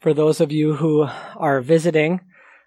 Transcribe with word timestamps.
For 0.00 0.14
those 0.14 0.40
of 0.40 0.52
you 0.52 0.74
who 0.74 1.08
are 1.36 1.60
visiting, 1.60 2.20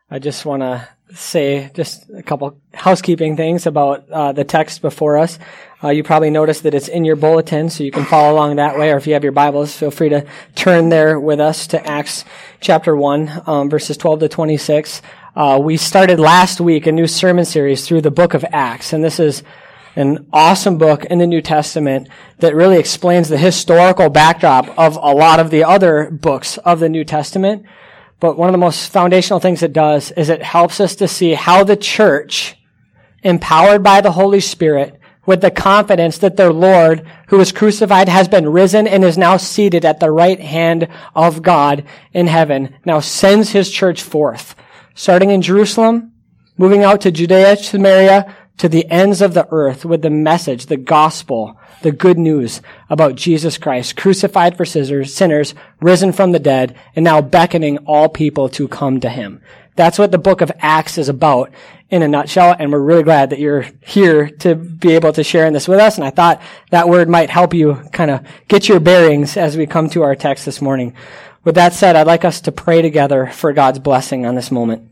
I 0.09 0.19
just 0.19 0.45
want 0.45 0.63
to 0.63 0.85
say 1.15 1.71
just 1.73 2.09
a 2.09 2.21
couple 2.21 2.59
housekeeping 2.73 3.37
things 3.37 3.65
about 3.65 4.09
uh, 4.09 4.33
the 4.33 4.43
text 4.43 4.81
before 4.81 5.17
us. 5.17 5.39
Uh, 5.81 5.89
you 5.89 6.03
probably 6.03 6.29
noticed 6.29 6.63
that 6.63 6.73
it's 6.73 6.89
in 6.89 7.05
your 7.05 7.15
bulletin, 7.15 7.69
so 7.69 7.85
you 7.85 7.91
can 7.91 8.03
follow 8.03 8.33
along 8.33 8.57
that 8.57 8.77
way. 8.77 8.91
Or 8.91 8.97
if 8.97 9.07
you 9.07 9.13
have 9.13 9.23
your 9.23 9.31
Bibles, 9.31 9.73
feel 9.73 9.91
free 9.91 10.09
to 10.09 10.25
turn 10.55 10.89
there 10.89 11.21
with 11.21 11.39
us 11.39 11.67
to 11.67 11.87
Acts 11.87 12.25
chapter 12.59 12.97
1, 12.97 13.43
um, 13.45 13.69
verses 13.69 13.95
12 13.95 14.19
to 14.19 14.27
26. 14.27 15.01
Uh, 15.33 15.57
we 15.63 15.77
started 15.77 16.19
last 16.19 16.59
week 16.59 16.85
a 16.85 16.91
new 16.91 17.07
sermon 17.07 17.45
series 17.45 17.87
through 17.87 18.01
the 18.01 18.11
book 18.11 18.33
of 18.33 18.43
Acts, 18.51 18.91
and 18.91 19.01
this 19.01 19.21
is 19.21 19.41
an 19.95 20.27
awesome 20.31 20.77
book 20.77 21.05
in 21.05 21.19
the 21.19 21.27
New 21.27 21.41
Testament 21.41 22.07
that 22.39 22.55
really 22.55 22.77
explains 22.77 23.29
the 23.29 23.37
historical 23.37 24.09
backdrop 24.09 24.69
of 24.77 24.95
a 24.95 25.13
lot 25.13 25.39
of 25.39 25.49
the 25.49 25.63
other 25.63 26.09
books 26.09 26.57
of 26.59 26.79
the 26.79 26.89
New 26.89 27.03
Testament. 27.03 27.65
But 28.19 28.37
one 28.37 28.47
of 28.47 28.53
the 28.53 28.57
most 28.59 28.91
foundational 28.91 29.39
things 29.39 29.63
it 29.63 29.73
does 29.73 30.11
is 30.11 30.29
it 30.29 30.43
helps 30.43 30.79
us 30.79 30.95
to 30.97 31.07
see 31.07 31.33
how 31.33 31.63
the 31.63 31.75
church, 31.75 32.55
empowered 33.23 33.83
by 33.83 34.01
the 34.01 34.11
Holy 34.11 34.39
Spirit, 34.39 34.99
with 35.25 35.41
the 35.41 35.51
confidence 35.51 36.17
that 36.19 36.37
their 36.37 36.53
Lord, 36.53 37.05
who 37.27 37.37
was 37.37 37.51
crucified, 37.51 38.09
has 38.09 38.27
been 38.27 38.49
risen 38.49 38.87
and 38.87 39.03
is 39.03 39.17
now 39.17 39.37
seated 39.37 39.85
at 39.85 39.99
the 39.99 40.11
right 40.11 40.39
hand 40.39 40.87
of 41.13 41.43
God 41.43 41.83
in 42.13 42.27
heaven, 42.27 42.75
now 42.85 42.99
sends 42.99 43.51
his 43.51 43.69
church 43.69 44.01
forth, 44.01 44.55
starting 44.95 45.29
in 45.29 45.41
Jerusalem, 45.41 46.13
moving 46.57 46.83
out 46.83 47.01
to 47.01 47.11
Judea, 47.11 47.57
Samaria, 47.57 48.35
to 48.61 48.69
the 48.69 48.87
ends 48.91 49.23
of 49.23 49.33
the 49.33 49.47
earth 49.49 49.85
with 49.85 50.03
the 50.03 50.09
message, 50.11 50.67
the 50.67 50.77
gospel, 50.77 51.57
the 51.81 51.91
good 51.91 52.19
news 52.19 52.61
about 52.91 53.15
Jesus 53.15 53.57
Christ, 53.57 53.97
crucified 53.97 54.55
for 54.55 54.65
sinners, 54.65 55.55
risen 55.79 56.11
from 56.11 56.31
the 56.31 56.37
dead, 56.37 56.75
and 56.95 57.03
now 57.03 57.21
beckoning 57.21 57.79
all 57.87 58.07
people 58.07 58.49
to 58.49 58.67
come 58.67 58.99
to 58.99 59.09
him. 59.09 59.41
That's 59.77 59.97
what 59.97 60.11
the 60.11 60.19
book 60.19 60.41
of 60.41 60.51
Acts 60.59 60.99
is 60.99 61.09
about 61.09 61.51
in 61.89 62.03
a 62.03 62.07
nutshell, 62.07 62.55
and 62.59 62.71
we're 62.71 62.77
really 62.77 63.01
glad 63.01 63.31
that 63.31 63.39
you're 63.39 63.65
here 63.83 64.29
to 64.29 64.53
be 64.53 64.93
able 64.93 65.13
to 65.13 65.23
share 65.23 65.47
in 65.47 65.53
this 65.53 65.67
with 65.67 65.79
us, 65.79 65.97
and 65.97 66.05
I 66.05 66.11
thought 66.11 66.39
that 66.69 66.87
word 66.87 67.09
might 67.09 67.31
help 67.31 67.55
you 67.55 67.81
kind 67.91 68.11
of 68.11 68.23
get 68.47 68.69
your 68.69 68.79
bearings 68.79 69.37
as 69.37 69.57
we 69.57 69.65
come 69.65 69.89
to 69.89 70.03
our 70.03 70.15
text 70.15 70.45
this 70.45 70.61
morning. 70.61 70.93
With 71.43 71.55
that 71.55 71.73
said, 71.73 71.95
I'd 71.95 72.05
like 72.05 72.23
us 72.23 72.41
to 72.41 72.51
pray 72.51 72.83
together 72.83 73.25
for 73.25 73.53
God's 73.53 73.79
blessing 73.79 74.27
on 74.27 74.35
this 74.35 74.51
moment. 74.51 74.90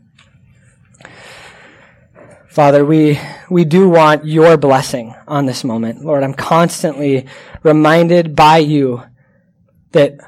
Father, 2.50 2.84
we, 2.84 3.16
we 3.48 3.64
do 3.64 3.88
want 3.88 4.26
your 4.26 4.56
blessing 4.56 5.14
on 5.28 5.46
this 5.46 5.62
moment. 5.62 6.04
Lord, 6.04 6.24
I'm 6.24 6.34
constantly 6.34 7.26
reminded 7.62 8.34
by 8.34 8.58
you 8.58 9.04
that 9.92 10.18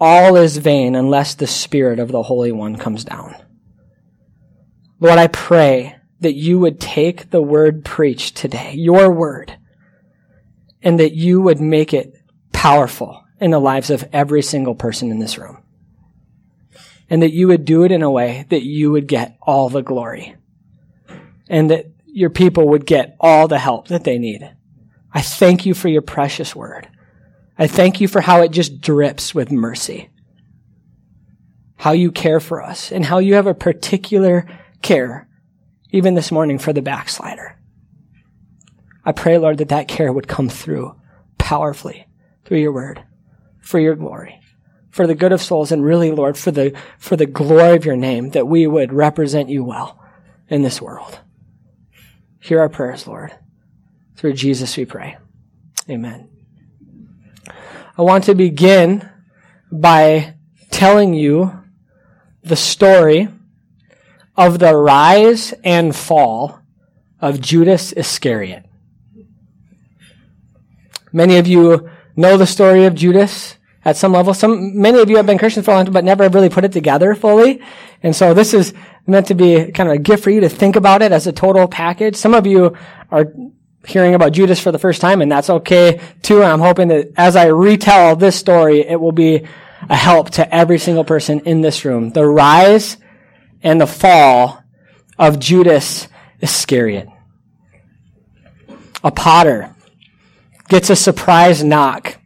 all 0.00 0.36
is 0.36 0.56
vain 0.56 0.94
unless 0.94 1.34
the 1.34 1.46
Spirit 1.46 1.98
of 1.98 2.10
the 2.10 2.22
Holy 2.22 2.52
One 2.52 2.76
comes 2.76 3.04
down. 3.04 3.34
Lord, 4.98 5.18
I 5.18 5.26
pray 5.26 5.96
that 6.20 6.32
you 6.32 6.58
would 6.58 6.80
take 6.80 7.28
the 7.28 7.42
word 7.42 7.84
preached 7.84 8.34
today, 8.34 8.72
your 8.72 9.12
word, 9.12 9.58
and 10.82 10.98
that 10.98 11.12
you 11.12 11.42
would 11.42 11.60
make 11.60 11.92
it 11.92 12.14
powerful 12.50 13.24
in 13.42 13.50
the 13.50 13.60
lives 13.60 13.90
of 13.90 14.08
every 14.10 14.40
single 14.40 14.74
person 14.74 15.10
in 15.10 15.18
this 15.18 15.36
room. 15.36 15.62
And 17.10 17.20
that 17.20 17.34
you 17.34 17.46
would 17.48 17.66
do 17.66 17.84
it 17.84 17.92
in 17.92 18.02
a 18.02 18.10
way 18.10 18.46
that 18.48 18.62
you 18.62 18.90
would 18.90 19.06
get 19.06 19.36
all 19.42 19.68
the 19.68 19.82
glory 19.82 20.34
and 21.48 21.70
that 21.70 21.86
your 22.06 22.30
people 22.30 22.68
would 22.68 22.86
get 22.86 23.16
all 23.20 23.48
the 23.48 23.58
help 23.58 23.88
that 23.88 24.04
they 24.04 24.18
need. 24.18 24.50
I 25.12 25.22
thank 25.22 25.66
you 25.66 25.74
for 25.74 25.88
your 25.88 26.02
precious 26.02 26.54
word. 26.54 26.88
I 27.58 27.66
thank 27.66 28.00
you 28.00 28.08
for 28.08 28.20
how 28.20 28.42
it 28.42 28.50
just 28.50 28.80
drips 28.80 29.34
with 29.34 29.50
mercy. 29.50 30.10
How 31.76 31.92
you 31.92 32.12
care 32.12 32.40
for 32.40 32.62
us 32.62 32.92
and 32.92 33.04
how 33.04 33.18
you 33.18 33.34
have 33.34 33.46
a 33.46 33.54
particular 33.54 34.46
care, 34.82 35.28
even 35.90 36.14
this 36.14 36.30
morning, 36.30 36.58
for 36.58 36.72
the 36.72 36.82
backslider. 36.82 37.58
I 39.04 39.12
pray, 39.12 39.38
Lord, 39.38 39.58
that 39.58 39.70
that 39.70 39.88
care 39.88 40.12
would 40.12 40.28
come 40.28 40.48
through 40.48 40.94
powerfully 41.38 42.06
through 42.44 42.58
your 42.58 42.72
word 42.72 43.02
for 43.60 43.78
your 43.78 43.94
glory, 43.94 44.40
for 44.90 45.06
the 45.06 45.14
good 45.14 45.32
of 45.32 45.42
souls, 45.42 45.70
and 45.70 45.84
really, 45.84 46.10
Lord, 46.10 46.36
for 46.38 46.50
the, 46.50 46.76
for 46.98 47.16
the 47.16 47.26
glory 47.26 47.76
of 47.76 47.84
your 47.84 47.96
name, 47.96 48.30
that 48.30 48.48
we 48.48 48.66
would 48.66 48.92
represent 48.92 49.50
you 49.50 49.62
well 49.62 50.02
in 50.48 50.62
this 50.62 50.80
world. 50.80 51.20
Hear 52.40 52.60
our 52.60 52.68
prayers, 52.68 53.06
Lord. 53.06 53.32
Through 54.16 54.34
Jesus 54.34 54.76
we 54.76 54.84
pray. 54.84 55.16
Amen. 55.88 56.28
I 57.96 58.02
want 58.02 58.24
to 58.24 58.34
begin 58.34 59.08
by 59.70 60.34
telling 60.70 61.14
you 61.14 61.64
the 62.42 62.56
story 62.56 63.28
of 64.36 64.58
the 64.58 64.74
rise 64.74 65.52
and 65.64 65.94
fall 65.94 66.60
of 67.20 67.40
Judas 67.40 67.92
Iscariot. 67.92 68.64
Many 71.12 71.38
of 71.38 71.46
you 71.46 71.90
know 72.16 72.36
the 72.36 72.46
story 72.46 72.84
of 72.84 72.94
Judas 72.94 73.57
at 73.88 73.96
some 73.96 74.12
level. 74.12 74.34
Some, 74.34 74.80
many 74.80 74.98
of 74.98 75.08
you 75.08 75.16
have 75.16 75.26
been 75.26 75.38
Christians 75.38 75.64
for 75.64 75.72
a 75.72 75.74
long 75.74 75.86
time, 75.86 75.94
but 75.94 76.04
never 76.04 76.24
have 76.24 76.34
really 76.34 76.48
put 76.48 76.64
it 76.64 76.72
together 76.72 77.14
fully. 77.14 77.62
And 78.02 78.14
so 78.14 78.34
this 78.34 78.52
is 78.52 78.74
meant 79.06 79.26
to 79.28 79.34
be 79.34 79.72
kind 79.72 79.88
of 79.88 79.96
a 79.96 79.98
gift 79.98 80.22
for 80.22 80.30
you 80.30 80.40
to 80.40 80.48
think 80.48 80.76
about 80.76 81.02
it 81.02 81.12
as 81.12 81.26
a 81.26 81.32
total 81.32 81.66
package. 81.66 82.16
Some 82.16 82.34
of 82.34 82.46
you 82.46 82.76
are 83.10 83.32
hearing 83.86 84.14
about 84.14 84.32
Judas 84.32 84.60
for 84.60 84.70
the 84.70 84.78
first 84.78 85.00
time, 85.00 85.22
and 85.22 85.32
that's 85.32 85.48
okay 85.48 86.00
too. 86.22 86.42
And 86.42 86.52
I'm 86.52 86.60
hoping 86.60 86.88
that 86.88 87.12
as 87.16 87.34
I 87.34 87.46
retell 87.46 88.16
this 88.16 88.36
story, 88.36 88.80
it 88.80 89.00
will 89.00 89.12
be 89.12 89.46
a 89.88 89.96
help 89.96 90.30
to 90.30 90.54
every 90.54 90.78
single 90.78 91.04
person 91.04 91.40
in 91.40 91.62
this 91.62 91.84
room. 91.84 92.10
The 92.10 92.26
rise 92.26 92.98
and 93.62 93.80
the 93.80 93.86
fall 93.86 94.62
of 95.18 95.38
Judas 95.38 96.08
Iscariot. 96.40 97.08
A 99.02 99.10
potter 99.10 99.74
gets 100.68 100.90
a 100.90 100.96
surprise 100.96 101.64
knock 101.64 102.18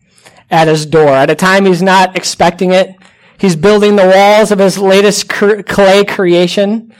at 0.52 0.68
his 0.68 0.84
door 0.84 1.08
at 1.08 1.30
a 1.30 1.34
time 1.34 1.64
he's 1.64 1.82
not 1.82 2.14
expecting 2.14 2.72
it. 2.72 2.94
He's 3.38 3.56
building 3.56 3.96
the 3.96 4.06
walls 4.06 4.52
of 4.52 4.58
his 4.58 4.78
latest 4.78 5.28
clay 5.28 6.04
creation. 6.04 6.94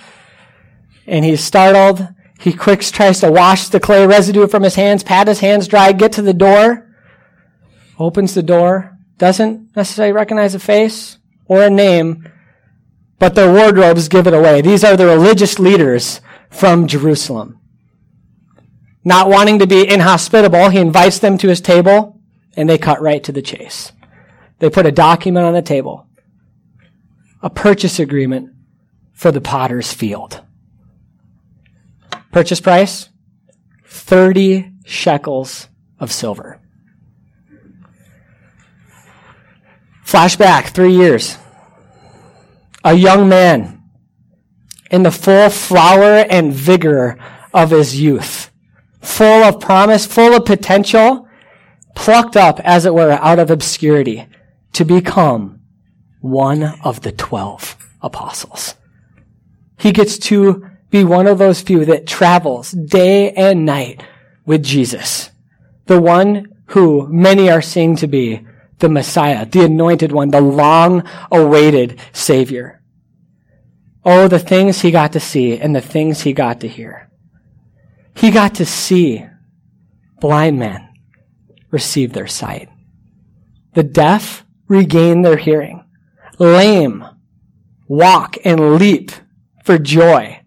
And 1.06 1.24
he's 1.24 1.44
startled. 1.44 2.08
He 2.40 2.52
quick 2.52 2.80
tries 2.80 3.20
to 3.20 3.30
wash 3.30 3.68
the 3.68 3.78
clay 3.78 4.04
residue 4.06 4.48
from 4.48 4.64
his 4.64 4.74
hands, 4.74 5.04
pat 5.04 5.28
his 5.28 5.38
hands 5.38 5.68
dry, 5.68 5.92
get 5.92 6.12
to 6.12 6.22
the 6.22 6.34
door, 6.34 6.90
opens 8.00 8.34
the 8.34 8.42
door, 8.42 8.98
doesn't 9.18 9.76
necessarily 9.76 10.12
recognize 10.12 10.54
a 10.56 10.58
face 10.58 11.18
or 11.46 11.62
a 11.62 11.70
name, 11.70 12.28
but 13.20 13.36
their 13.36 13.52
wardrobes 13.52 14.08
give 14.08 14.26
it 14.26 14.34
away. 14.34 14.60
These 14.60 14.82
are 14.82 14.96
the 14.96 15.06
religious 15.06 15.60
leaders 15.60 16.20
from 16.50 16.88
Jerusalem. 16.88 17.60
Not 19.04 19.28
wanting 19.28 19.60
to 19.60 19.66
be 19.68 19.88
inhospitable, 19.88 20.70
he 20.70 20.78
invites 20.78 21.20
them 21.20 21.38
to 21.38 21.48
his 21.48 21.60
table 21.60 22.21
and 22.56 22.68
they 22.68 22.78
cut 22.78 23.00
right 23.00 23.22
to 23.24 23.32
the 23.32 23.42
chase. 23.42 23.92
They 24.58 24.70
put 24.70 24.86
a 24.86 24.92
document 24.92 25.46
on 25.46 25.54
the 25.54 25.62
table 25.62 26.06
a 27.42 27.50
purchase 27.50 27.98
agreement 27.98 28.50
for 29.12 29.32
the 29.32 29.40
potter's 29.40 29.92
field. 29.92 30.40
Purchase 32.30 32.60
price 32.60 33.08
30 33.84 34.72
shekels 34.84 35.68
of 35.98 36.12
silver. 36.12 36.60
Flashback 40.04 40.68
three 40.68 40.94
years. 40.94 41.36
A 42.84 42.94
young 42.94 43.28
man 43.28 43.82
in 44.90 45.02
the 45.02 45.10
full 45.10 45.48
flower 45.48 46.26
and 46.28 46.52
vigor 46.52 47.18
of 47.54 47.70
his 47.70 48.00
youth, 48.00 48.50
full 49.00 49.44
of 49.44 49.60
promise, 49.60 50.04
full 50.04 50.34
of 50.34 50.44
potential, 50.44 51.28
plucked 51.94 52.36
up, 52.36 52.60
as 52.60 52.84
it 52.84 52.94
were, 52.94 53.12
out 53.12 53.38
of 53.38 53.50
obscurity 53.50 54.26
to 54.72 54.84
become 54.84 55.60
one 56.20 56.62
of 56.84 57.02
the 57.02 57.12
12 57.12 57.76
apostles. 58.00 58.74
He 59.78 59.92
gets 59.92 60.18
to 60.18 60.70
be 60.90 61.04
one 61.04 61.26
of 61.26 61.38
those 61.38 61.62
few 61.62 61.84
that 61.86 62.06
travels 62.06 62.70
day 62.70 63.32
and 63.32 63.64
night 63.64 64.02
with 64.44 64.62
Jesus. 64.62 65.30
The 65.86 66.00
one 66.00 66.54
who 66.66 67.08
many 67.08 67.50
are 67.50 67.62
seeing 67.62 67.96
to 67.96 68.06
be 68.06 68.46
the 68.78 68.88
Messiah, 68.88 69.46
the 69.46 69.64
anointed 69.64 70.12
one, 70.12 70.30
the 70.30 70.40
long 70.40 71.08
awaited 71.30 71.98
Savior. 72.12 72.82
Oh, 74.04 74.28
the 74.28 74.38
things 74.38 74.80
he 74.80 74.90
got 74.90 75.12
to 75.12 75.20
see 75.20 75.58
and 75.58 75.74
the 75.74 75.80
things 75.80 76.22
he 76.22 76.32
got 76.32 76.60
to 76.60 76.68
hear. 76.68 77.10
He 78.16 78.30
got 78.30 78.56
to 78.56 78.66
see 78.66 79.24
blind 80.20 80.58
men 80.58 80.91
receive 81.72 82.12
their 82.12 82.28
sight. 82.28 82.68
The 83.74 83.82
deaf 83.82 84.44
regain 84.68 85.22
their 85.22 85.36
hearing 85.36 85.84
lame 86.38 87.04
walk 87.88 88.36
and 88.44 88.76
leap 88.76 89.10
for 89.64 89.78
joy. 89.78 90.40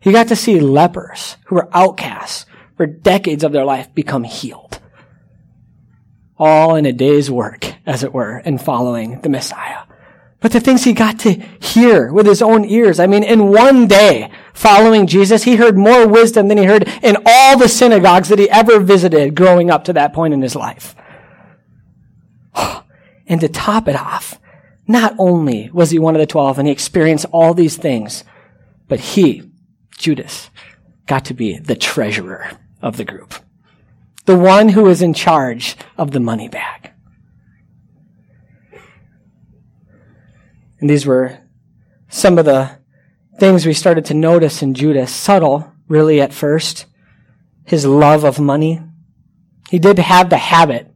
He 0.00 0.12
got 0.12 0.28
to 0.28 0.36
see 0.36 0.60
lepers 0.60 1.36
who 1.46 1.56
were 1.56 1.68
outcasts 1.72 2.46
for 2.76 2.86
decades 2.86 3.44
of 3.44 3.52
their 3.52 3.64
life 3.64 3.94
become 3.94 4.24
healed. 4.24 4.80
All 6.38 6.74
in 6.74 6.86
a 6.86 6.92
day's 6.92 7.30
work, 7.30 7.74
as 7.86 8.02
it 8.02 8.12
were, 8.12 8.38
in 8.38 8.58
following 8.58 9.20
the 9.20 9.28
Messiah. 9.28 9.82
But 10.42 10.50
the 10.50 10.60
things 10.60 10.82
he 10.82 10.92
got 10.92 11.20
to 11.20 11.34
hear 11.60 12.12
with 12.12 12.26
his 12.26 12.42
own 12.42 12.64
ears. 12.64 12.98
I 12.98 13.06
mean, 13.06 13.22
in 13.22 13.48
one 13.48 13.86
day 13.86 14.30
following 14.52 15.06
Jesus, 15.06 15.44
he 15.44 15.54
heard 15.54 15.78
more 15.78 16.06
wisdom 16.06 16.48
than 16.48 16.58
he 16.58 16.64
heard 16.64 16.88
in 17.00 17.16
all 17.24 17.56
the 17.56 17.68
synagogues 17.68 18.28
that 18.28 18.40
he 18.40 18.50
ever 18.50 18.80
visited 18.80 19.36
growing 19.36 19.70
up 19.70 19.84
to 19.84 19.92
that 19.92 20.12
point 20.12 20.34
in 20.34 20.42
his 20.42 20.56
life. 20.56 20.94
And 23.24 23.40
to 23.40 23.48
top 23.48 23.88
it 23.88 23.96
off, 23.96 24.38
not 24.86 25.14
only 25.16 25.70
was 25.72 25.90
he 25.90 25.98
one 25.98 26.16
of 26.16 26.20
the 26.20 26.26
twelve 26.26 26.58
and 26.58 26.66
he 26.66 26.72
experienced 26.72 27.24
all 27.32 27.54
these 27.54 27.76
things, 27.76 28.24
but 28.88 29.00
he, 29.00 29.50
Judas, 29.96 30.50
got 31.06 31.24
to 31.26 31.34
be 31.34 31.56
the 31.56 31.76
treasurer 31.76 32.50
of 32.82 32.96
the 32.96 33.04
group. 33.04 33.34
The 34.26 34.36
one 34.36 34.70
who 34.70 34.82
was 34.82 35.00
in 35.00 35.14
charge 35.14 35.76
of 35.96 36.10
the 36.10 36.20
money 36.20 36.48
bag. 36.48 36.81
And 40.82 40.90
these 40.90 41.06
were 41.06 41.38
some 42.08 42.38
of 42.38 42.44
the 42.44 42.72
things 43.38 43.64
we 43.64 43.72
started 43.72 44.04
to 44.06 44.14
notice 44.14 44.62
in 44.62 44.74
Judas. 44.74 45.14
Subtle, 45.14 45.72
really, 45.86 46.20
at 46.20 46.32
first. 46.32 46.86
His 47.64 47.86
love 47.86 48.24
of 48.24 48.40
money. 48.40 48.82
He 49.70 49.78
did 49.78 49.96
have 50.00 50.28
the 50.28 50.38
habit. 50.38 50.92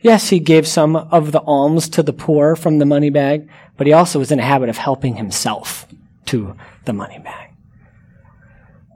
Yes, 0.00 0.30
he 0.30 0.40
gave 0.40 0.66
some 0.66 0.96
of 0.96 1.32
the 1.32 1.42
alms 1.42 1.90
to 1.90 2.02
the 2.02 2.14
poor 2.14 2.56
from 2.56 2.78
the 2.78 2.86
money 2.86 3.10
bag, 3.10 3.50
but 3.76 3.86
he 3.86 3.92
also 3.92 4.18
was 4.18 4.32
in 4.32 4.38
a 4.38 4.42
habit 4.42 4.70
of 4.70 4.78
helping 4.78 5.16
himself 5.16 5.86
to 6.24 6.56
the 6.86 6.94
money 6.94 7.18
bag. 7.18 7.50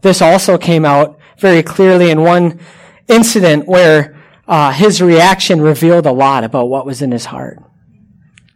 This 0.00 0.22
also 0.22 0.56
came 0.56 0.86
out 0.86 1.18
very 1.38 1.62
clearly 1.62 2.10
in 2.10 2.22
one 2.22 2.60
incident 3.08 3.68
where 3.68 4.18
uh, 4.48 4.72
his 4.72 5.02
reaction 5.02 5.60
revealed 5.60 6.06
a 6.06 6.12
lot 6.12 6.44
about 6.44 6.70
what 6.70 6.86
was 6.86 7.02
in 7.02 7.12
his 7.12 7.26
heart. 7.26 7.62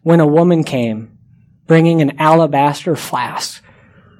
When 0.02 0.20
a 0.20 0.26
woman 0.26 0.64
came 0.64 1.13
bringing 1.66 2.00
an 2.02 2.18
alabaster 2.18 2.96
flask 2.96 3.62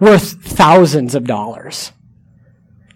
worth 0.00 0.42
thousands 0.42 1.14
of 1.14 1.24
dollars. 1.24 1.92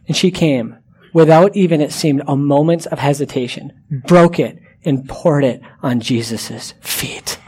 And 0.07 0.17
she 0.17 0.31
came 0.31 0.79
without 1.13 1.57
even, 1.57 1.81
it 1.81 1.93
seemed, 1.93 2.23
a 2.27 2.37
moment 2.37 2.87
of 2.87 2.99
hesitation, 2.99 3.73
broke 3.91 4.39
it 4.39 4.59
and 4.85 5.09
poured 5.09 5.45
it 5.45 5.61
on 5.83 6.01
Jesus' 6.01 6.75
feet 6.81 7.39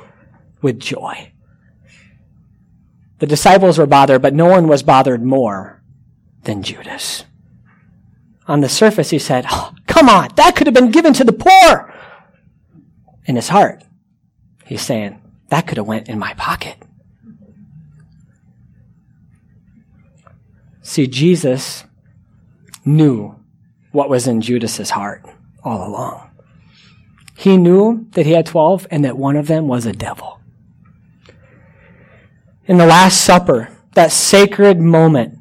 with 0.63 0.79
joy. 0.79 1.33
The 3.19 3.27
disciples 3.27 3.79
were 3.79 3.87
bothered, 3.87 4.23
but 4.23 4.35
no 4.35 4.47
one 4.47 4.67
was 4.67 4.83
bothered 4.83 5.23
more 5.23 5.83
than 6.45 6.63
Judas. 6.63 7.25
On 8.47 8.61
the 8.61 8.69
surface, 8.69 9.11
he 9.11 9.19
said, 9.19 9.47
oh, 9.51 9.73
Come 9.87 10.09
on, 10.09 10.31
that 10.37 10.57
could 10.57 10.67
have 10.67 10.75
been 10.75 10.91
given 10.91 11.13
to 11.15 11.25
the 11.25 11.33
poor. 11.33 11.95
In 13.27 13.37
his 13.37 13.49
heart, 13.49 13.85
he's 14.65 14.81
saying, 14.81 15.21
That 15.49 15.67
could 15.67 15.77
have 15.77 15.87
went 15.87 16.09
in 16.09 16.19
my 16.19 16.33
pocket. 16.35 16.77
See, 20.91 21.07
Jesus 21.07 21.85
knew 22.85 23.37
what 23.93 24.11
was 24.11 24.27
in 24.27 24.41
Judas's 24.41 24.91
heart 24.91 25.25
all 25.63 25.89
along. 25.89 26.29
He 27.37 27.57
knew 27.57 28.09
that 28.15 28.27
he 28.27 28.33
had 28.33 28.47
12 28.47 28.89
and 28.91 29.05
that 29.05 29.17
one 29.17 29.37
of 29.37 29.47
them 29.47 29.69
was 29.69 29.87
a 29.87 29.93
devil. 29.93 30.41
In 32.65 32.77
the 32.77 32.87
Last 32.87 33.21
Supper, 33.21 33.69
that 33.95 34.11
sacred 34.11 34.81
moment 34.81 35.39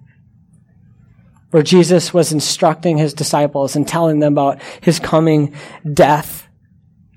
where 1.49 1.63
Jesus 1.63 2.13
was 2.13 2.31
instructing 2.31 2.99
his 2.99 3.15
disciples 3.15 3.75
and 3.75 3.87
telling 3.87 4.19
them 4.19 4.33
about 4.33 4.61
his 4.81 4.99
coming 4.99 5.55
death, 5.91 6.47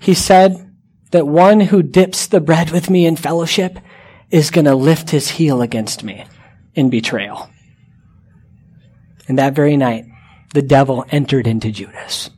he 0.01 0.15
said 0.15 0.75
that 1.11 1.27
one 1.27 1.61
who 1.61 1.83
dips 1.83 2.29
the 2.29 2.41
bread 2.41 2.71
with 2.71 2.89
me 2.89 3.05
in 3.05 3.17
fellowship 3.17 3.79
is 4.31 4.51
going 4.51 4.65
to 4.65 4.75
lift 4.75 5.11
his 5.11 5.29
heel 5.29 5.61
against 5.61 6.03
me 6.03 6.25
in 6.75 6.89
betrayal. 6.89 7.52
And 9.29 9.39
that 9.39 9.55
very 9.55 9.77
night, 9.77 10.07
the 10.55 10.63
devil 10.63 11.05
entered 11.11 11.47
into 11.47 11.71
Judas. 11.71 12.31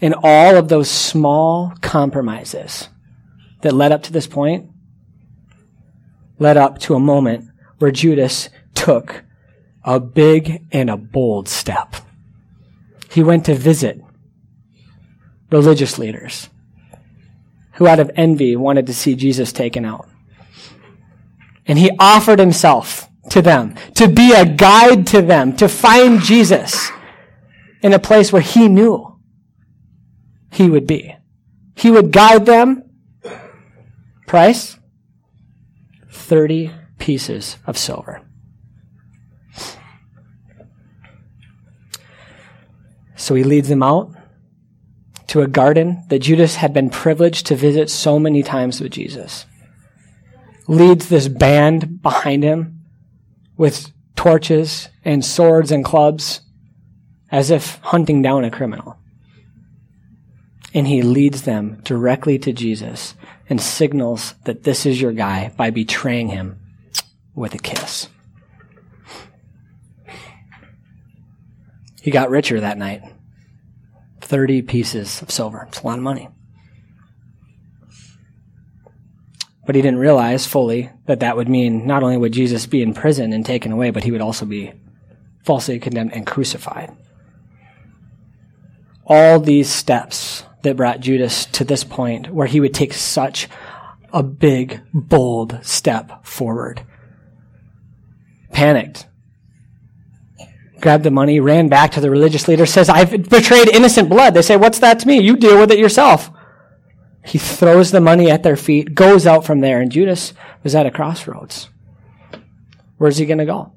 And 0.00 0.14
all 0.22 0.56
of 0.56 0.68
those 0.68 0.90
small 0.90 1.72
compromises 1.80 2.88
that 3.62 3.72
led 3.72 3.92
up 3.92 4.04
to 4.04 4.12
this 4.12 4.26
point 4.26 4.70
led 6.38 6.56
up 6.56 6.78
to 6.78 6.94
a 6.94 7.00
moment 7.00 7.50
where 7.78 7.90
Judas 7.90 8.48
took 8.74 9.24
a 9.82 9.98
big 9.98 10.64
and 10.70 10.88
a 10.90 10.96
bold 10.96 11.48
step. 11.48 11.96
He 13.10 13.22
went 13.22 13.46
to 13.46 13.54
visit 13.54 14.00
religious 15.50 15.98
leaders 15.98 16.48
who, 17.72 17.86
out 17.86 18.00
of 18.00 18.10
envy, 18.14 18.54
wanted 18.54 18.86
to 18.86 18.94
see 18.94 19.14
Jesus 19.14 19.52
taken 19.52 19.84
out. 19.84 20.08
And 21.66 21.78
he 21.78 21.90
offered 21.98 22.38
himself 22.38 23.07
to 23.30 23.42
them, 23.42 23.74
to 23.94 24.08
be 24.08 24.32
a 24.32 24.44
guide 24.44 25.06
to 25.08 25.22
them, 25.22 25.56
to 25.56 25.68
find 25.68 26.20
Jesus 26.20 26.90
in 27.82 27.92
a 27.92 27.98
place 27.98 28.32
where 28.32 28.42
he 28.42 28.68
knew 28.68 29.18
he 30.50 30.68
would 30.68 30.86
be. 30.86 31.14
He 31.74 31.90
would 31.90 32.12
guide 32.12 32.46
them. 32.46 32.84
Price? 34.26 34.78
30 36.10 36.72
pieces 36.98 37.56
of 37.66 37.78
silver. 37.78 38.22
So 43.16 43.34
he 43.34 43.44
leads 43.44 43.68
them 43.68 43.82
out 43.82 44.12
to 45.28 45.42
a 45.42 45.46
garden 45.46 46.04
that 46.08 46.20
Judas 46.20 46.56
had 46.56 46.72
been 46.72 46.90
privileged 46.90 47.46
to 47.46 47.56
visit 47.56 47.90
so 47.90 48.18
many 48.18 48.42
times 48.42 48.80
with 48.80 48.92
Jesus. 48.92 49.46
Leads 50.66 51.08
this 51.08 51.28
band 51.28 52.02
behind 52.02 52.42
him 52.42 52.77
with 53.58 53.92
torches 54.16 54.88
and 55.04 55.22
swords 55.22 55.70
and 55.70 55.84
clubs 55.84 56.40
as 57.30 57.50
if 57.50 57.76
hunting 57.82 58.22
down 58.22 58.44
a 58.44 58.50
criminal. 58.50 58.96
And 60.72 60.86
he 60.86 61.02
leads 61.02 61.42
them 61.42 61.80
directly 61.82 62.38
to 62.38 62.52
Jesus 62.52 63.14
and 63.50 63.60
signals 63.60 64.34
that 64.44 64.62
this 64.62 64.86
is 64.86 65.00
your 65.00 65.12
guy 65.12 65.52
by 65.56 65.70
betraying 65.70 66.28
him 66.28 66.58
with 67.34 67.54
a 67.54 67.58
kiss. 67.58 68.08
He 72.00 72.10
got 72.10 72.30
richer 72.30 72.60
that 72.60 72.78
night. 72.78 73.02
30 74.20 74.62
pieces 74.62 75.20
of 75.22 75.30
silver. 75.30 75.66
It's 75.68 75.80
a 75.80 75.86
lot 75.86 75.98
of 75.98 76.04
money. 76.04 76.28
But 79.68 79.74
he 79.74 79.82
didn't 79.82 80.00
realize 80.00 80.46
fully 80.46 80.88
that 81.04 81.20
that 81.20 81.36
would 81.36 81.46
mean 81.46 81.86
not 81.86 82.02
only 82.02 82.16
would 82.16 82.32
Jesus 82.32 82.64
be 82.64 82.80
in 82.80 82.94
prison 82.94 83.34
and 83.34 83.44
taken 83.44 83.70
away, 83.70 83.90
but 83.90 84.02
he 84.02 84.10
would 84.10 84.22
also 84.22 84.46
be 84.46 84.72
falsely 85.44 85.78
condemned 85.78 86.14
and 86.14 86.26
crucified. 86.26 86.96
All 89.04 89.38
these 89.38 89.68
steps 89.68 90.44
that 90.62 90.78
brought 90.78 91.00
Judas 91.00 91.44
to 91.44 91.64
this 91.64 91.84
point 91.84 92.30
where 92.30 92.46
he 92.46 92.60
would 92.60 92.72
take 92.72 92.94
such 92.94 93.46
a 94.10 94.22
big, 94.22 94.80
bold 94.94 95.58
step 95.60 96.24
forward. 96.24 96.80
Panicked. 98.50 99.06
Grabbed 100.80 101.04
the 101.04 101.10
money, 101.10 101.40
ran 101.40 101.68
back 101.68 101.92
to 101.92 102.00
the 102.00 102.10
religious 102.10 102.48
leader, 102.48 102.64
says, 102.64 102.88
I've 102.88 103.28
betrayed 103.28 103.68
innocent 103.68 104.08
blood. 104.08 104.32
They 104.32 104.40
say, 104.40 104.56
What's 104.56 104.78
that 104.78 105.00
to 105.00 105.06
me? 105.06 105.20
You 105.20 105.36
deal 105.36 105.60
with 105.60 105.70
it 105.70 105.78
yourself. 105.78 106.30
He 107.28 107.36
throws 107.36 107.90
the 107.90 108.00
money 108.00 108.30
at 108.30 108.42
their 108.42 108.56
feet, 108.56 108.94
goes 108.94 109.26
out 109.26 109.44
from 109.44 109.60
there, 109.60 109.82
and 109.82 109.92
Judas 109.92 110.32
was 110.62 110.74
at 110.74 110.86
a 110.86 110.90
crossroads. 110.90 111.68
Where's 112.96 113.18
he 113.18 113.26
going 113.26 113.36
to 113.36 113.44
go? 113.44 113.74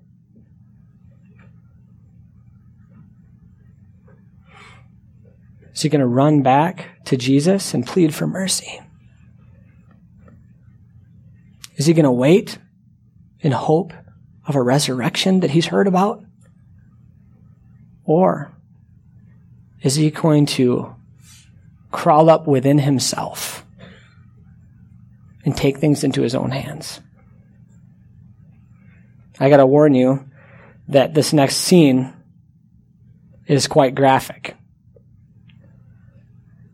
Is 5.74 5.82
he 5.82 5.90
going 5.90 6.00
to 6.00 6.08
run 6.08 6.44
back 6.44 7.04
to 7.06 7.18
Jesus 7.18 7.74
and 7.74 7.86
plead 7.86 8.16
for 8.16 8.26
mercy? 8.26 8.80
Is 11.76 11.88
he 11.88 11.94
going 11.94 12.06
to 12.06 12.12
wait 12.12 12.58
in 13.42 13.52
hope 13.52 13.92
of 14.48 14.56
a 14.56 14.62
resurrection 14.62 15.42
that 15.42 15.52
he's 15.52 15.66
heard 15.66 15.88
about? 15.88 16.24
Or 18.06 18.54
is 19.82 19.96
he 19.96 20.10
going 20.10 20.46
to 20.46 20.96
crawl 21.92 22.30
up 22.30 22.48
within 22.48 22.80
himself 22.80 23.66
and 25.46 25.56
take 25.56 25.78
things 25.78 26.04
into 26.04 26.22
his 26.22 26.36
own 26.36 26.52
hands. 26.52 27.00
I 29.40 29.50
got 29.50 29.58
to 29.58 29.66
warn 29.66 29.94
you 29.94 30.26
that 30.88 31.14
this 31.14 31.34
next 31.34 31.58
scene 31.58 32.14
is 33.48 33.68
quite 33.68 33.96
graphic. 33.96 34.56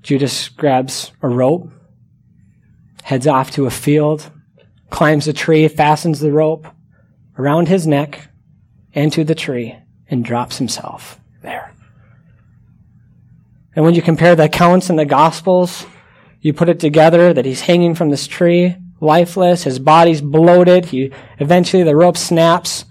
Judas 0.01 0.49
grabs 0.49 1.11
a 1.21 1.27
rope, 1.27 1.69
heads 3.03 3.27
off 3.27 3.51
to 3.51 3.65
a 3.65 3.71
field, 3.71 4.29
climbs 4.89 5.27
a 5.27 5.33
tree, 5.33 5.67
fastens 5.67 6.19
the 6.19 6.31
rope 6.31 6.67
around 7.37 7.67
his 7.67 7.87
neck 7.87 8.29
and 8.93 9.13
to 9.13 9.23
the 9.23 9.35
tree, 9.35 9.75
and 10.09 10.25
drops 10.25 10.57
himself 10.57 11.19
there. 11.41 11.73
And 13.77 13.85
when 13.85 13.93
you 13.93 14.01
compare 14.01 14.35
the 14.35 14.45
accounts 14.45 14.89
in 14.89 14.95
the 14.95 15.05
Gospels, 15.05 15.85
you 16.41 16.51
put 16.51 16.67
it 16.67 16.79
together 16.79 17.31
that 17.31 17.45
he's 17.45 17.61
hanging 17.61 17.93
from 17.93 18.09
this 18.09 18.25
tree 18.25 18.75
lifeless. 18.99 19.65
His 19.65 19.77
body's 19.77 20.19
bloated. 20.19 20.85
He 20.85 21.11
eventually 21.37 21.83
the 21.83 21.95
rope 21.95 22.17
snaps. 22.17 22.85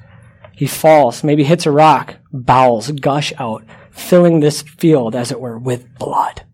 He 0.52 0.68
falls, 0.68 1.24
maybe 1.24 1.42
hits 1.42 1.66
a 1.66 1.72
rock. 1.72 2.18
Bowels 2.32 2.92
gush 2.92 3.32
out, 3.36 3.64
filling 3.90 4.38
this 4.38 4.62
field, 4.62 5.16
as 5.16 5.32
it 5.32 5.40
were, 5.40 5.58
with 5.58 5.92
blood. 5.98 6.44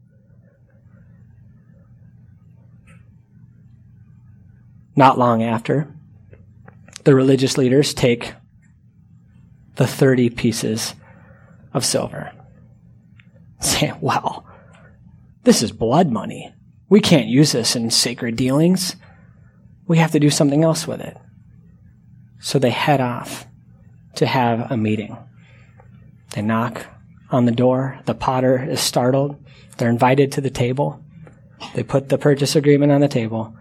Not 4.97 5.19
long 5.19 5.43
after, 5.43 5.95
the 7.05 7.15
religious 7.15 7.59
leaders 7.59 7.93
take 7.93 8.33
the 9.75 9.87
30 9.87 10.31
pieces 10.31 10.95
of 11.75 11.85
silver. 11.85 12.33
Say, 13.67 13.93
well, 14.01 14.45
this 15.45 15.63
is 15.63 15.71
blood 15.71 16.11
money. 16.11 16.53
We 16.89 17.01
can't 17.01 17.29
use 17.29 17.53
this 17.53 17.77
in 17.77 17.91
sacred 17.91 18.35
dealings. 18.35 18.97
We 19.87 19.99
have 19.99 20.11
to 20.13 20.21
do 20.21 20.31
something 20.31 20.65
else 20.65 20.87
with 20.87 21.01
it. 21.01 21.17
So 22.41 22.59
they 22.59 22.71
head 22.71 23.01
off 23.01 23.47
to 24.17 24.27
have 24.27 24.73
a 24.73 24.77
meeting. 24.77 25.17
They 26.35 26.43
knock 26.43 26.87
on 27.31 27.45
the 27.45 27.53
door. 27.53 28.01
The 28.05 28.15
potter 28.15 28.61
is 28.69 28.81
startled. 28.81 29.43
They're 29.79 29.91
invited 29.91 30.33
to 30.33 30.41
the 30.41 30.51
table. 30.51 31.05
They 31.75 31.85
put 31.85 32.09
the 32.09 32.19
purchase 32.19 32.57
agreement 32.57 32.91
on 32.91 33.01
the 33.01 33.07
table. 33.07 33.57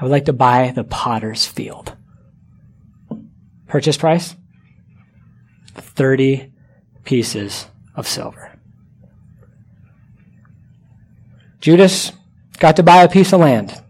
I 0.00 0.02
would 0.02 0.10
like 0.10 0.24
to 0.24 0.32
buy 0.32 0.72
the 0.74 0.84
potter's 0.84 1.44
field. 1.46 1.94
Purchase 3.66 3.98
price? 3.98 4.34
30 5.74 6.50
pieces 7.04 7.66
of 7.94 8.08
silver. 8.08 8.52
Judas 11.60 12.12
got 12.58 12.76
to 12.76 12.82
buy 12.82 13.02
a 13.02 13.08
piece 13.08 13.32
of 13.32 13.40
land. 13.40 13.80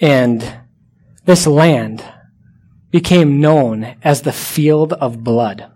And 0.00 0.60
this 1.24 1.46
land 1.46 2.04
became 2.90 3.40
known 3.40 3.96
as 4.02 4.22
the 4.22 4.32
field 4.32 4.92
of 4.94 5.22
blood. 5.22 5.70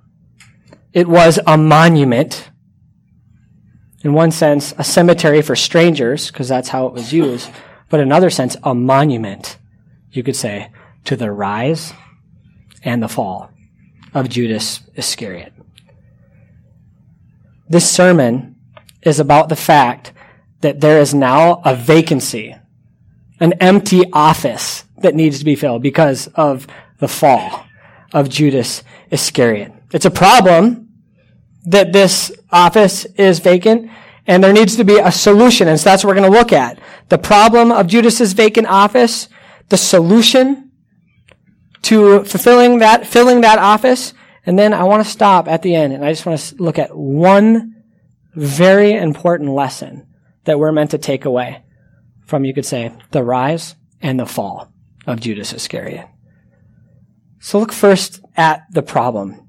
It 0.93 1.09
was 1.09 1.39
a 1.47 1.59
monument, 1.59 2.51
in 4.03 4.13
one 4.13 4.31
sense, 4.31 4.73
a 4.79 4.85
cemetery 4.85 5.43
for 5.43 5.57
strangers, 5.57 6.29
because 6.29 6.49
that's 6.49 6.71
how 6.71 6.87
it 6.87 6.93
was 6.93 7.13
used, 7.13 7.51
but 7.89 8.01
in 8.01 8.07
another 8.07 8.31
sense, 8.31 8.57
a 8.63 8.75
monument, 8.75 9.59
you 10.11 10.23
could 10.23 10.37
say, 10.37 10.71
to 11.05 11.17
the 11.17 11.31
rise 11.31 11.93
and 12.83 13.03
the 13.03 13.09
fall 13.09 13.51
of 14.15 14.29
Judas 14.29 14.81
Iscariot. 14.95 15.52
This 17.73 17.91
sermon 17.91 18.57
is 19.01 19.19
about 19.19 19.49
the 19.49 19.57
fact 19.57 20.13
that 20.61 20.83
there 20.83 21.01
is 21.01 21.15
now 21.15 21.63
a 21.65 21.75
vacancy, 21.75 22.55
an 23.41 23.55
empty 23.55 24.03
office 24.13 24.85
that 24.99 25.15
needs 25.15 25.39
to 25.39 25.47
be 25.47 25.57
filled 25.57 25.81
because 25.81 26.27
of 26.35 26.67
the 26.99 27.09
fall 27.09 27.65
of 28.13 28.29
Judas 28.29 28.83
Iscariot. 29.11 29.73
It's 29.91 30.05
a 30.05 30.11
problem 30.11 30.91
that 31.65 31.95
this 31.95 32.31
office 32.51 33.07
is 33.17 33.39
vacant 33.39 33.91
and 34.27 34.45
there 34.45 34.53
needs 34.53 34.77
to 34.77 34.85
be 34.85 34.99
a 34.99 35.11
solution. 35.11 35.67
And 35.67 35.81
so 35.81 35.85
that's 35.89 36.05
what 36.05 36.09
we're 36.11 36.21
going 36.21 36.31
to 36.31 36.39
look 36.39 36.53
at. 36.53 36.79
The 37.09 37.17
problem 37.17 37.73
of 37.73 37.87
Judas's 37.87 38.35
vacant 38.35 38.67
office, 38.67 39.31
the 39.71 39.79
solution 39.79 40.73
to 41.83 42.25
fulfilling 42.25 42.81
that, 42.81 43.07
filling 43.07 43.41
that 43.41 43.59
office. 43.59 44.13
And 44.45 44.59
then 44.59 44.75
I 44.75 44.85
want 44.85 45.05
to 45.05 45.11
stop 45.11 45.49
at 45.49 45.63
the 45.63 45.75
end 45.75 45.93
and 45.93 46.05
I 46.05 46.11
just 46.11 46.27
want 46.27 46.39
to 46.39 46.57
look 46.57 46.79
at 46.79 46.97
one 46.97 47.83
very 48.35 48.93
important 48.93 49.51
lesson 49.51 50.07
that 50.45 50.59
we're 50.59 50.73
meant 50.73 50.91
to 50.93 50.99
take 50.99 51.25
away 51.25 51.63
from, 52.27 52.45
you 52.45 52.55
could 52.55 52.67
say, 52.67 52.93
the 53.11 53.23
rise 53.23 53.77
and 54.01 54.19
the 54.19 54.27
fall 54.27 54.73
of 55.07 55.21
Judas 55.21 55.53
Iscariot. 55.53 56.09
So 57.41 57.59
look 57.59 57.73
first 57.73 58.21
at 58.37 58.65
the 58.71 58.83
problem. 58.83 59.49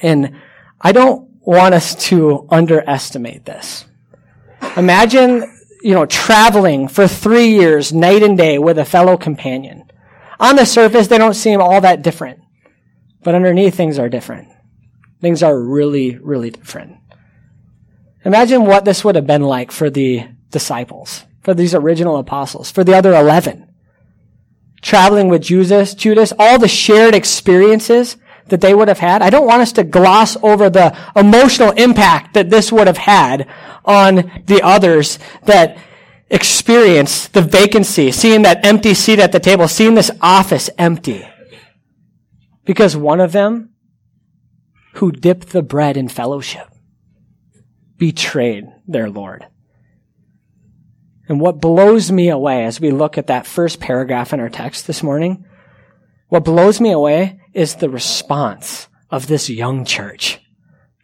And 0.00 0.40
I 0.80 0.92
don't 0.92 1.30
want 1.40 1.74
us 1.74 1.94
to 2.08 2.46
underestimate 2.50 3.44
this. 3.44 3.84
Imagine, 4.76 5.44
you 5.82 5.94
know, 5.94 6.06
traveling 6.06 6.88
for 6.88 7.06
three 7.06 7.48
years, 7.48 7.92
night 7.92 8.22
and 8.22 8.36
day 8.36 8.58
with 8.58 8.78
a 8.78 8.84
fellow 8.84 9.16
companion. 9.16 9.90
On 10.40 10.56
the 10.56 10.66
surface, 10.66 11.08
they 11.08 11.18
don't 11.18 11.34
seem 11.34 11.60
all 11.60 11.80
that 11.80 12.02
different. 12.02 12.40
But 13.24 13.34
underneath, 13.34 13.74
things 13.74 13.98
are 13.98 14.08
different. 14.08 14.48
Things 15.20 15.42
are 15.42 15.58
really, 15.58 16.16
really 16.18 16.50
different. 16.50 16.98
Imagine 18.24 18.66
what 18.66 18.84
this 18.84 19.04
would 19.04 19.16
have 19.16 19.26
been 19.26 19.42
like 19.42 19.72
for 19.72 19.90
the 19.90 20.28
disciples, 20.50 21.24
for 21.42 21.54
these 21.54 21.74
original 21.74 22.18
apostles, 22.18 22.70
for 22.70 22.84
the 22.84 22.94
other 22.94 23.14
11 23.14 23.64
traveling 24.84 25.28
with 25.28 25.42
Judas, 25.42 25.94
Judas, 25.94 26.32
all 26.38 26.58
the 26.58 26.68
shared 26.68 27.14
experiences 27.14 28.16
that 28.48 28.60
they 28.60 28.74
would 28.74 28.88
have 28.88 28.98
had. 28.98 29.22
I 29.22 29.30
don't 29.30 29.46
want 29.46 29.62
us 29.62 29.72
to 29.72 29.82
gloss 29.82 30.36
over 30.42 30.68
the 30.68 30.96
emotional 31.16 31.70
impact 31.72 32.34
that 32.34 32.50
this 32.50 32.70
would 32.70 32.86
have 32.86 32.98
had 32.98 33.48
on 33.84 34.42
the 34.44 34.60
others 34.62 35.18
that 35.44 35.78
experienced 36.30 37.32
the 37.32 37.40
vacancy, 37.40 38.12
seeing 38.12 38.42
that 38.42 38.64
empty 38.64 38.92
seat 38.92 39.18
at 39.18 39.32
the 39.32 39.40
table, 39.40 39.66
seeing 39.66 39.94
this 39.94 40.10
office 40.20 40.68
empty. 40.76 41.26
Because 42.64 42.96
one 42.96 43.20
of 43.20 43.32
them, 43.32 43.70
who 44.94 45.12
dipped 45.12 45.50
the 45.50 45.62
bread 45.62 45.96
in 45.96 46.08
fellowship, 46.08 46.68
betrayed 47.96 48.64
their 48.86 49.10
Lord. 49.10 49.46
And 51.28 51.40
what 51.40 51.60
blows 51.60 52.12
me 52.12 52.28
away 52.28 52.64
as 52.64 52.80
we 52.80 52.90
look 52.90 53.16
at 53.16 53.28
that 53.28 53.46
first 53.46 53.80
paragraph 53.80 54.32
in 54.32 54.40
our 54.40 54.50
text 54.50 54.86
this 54.86 55.02
morning, 55.02 55.44
what 56.28 56.44
blows 56.44 56.80
me 56.80 56.90
away 56.90 57.40
is 57.52 57.76
the 57.76 57.90
response 57.90 58.88
of 59.10 59.26
this 59.26 59.48
young 59.48 59.84
church, 59.84 60.40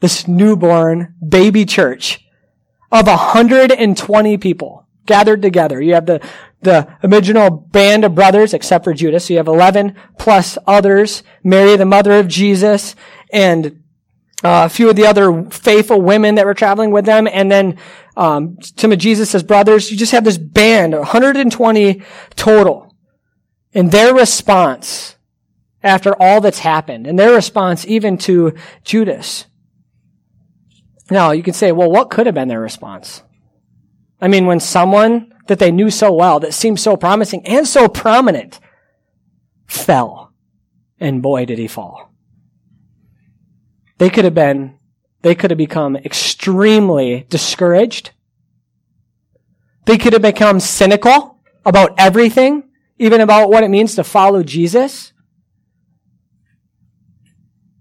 this 0.01 0.29
newborn 0.29 1.15
baby 1.27 1.65
church 1.65 2.21
of 2.93 3.07
120 3.07 4.39
people 4.39 4.87
gathered 5.07 5.43
together. 5.43 5.81
You 5.81 5.95
have 5.95 6.07
the, 6.07 6.21
the 6.63 6.89
original 7.03 7.51
band 7.51 8.05
of 8.05 8.15
brothers, 8.15 8.53
except 8.53 8.85
for 8.85 8.93
Judas. 8.93 9.27
So 9.27 9.35
you 9.35 9.39
have 9.39 9.49
11 9.49 9.97
plus 10.19 10.59
others, 10.67 11.23
Mary, 11.43 11.77
the 11.77 11.87
mother 11.87 12.13
of 12.13 12.29
Jesus, 12.29 12.95
and 13.33 13.83
uh, 14.43 14.65
a 14.65 14.69
few 14.69 14.89
of 14.89 14.97
the 14.97 15.07
other 15.07 15.45
faithful 15.51 16.01
women 16.01 16.35
that 16.37 16.47
were 16.47 16.55
traveling 16.55 16.91
with 16.91 17.05
them, 17.05 17.27
and 17.27 17.51
then 17.51 17.79
um, 18.17 18.57
some 18.77 18.93
of 18.93 18.99
Jesus' 18.99 19.43
brothers. 19.43 19.91
You 19.91 19.97
just 19.97 20.13
have 20.13 20.25
this 20.25 20.39
band, 20.39 20.95
120 20.95 22.03
total. 22.37 22.95
And 23.73 23.93
their 23.93 24.15
response 24.15 25.17
after 25.83 26.15
all 26.21 26.41
that's 26.41 26.59
happened, 26.61 27.07
and 27.07 27.19
their 27.19 27.35
response 27.35 27.87
even 27.87 28.19
to 28.19 28.55
Judas. 28.85 29.47
Now, 31.11 31.33
you 31.33 31.43
can 31.43 31.55
say, 31.55 31.73
well, 31.73 31.91
what 31.91 32.11
could 32.11 32.27
have 32.27 32.35
been 32.35 32.49
their 32.49 32.61
response? 32.61 33.23
I 34.21 34.29
mean, 34.29 34.47
when 34.47 34.61
someone 34.61 35.33
that 35.51 35.59
they 35.59 35.73
knew 35.73 35.91
so 35.91 36.13
well, 36.13 36.39
that 36.39 36.55
seemed 36.55 36.79
so 36.79 36.97
promising 36.97 37.45
and 37.45 37.67
so 37.67 37.89
prominent, 37.89 38.61
fell. 39.67 40.33
And 41.01 41.21
boy, 41.21 41.45
did 41.45 41.59
he 41.59 41.67
fall. 41.67 42.13
They 43.99 44.11
could 44.11 44.25
have 44.25 44.35
been, 44.35 44.79
they 45.23 45.35
could 45.35 45.51
have 45.51 45.59
become 45.59 45.97
extremely 45.97 47.27
discouraged. 47.29 48.13
They 49.87 49.99
could 49.99 50.13
have 50.13 50.23
become 50.23 50.61
cynical 50.61 51.41
about 51.67 51.97
everything, 51.99 52.71
even 52.99 53.21
about 53.21 53.51
what 53.51 53.65
it 53.65 53.71
means 53.71 53.97
to 53.97 54.05
follow 54.05 54.45
Jesus. 54.45 55.13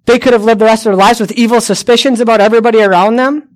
They 0.05 0.17
could 0.17 0.33
have 0.33 0.43
lived 0.43 0.59
the 0.59 0.65
rest 0.65 0.88
of 0.88 0.89
their 0.89 0.97
lives 0.97 1.19
with 1.19 1.33
evil 1.33 1.61
suspicions 1.61 2.19
about 2.19 2.41
everybody 2.41 2.81
around 2.81 3.17
them. 3.17 3.49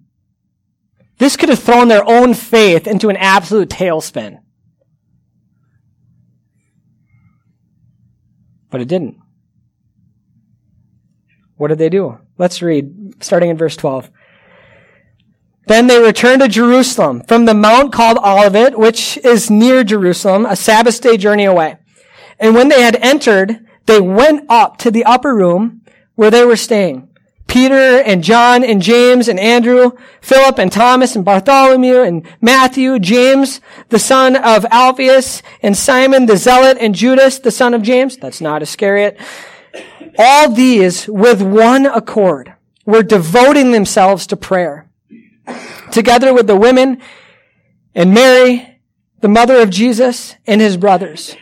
This 1.18 1.38
could 1.38 1.50
have 1.50 1.60
thrown 1.60 1.88
their 1.88 2.08
own 2.08 2.34
faith 2.34 2.88
into 2.88 3.10
an 3.10 3.18
absolute 3.18 3.70
tailspin. 3.70 4.40
But 8.70 8.82
it 8.82 8.88
didn't. 8.88 9.18
What 11.56 11.68
did 11.68 11.78
they 11.78 11.90
do? 11.90 12.18
Let's 12.38 12.62
read, 12.62 13.24
starting 13.24 13.50
in 13.50 13.58
verse 13.58 13.76
12. 13.78 14.10
Then 15.68 15.88
they 15.88 16.02
returned 16.02 16.42
to 16.42 16.48
Jerusalem 16.48 17.24
from 17.28 17.46
the 17.46 17.54
mount 17.54 17.94
called 17.94 18.18
Olivet, 18.18 18.78
which 18.78 19.18
is 19.18 19.50
near 19.50 19.84
Jerusalem, 19.84 20.46
a 20.46 20.56
Sabbath 20.56 21.00
day 21.00 21.16
journey 21.16 21.46
away. 21.46 21.78
And 22.40 22.56
when 22.56 22.68
they 22.68 22.82
had 22.82 22.96
entered, 22.98 23.66
they 23.86 24.02
went 24.02 24.46
up 24.50 24.78
to 24.80 24.92
the 24.92 25.06
upper 25.06 25.34
room 25.34 25.82
where 26.16 26.32
they 26.32 26.44
were 26.44 26.56
staying. 26.56 27.13
Peter 27.48 28.02
and 28.02 28.24
John 28.24 28.64
and 28.64 28.82
James 28.82 29.28
and 29.28 29.40
Andrew, 29.40 29.92
Philip 30.22 30.58
and 30.58 30.72
Thomas 30.72 31.16
and 31.16 31.24
Bartholomew 31.24 32.02
and 32.02 32.26
Matthew, 32.42 32.98
James, 33.00 33.62
the 33.90 34.00
son 34.00 34.36
of 34.36 34.66
Alphaeus, 34.72 35.44
and 35.62 35.78
Simon 35.78 36.26
the 36.26 36.38
Zealot 36.38 36.78
and 36.80 36.96
Judas, 36.96 37.40
the 37.40 37.52
son 37.52 37.74
of 37.74 37.82
James. 37.84 38.18
That's 38.18 38.42
not 38.42 38.64
Iscariot 38.64 39.20
all 40.18 40.52
these 40.52 41.08
with 41.08 41.42
one 41.42 41.86
accord 41.86 42.54
were 42.86 43.04
devoting 43.04 43.72
themselves 43.72 44.28
to 44.28 44.38
prayer. 44.38 44.90
Together 45.92 46.34
with 46.34 46.48
the 46.48 46.56
women 46.56 47.02
and 47.96 48.14
Mary, 48.14 48.82
the 49.22 49.28
mother 49.28 49.62
of 49.62 49.70
Jesus, 49.70 50.36
and 50.46 50.60
his 50.60 50.78
brothers. 50.78 51.36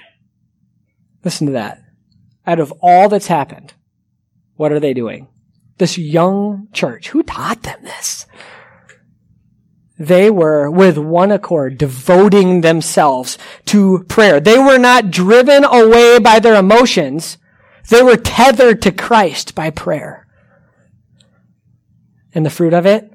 Listen 1.24 1.48
to 1.48 1.54
that. 1.54 1.82
Out 2.46 2.60
of 2.60 2.72
all 2.82 3.10
that's 3.10 3.28
happened, 3.28 3.74
what 4.56 4.72
are 4.72 4.80
they 4.80 4.94
doing? 4.94 5.28
This 5.82 5.98
young 5.98 6.68
church, 6.74 7.10
who 7.10 7.24
taught 7.24 7.64
them 7.64 7.80
this? 7.82 8.28
They 9.98 10.30
were 10.30 10.70
with 10.70 10.96
one 11.00 11.32
accord 11.32 11.80
devoting 11.80 12.62
themselves 12.62 13.40
to 13.66 14.06
prayer. 14.08 14.40
They 14.40 14.60
were 14.60 14.78
not 14.78 15.10
driven 15.10 15.64
away 15.64 16.20
by 16.20 16.38
their 16.38 16.54
emotions. 16.54 17.40
They 17.90 18.04
were 18.04 18.16
tethered 18.16 18.84
to 18.84 18.92
Christ 18.92 19.56
by 19.56 19.72
prayer. 19.72 20.28
And 22.36 22.46
the 22.46 22.52
fruit 22.52 22.76
of 22.76 22.86
it? 22.86 23.12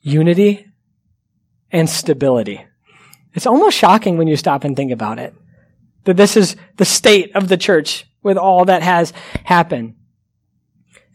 Unity 0.00 0.72
and 1.70 1.90
stability. 1.90 2.64
It's 3.34 3.46
almost 3.46 3.76
shocking 3.76 4.16
when 4.16 4.28
you 4.28 4.36
stop 4.36 4.64
and 4.64 4.74
think 4.74 4.92
about 4.92 5.18
it. 5.18 5.34
That 6.04 6.16
this 6.16 6.38
is 6.38 6.56
the 6.78 6.86
state 6.86 7.36
of 7.36 7.48
the 7.48 7.58
church 7.58 8.06
with 8.22 8.38
all 8.38 8.64
that 8.64 8.82
has 8.82 9.12
happened. 9.44 9.96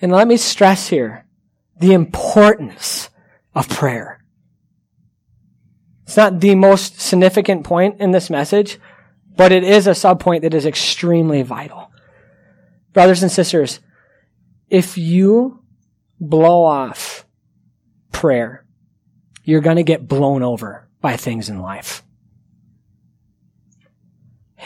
And 0.01 0.11
let 0.11 0.27
me 0.27 0.37
stress 0.37 0.87
here 0.87 1.25
the 1.79 1.93
importance 1.93 3.09
of 3.53 3.69
prayer. 3.69 4.23
It's 6.03 6.17
not 6.17 6.39
the 6.39 6.55
most 6.55 6.99
significant 6.99 7.63
point 7.63 7.99
in 7.99 8.11
this 8.11 8.29
message, 8.29 8.79
but 9.35 9.51
it 9.51 9.63
is 9.63 9.87
a 9.87 9.91
subpoint 9.91 10.41
that 10.41 10.53
is 10.53 10.65
extremely 10.65 11.43
vital. 11.43 11.91
Brothers 12.93 13.21
and 13.21 13.31
sisters, 13.31 13.79
if 14.69 14.97
you 14.97 15.63
blow 16.19 16.63
off 16.63 17.25
prayer, 18.11 18.65
you're 19.43 19.61
going 19.61 19.77
to 19.77 19.83
get 19.83 20.07
blown 20.07 20.43
over 20.43 20.87
by 21.01 21.15
things 21.15 21.49
in 21.49 21.61
life. 21.61 22.03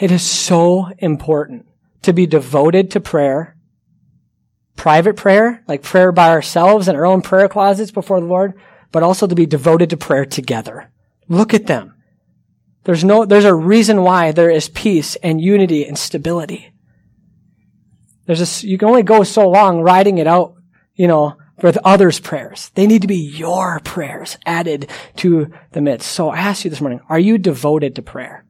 It 0.00 0.10
is 0.10 0.22
so 0.22 0.90
important 0.98 1.66
to 2.02 2.12
be 2.12 2.26
devoted 2.26 2.90
to 2.90 3.00
prayer, 3.00 3.56
private 4.76 5.16
prayer, 5.16 5.62
like 5.66 5.82
prayer 5.82 6.12
by 6.12 6.30
ourselves 6.30 6.88
in 6.88 6.96
our 6.96 7.06
own 7.06 7.22
prayer 7.22 7.48
closets 7.48 7.90
before 7.90 8.20
the 8.20 8.26
Lord, 8.26 8.54
but 8.92 9.02
also 9.02 9.26
to 9.26 9.34
be 9.34 9.46
devoted 9.46 9.90
to 9.90 9.96
prayer 9.96 10.24
together. 10.24 10.90
Look 11.28 11.54
at 11.54 11.66
them. 11.66 11.94
There's 12.84 13.04
no, 13.04 13.24
there's 13.24 13.44
a 13.44 13.54
reason 13.54 14.02
why 14.02 14.32
there 14.32 14.50
is 14.50 14.68
peace 14.68 15.16
and 15.16 15.40
unity 15.40 15.86
and 15.86 15.98
stability. 15.98 16.72
There's 18.26 18.64
a, 18.64 18.66
you 18.66 18.78
can 18.78 18.88
only 18.88 19.02
go 19.02 19.22
so 19.22 19.48
long 19.48 19.80
riding 19.80 20.18
it 20.18 20.26
out, 20.26 20.54
you 20.94 21.08
know, 21.08 21.36
with 21.62 21.78
others' 21.78 22.20
prayers. 22.20 22.70
They 22.74 22.86
need 22.86 23.02
to 23.02 23.08
be 23.08 23.16
your 23.16 23.80
prayers 23.80 24.36
added 24.44 24.90
to 25.16 25.50
the 25.72 25.80
midst. 25.80 26.10
So 26.10 26.28
I 26.28 26.38
ask 26.38 26.64
you 26.64 26.70
this 26.70 26.80
morning, 26.80 27.00
are 27.08 27.18
you 27.18 27.38
devoted 27.38 27.96
to 27.96 28.02
prayer? 28.02 28.44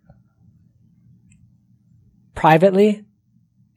Privately 2.34 3.04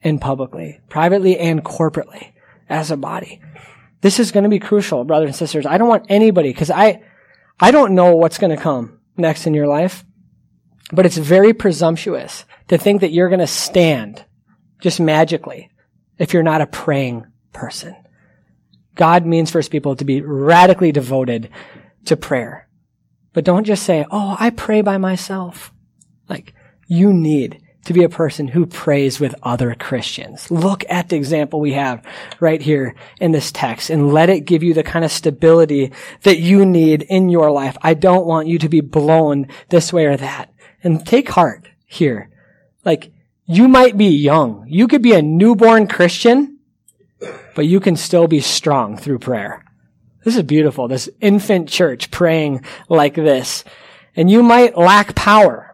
and 0.02 0.20
publicly. 0.20 0.80
Privately 0.88 1.38
and 1.38 1.64
corporately 1.64 2.32
as 2.68 2.90
a 2.90 2.96
body. 2.96 3.40
This 4.00 4.20
is 4.20 4.32
going 4.32 4.44
to 4.44 4.50
be 4.50 4.58
crucial, 4.58 5.04
brothers 5.04 5.28
and 5.28 5.36
sisters. 5.36 5.66
I 5.66 5.78
don't 5.78 5.88
want 5.88 6.06
anybody, 6.08 6.50
because 6.50 6.70
I, 6.70 7.02
I 7.58 7.70
don't 7.70 7.94
know 7.94 8.14
what's 8.14 8.38
going 8.38 8.54
to 8.54 8.62
come 8.62 9.00
next 9.16 9.46
in 9.46 9.54
your 9.54 9.66
life, 9.66 10.04
but 10.92 11.04
it's 11.04 11.16
very 11.16 11.52
presumptuous 11.52 12.44
to 12.68 12.78
think 12.78 13.00
that 13.00 13.12
you're 13.12 13.28
going 13.28 13.40
to 13.40 13.46
stand 13.46 14.24
just 14.80 15.00
magically 15.00 15.70
if 16.18 16.32
you're 16.32 16.42
not 16.42 16.60
a 16.60 16.66
praying 16.66 17.26
person. 17.52 17.96
God 18.94 19.26
means 19.26 19.50
for 19.50 19.58
his 19.58 19.68
people 19.68 19.96
to 19.96 20.04
be 20.04 20.20
radically 20.20 20.92
devoted 20.92 21.50
to 22.04 22.16
prayer. 22.16 22.68
But 23.32 23.44
don't 23.44 23.64
just 23.64 23.82
say, 23.82 24.04
oh, 24.10 24.36
I 24.38 24.50
pray 24.50 24.80
by 24.80 24.98
myself. 24.98 25.72
Like, 26.28 26.54
you 26.86 27.12
need 27.12 27.60
to 27.88 27.92
be 27.92 28.04
a 28.04 28.08
person 28.08 28.48
who 28.48 28.64
prays 28.64 29.18
with 29.18 29.34
other 29.42 29.74
Christians. 29.74 30.50
Look 30.50 30.84
at 30.88 31.08
the 31.08 31.16
example 31.16 31.60
we 31.60 31.72
have 31.72 32.04
right 32.40 32.62
here 32.62 32.94
in 33.20 33.32
this 33.32 33.50
text 33.50 33.90
and 33.90 34.12
let 34.12 34.30
it 34.30 34.46
give 34.46 34.62
you 34.62 34.72
the 34.72 34.82
kind 34.82 35.04
of 35.04 35.12
stability 35.12 35.92
that 36.22 36.38
you 36.38 36.64
need 36.64 37.02
in 37.02 37.28
your 37.28 37.50
life. 37.50 37.76
I 37.82 37.94
don't 37.94 38.26
want 38.26 38.48
you 38.48 38.58
to 38.60 38.68
be 38.68 38.80
blown 38.80 39.48
this 39.68 39.92
way 39.92 40.06
or 40.06 40.16
that. 40.16 40.52
And 40.82 41.04
take 41.04 41.28
heart 41.30 41.68
here. 41.84 42.30
Like, 42.84 43.12
you 43.44 43.66
might 43.66 43.98
be 43.98 44.06
young. 44.06 44.64
You 44.68 44.86
could 44.86 45.02
be 45.02 45.12
a 45.12 45.22
newborn 45.22 45.88
Christian 45.88 46.58
but 47.54 47.66
you 47.66 47.80
can 47.80 47.96
still 47.96 48.28
be 48.28 48.40
strong 48.40 48.96
through 48.96 49.18
prayer. 49.18 49.64
This 50.24 50.36
is 50.36 50.42
beautiful. 50.42 50.88
This 50.88 51.08
infant 51.20 51.68
church 51.68 52.10
praying 52.10 52.64
like 52.88 53.14
this. 53.14 53.64
And 54.14 54.30
you 54.30 54.42
might 54.42 54.76
lack 54.76 55.14
power. 55.14 55.67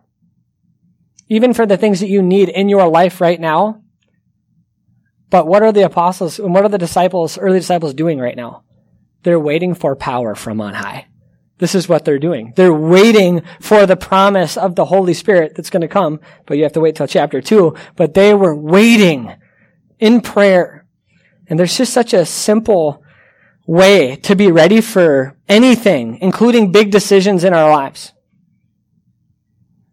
Even 1.28 1.54
for 1.54 1.66
the 1.66 1.76
things 1.76 2.00
that 2.00 2.08
you 2.08 2.22
need 2.22 2.48
in 2.48 2.68
your 2.68 2.88
life 2.88 3.20
right 3.20 3.40
now. 3.40 3.82
But 5.30 5.46
what 5.46 5.62
are 5.62 5.72
the 5.72 5.84
apostles 5.84 6.38
and 6.38 6.54
what 6.54 6.64
are 6.64 6.68
the 6.68 6.78
disciples, 6.78 7.38
early 7.38 7.58
disciples 7.58 7.94
doing 7.94 8.18
right 8.18 8.36
now? 8.36 8.64
They're 9.22 9.40
waiting 9.40 9.74
for 9.74 9.96
power 9.96 10.34
from 10.34 10.60
on 10.60 10.74
high. 10.74 11.08
This 11.58 11.74
is 11.74 11.88
what 11.88 12.04
they're 12.04 12.18
doing. 12.18 12.52
They're 12.56 12.74
waiting 12.74 13.42
for 13.60 13.86
the 13.86 13.96
promise 13.96 14.56
of 14.56 14.74
the 14.74 14.84
Holy 14.84 15.14
Spirit 15.14 15.54
that's 15.54 15.70
going 15.70 15.80
to 15.80 15.88
come, 15.88 16.20
but 16.46 16.56
you 16.56 16.64
have 16.64 16.72
to 16.72 16.80
wait 16.80 16.96
till 16.96 17.06
chapter 17.06 17.40
two. 17.40 17.74
But 17.96 18.14
they 18.14 18.34
were 18.34 18.54
waiting 18.54 19.34
in 19.98 20.20
prayer 20.20 20.84
and 21.46 21.58
there's 21.58 21.76
just 21.76 21.92
such 21.92 22.12
a 22.12 22.24
simple 22.24 23.02
way 23.66 24.16
to 24.16 24.36
be 24.36 24.50
ready 24.50 24.80
for 24.80 25.36
anything, 25.48 26.18
including 26.20 26.72
big 26.72 26.90
decisions 26.90 27.44
in 27.44 27.54
our 27.54 27.70
lives. 27.70 28.12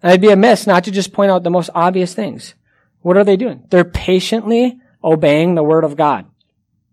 And 0.02 0.12
I'd 0.12 0.22
be 0.22 0.30
amiss 0.30 0.68
not 0.68 0.84
to 0.86 0.92
just 0.92 1.14
point 1.14 1.32
out 1.32 1.44
the 1.44 1.50
most 1.50 1.70
obvious 1.76 2.14
things. 2.14 2.56
What 3.02 3.18
are 3.18 3.24
they 3.24 3.38
doing? 3.38 3.66
They're 3.70 3.84
patiently 3.84 4.80
obeying 5.04 5.56
the 5.56 5.64
word 5.64 5.84
of 5.84 5.96
God. 5.96 6.26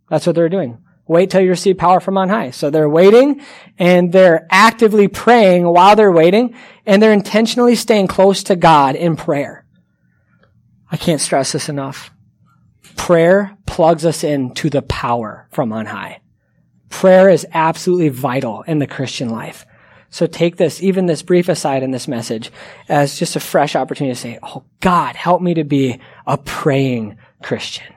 That's 0.08 0.26
what 0.26 0.34
they're 0.34 0.48
doing. 0.48 0.78
Wait 1.06 1.30
till 1.30 1.40
you 1.40 1.48
receive 1.48 1.78
power 1.78 2.00
from 2.00 2.18
on 2.18 2.28
high. 2.28 2.50
So 2.50 2.68
they're 2.68 2.88
waiting 2.88 3.40
and 3.78 4.12
they're 4.12 4.46
actively 4.50 5.08
praying 5.08 5.66
while 5.66 5.96
they're 5.96 6.12
waiting 6.12 6.54
and 6.84 7.02
they're 7.02 7.12
intentionally 7.12 7.76
staying 7.76 8.08
close 8.08 8.42
to 8.44 8.56
God 8.56 8.94
in 8.94 9.16
prayer. 9.16 9.64
I 10.90 10.98
can't 10.98 11.20
stress 11.20 11.52
this 11.52 11.68
enough. 11.68 12.10
Prayer 12.96 13.56
plugs 13.66 14.04
us 14.04 14.22
into 14.22 14.68
the 14.68 14.82
power 14.82 15.48
from 15.50 15.72
on 15.72 15.86
high. 15.86 16.20
Prayer 16.90 17.30
is 17.30 17.46
absolutely 17.52 18.08
vital 18.08 18.62
in 18.62 18.78
the 18.78 18.86
Christian 18.86 19.30
life. 19.30 19.66
So 20.10 20.26
take 20.26 20.56
this, 20.56 20.82
even 20.82 21.06
this 21.06 21.22
brief 21.22 21.48
aside 21.48 21.82
in 21.82 21.90
this 21.90 22.08
message, 22.08 22.50
as 22.88 23.18
just 23.18 23.36
a 23.36 23.40
fresh 23.40 23.76
opportunity 23.76 24.14
to 24.14 24.20
say, 24.20 24.38
Oh 24.42 24.64
God, 24.80 25.16
help 25.16 25.42
me 25.42 25.54
to 25.54 25.64
be 25.64 26.00
a 26.26 26.38
praying 26.38 27.18
Christian. 27.42 27.94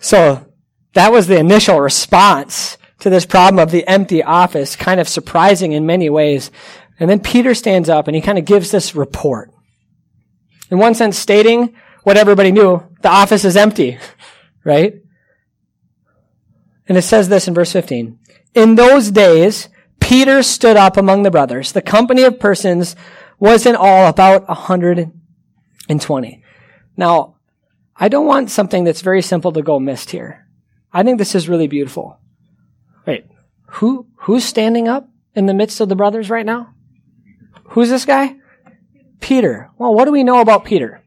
So 0.00 0.52
that 0.94 1.12
was 1.12 1.26
the 1.26 1.38
initial 1.38 1.80
response 1.80 2.78
to 3.00 3.10
this 3.10 3.26
problem 3.26 3.62
of 3.62 3.70
the 3.70 3.86
empty 3.86 4.22
office, 4.22 4.74
kind 4.74 5.00
of 5.00 5.08
surprising 5.08 5.72
in 5.72 5.86
many 5.86 6.10
ways. 6.10 6.50
And 6.98 7.08
then 7.08 7.20
Peter 7.20 7.54
stands 7.54 7.88
up 7.88 8.08
and 8.08 8.16
he 8.16 8.22
kind 8.22 8.38
of 8.38 8.44
gives 8.44 8.70
this 8.70 8.94
report. 8.94 9.50
In 10.70 10.78
one 10.78 10.94
sense, 10.94 11.18
stating 11.18 11.74
what 12.02 12.16
everybody 12.16 12.50
knew. 12.50 12.82
The 13.02 13.08
office 13.08 13.44
is 13.44 13.56
empty, 13.56 13.98
right? 14.64 14.94
And 16.88 16.96
it 16.96 17.02
says 17.02 17.28
this 17.28 17.46
in 17.46 17.54
verse 17.54 17.72
15. 17.72 18.18
In 18.54 18.74
those 18.74 19.10
days, 19.10 19.68
Peter 20.06 20.40
stood 20.44 20.76
up 20.76 20.96
among 20.96 21.24
the 21.24 21.32
brothers. 21.32 21.72
The 21.72 21.82
company 21.82 22.22
of 22.22 22.38
persons 22.38 22.94
was 23.40 23.66
in 23.66 23.74
all 23.74 24.06
about 24.06 24.46
120. 24.46 26.44
Now, 26.96 27.34
I 27.96 28.08
don't 28.08 28.26
want 28.26 28.52
something 28.52 28.84
that's 28.84 29.00
very 29.00 29.20
simple 29.20 29.50
to 29.50 29.62
go 29.62 29.80
missed 29.80 30.10
here. 30.10 30.46
I 30.92 31.02
think 31.02 31.18
this 31.18 31.34
is 31.34 31.48
really 31.48 31.66
beautiful. 31.66 32.20
Wait, 33.04 33.26
who, 33.66 34.06
who's 34.18 34.44
standing 34.44 34.86
up 34.86 35.08
in 35.34 35.46
the 35.46 35.54
midst 35.54 35.80
of 35.80 35.88
the 35.88 35.96
brothers 35.96 36.30
right 36.30 36.46
now? 36.46 36.72
Who's 37.70 37.90
this 37.90 38.04
guy? 38.04 38.36
Peter. 39.18 39.72
Well, 39.76 39.92
what 39.92 40.04
do 40.04 40.12
we 40.12 40.22
know 40.22 40.40
about 40.40 40.64
Peter? 40.64 41.02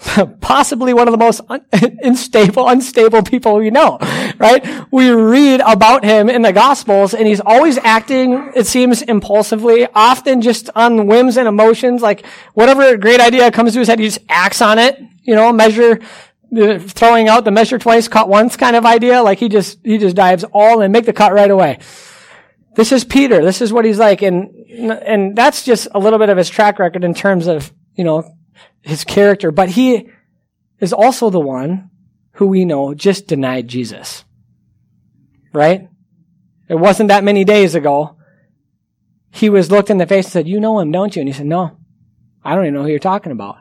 possibly 0.40 0.94
one 0.94 1.08
of 1.08 1.12
the 1.12 1.18
most 1.18 1.40
un- 1.48 1.64
unstable, 2.02 2.68
unstable 2.68 3.22
people 3.22 3.56
we 3.56 3.70
know, 3.70 3.98
right? 4.38 4.64
We 4.90 5.10
read 5.10 5.60
about 5.60 6.04
him 6.04 6.28
in 6.28 6.42
the 6.42 6.52
Gospels 6.52 7.14
and 7.14 7.26
he's 7.26 7.40
always 7.40 7.78
acting, 7.78 8.52
it 8.54 8.66
seems, 8.66 9.02
impulsively, 9.02 9.86
often 9.94 10.40
just 10.40 10.70
on 10.74 11.06
whims 11.06 11.36
and 11.36 11.46
emotions, 11.46 12.02
like 12.02 12.26
whatever 12.54 12.96
great 12.96 13.20
idea 13.20 13.50
comes 13.50 13.72
to 13.74 13.78
his 13.78 13.88
head, 13.88 13.98
he 13.98 14.06
just 14.06 14.20
acts 14.28 14.60
on 14.60 14.78
it, 14.78 15.00
you 15.22 15.34
know, 15.34 15.52
measure, 15.52 16.00
uh, 16.56 16.78
throwing 16.78 17.28
out 17.28 17.44
the 17.44 17.50
measure 17.50 17.78
twice, 17.78 18.08
cut 18.08 18.28
once 18.28 18.56
kind 18.56 18.76
of 18.76 18.84
idea, 18.84 19.22
like 19.22 19.38
he 19.38 19.48
just, 19.48 19.78
he 19.84 19.98
just 19.98 20.16
dives 20.16 20.44
all 20.52 20.80
in, 20.80 20.92
make 20.92 21.06
the 21.06 21.12
cut 21.12 21.32
right 21.32 21.50
away. 21.50 21.78
This 22.74 22.90
is 22.90 23.04
Peter. 23.04 23.44
This 23.44 23.60
is 23.60 23.72
what 23.72 23.84
he's 23.84 23.98
like. 23.98 24.22
And, 24.22 24.50
and 24.70 25.36
that's 25.36 25.62
just 25.62 25.88
a 25.94 25.98
little 25.98 26.18
bit 26.18 26.30
of 26.30 26.38
his 26.38 26.48
track 26.48 26.78
record 26.78 27.04
in 27.04 27.12
terms 27.12 27.46
of, 27.46 27.70
you 27.94 28.04
know, 28.04 28.34
his 28.82 29.04
character, 29.04 29.50
but 29.50 29.70
he 29.70 30.10
is 30.80 30.92
also 30.92 31.30
the 31.30 31.40
one 31.40 31.90
who 32.32 32.46
we 32.46 32.64
know 32.64 32.94
just 32.94 33.26
denied 33.26 33.68
Jesus. 33.68 34.24
Right? 35.52 35.88
It 36.68 36.76
wasn't 36.76 37.08
that 37.08 37.24
many 37.24 37.44
days 37.44 37.74
ago 37.74 38.16
he 39.32 39.48
was 39.48 39.70
looked 39.70 39.90
in 39.90 39.98
the 39.98 40.06
face 40.06 40.26
and 40.26 40.32
said, 40.32 40.48
You 40.48 40.60
know 40.60 40.78
him, 40.78 40.90
don't 40.90 41.14
you? 41.16 41.20
And 41.20 41.28
he 41.28 41.32
said, 41.32 41.46
No, 41.46 41.78
I 42.44 42.54
don't 42.54 42.64
even 42.64 42.74
know 42.74 42.82
who 42.82 42.88
you're 42.88 42.98
talking 42.98 43.32
about. 43.32 43.56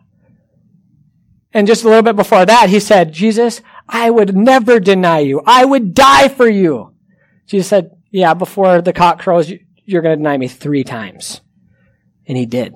And 1.53 1.67
just 1.67 1.83
a 1.83 1.87
little 1.87 2.03
bit 2.03 2.15
before 2.15 2.45
that, 2.45 2.69
he 2.69 2.79
said, 2.79 3.13
Jesus, 3.13 3.61
I 3.87 4.09
would 4.09 4.35
never 4.35 4.79
deny 4.79 5.19
you. 5.19 5.41
I 5.45 5.65
would 5.65 5.93
die 5.93 6.29
for 6.29 6.47
you. 6.47 6.93
Jesus 7.47 7.67
said, 7.67 7.91
Yeah, 8.11 8.33
before 8.33 8.81
the 8.81 8.93
cock 8.93 9.19
crows, 9.19 9.51
you're 9.85 10.01
going 10.01 10.13
to 10.13 10.23
deny 10.23 10.37
me 10.37 10.47
three 10.47 10.83
times. 10.83 11.41
And 12.27 12.37
he 12.37 12.45
did. 12.45 12.73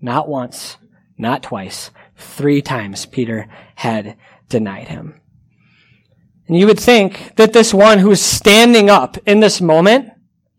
Not 0.00 0.28
once, 0.28 0.76
not 1.22 1.42
twice. 1.42 1.90
Three 2.16 2.60
times 2.60 3.06
Peter 3.06 3.48
had 3.76 4.16
denied 4.48 4.88
him. 4.88 5.20
And 6.46 6.58
you 6.58 6.66
would 6.66 6.78
think 6.78 7.36
that 7.36 7.54
this 7.54 7.72
one 7.72 7.98
who's 7.98 8.20
standing 8.20 8.90
up 8.90 9.16
in 9.26 9.40
this 9.40 9.60
moment 9.60 10.10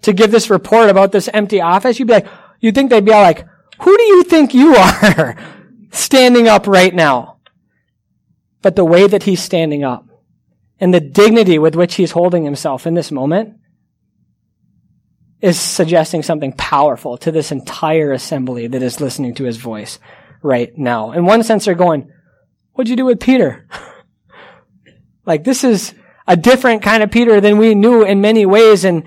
to 0.02 0.14
give 0.14 0.32
this 0.32 0.50
report 0.50 0.90
about 0.90 1.12
this 1.12 1.30
empty 1.32 1.62
office, 1.62 2.00
you'd 2.00 2.08
be 2.08 2.16
like, 2.16 2.28
you'd 2.60 2.74
think 2.74 2.90
they'd 2.90 3.06
be 3.06 3.12
all 3.12 3.22
like, 3.22 3.46
who 3.82 3.96
do 3.96 4.04
you 4.04 4.24
think 4.24 4.54
you 4.54 4.76
are 4.78 5.38
standing 5.92 6.48
up 6.48 6.66
right 6.66 6.94
now? 6.94 7.38
But 8.62 8.76
the 8.76 8.86
way 8.86 9.08
that 9.08 9.24
he's 9.24 9.44
standing 9.44 9.84
up 9.84 10.08
and 10.80 10.94
the 10.94 11.00
dignity 11.00 11.60
with 11.60 11.76
which 11.76 11.96
he's 11.96 12.12
holding 12.12 12.44
himself 12.44 12.88
in 12.88 12.94
this 12.94 13.12
moment 13.12 13.58
is 15.42 15.60
suggesting 15.60 16.24
something 16.24 16.54
powerful 16.54 17.18
to 17.18 17.32
this 17.32 17.52
entire 17.52 18.14
assembly 18.14 18.66
that 18.68 18.82
is 18.82 19.02
listening 19.02 19.34
to 19.36 19.44
his 19.44 19.58
voice 19.58 20.00
right 20.44 20.78
now. 20.78 21.12
In 21.12 21.26
one 21.26 21.44
sense, 21.44 21.66
they're 21.66 21.74
going, 21.74 22.12
what'd 22.74 22.90
you 22.90 22.96
do 22.96 23.06
with 23.06 23.20
Peter? 23.20 23.68
like, 25.26 25.44
this 25.44 25.64
is 25.64 25.94
a 26.28 26.36
different 26.36 26.84
kind 26.84 27.02
of 27.02 27.12
Peter 27.12 27.42
than 27.42 27.58
we 27.58 27.76
knew 27.76 28.04
in 28.04 28.22
many 28.22 28.46
ways. 28.46 28.84
And 28.84 29.04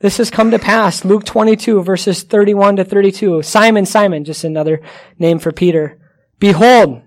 this 0.00 0.18
has 0.18 0.30
come 0.30 0.50
to 0.50 0.58
pass. 0.58 1.04
Luke 1.04 1.24
22 1.24 1.82
verses 1.82 2.22
31 2.22 2.76
to 2.76 2.84
32. 2.84 3.42
Simon, 3.42 3.86
Simon, 3.86 4.24
just 4.24 4.44
another 4.44 4.82
name 5.18 5.38
for 5.38 5.52
Peter. 5.52 5.98
Behold, 6.38 7.02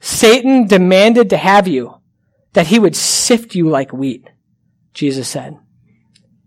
Satan 0.00 0.66
demanded 0.66 1.30
to 1.30 1.36
have 1.36 1.66
you 1.66 1.94
that 2.52 2.68
he 2.68 2.78
would 2.78 2.96
sift 2.96 3.54
you 3.54 3.68
like 3.68 3.92
wheat. 3.92 4.28
Jesus 4.94 5.28
said, 5.28 5.56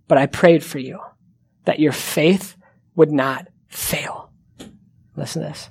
but 0.08 0.18
I 0.18 0.26
prayed 0.26 0.64
for 0.64 0.80
you 0.80 1.00
that 1.66 1.80
your 1.80 1.92
faith 1.92 2.56
would 2.96 3.12
not 3.12 3.48
fail. 3.68 4.32
Listen 5.16 5.42
to 5.42 5.50
this. 5.50 5.70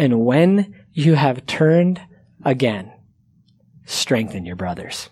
And 0.00 0.24
when 0.24 0.86
you 0.94 1.14
have 1.14 1.44
turned 1.44 2.00
again, 2.42 2.90
strengthen 3.84 4.46
your 4.46 4.56
brothers. 4.56 5.10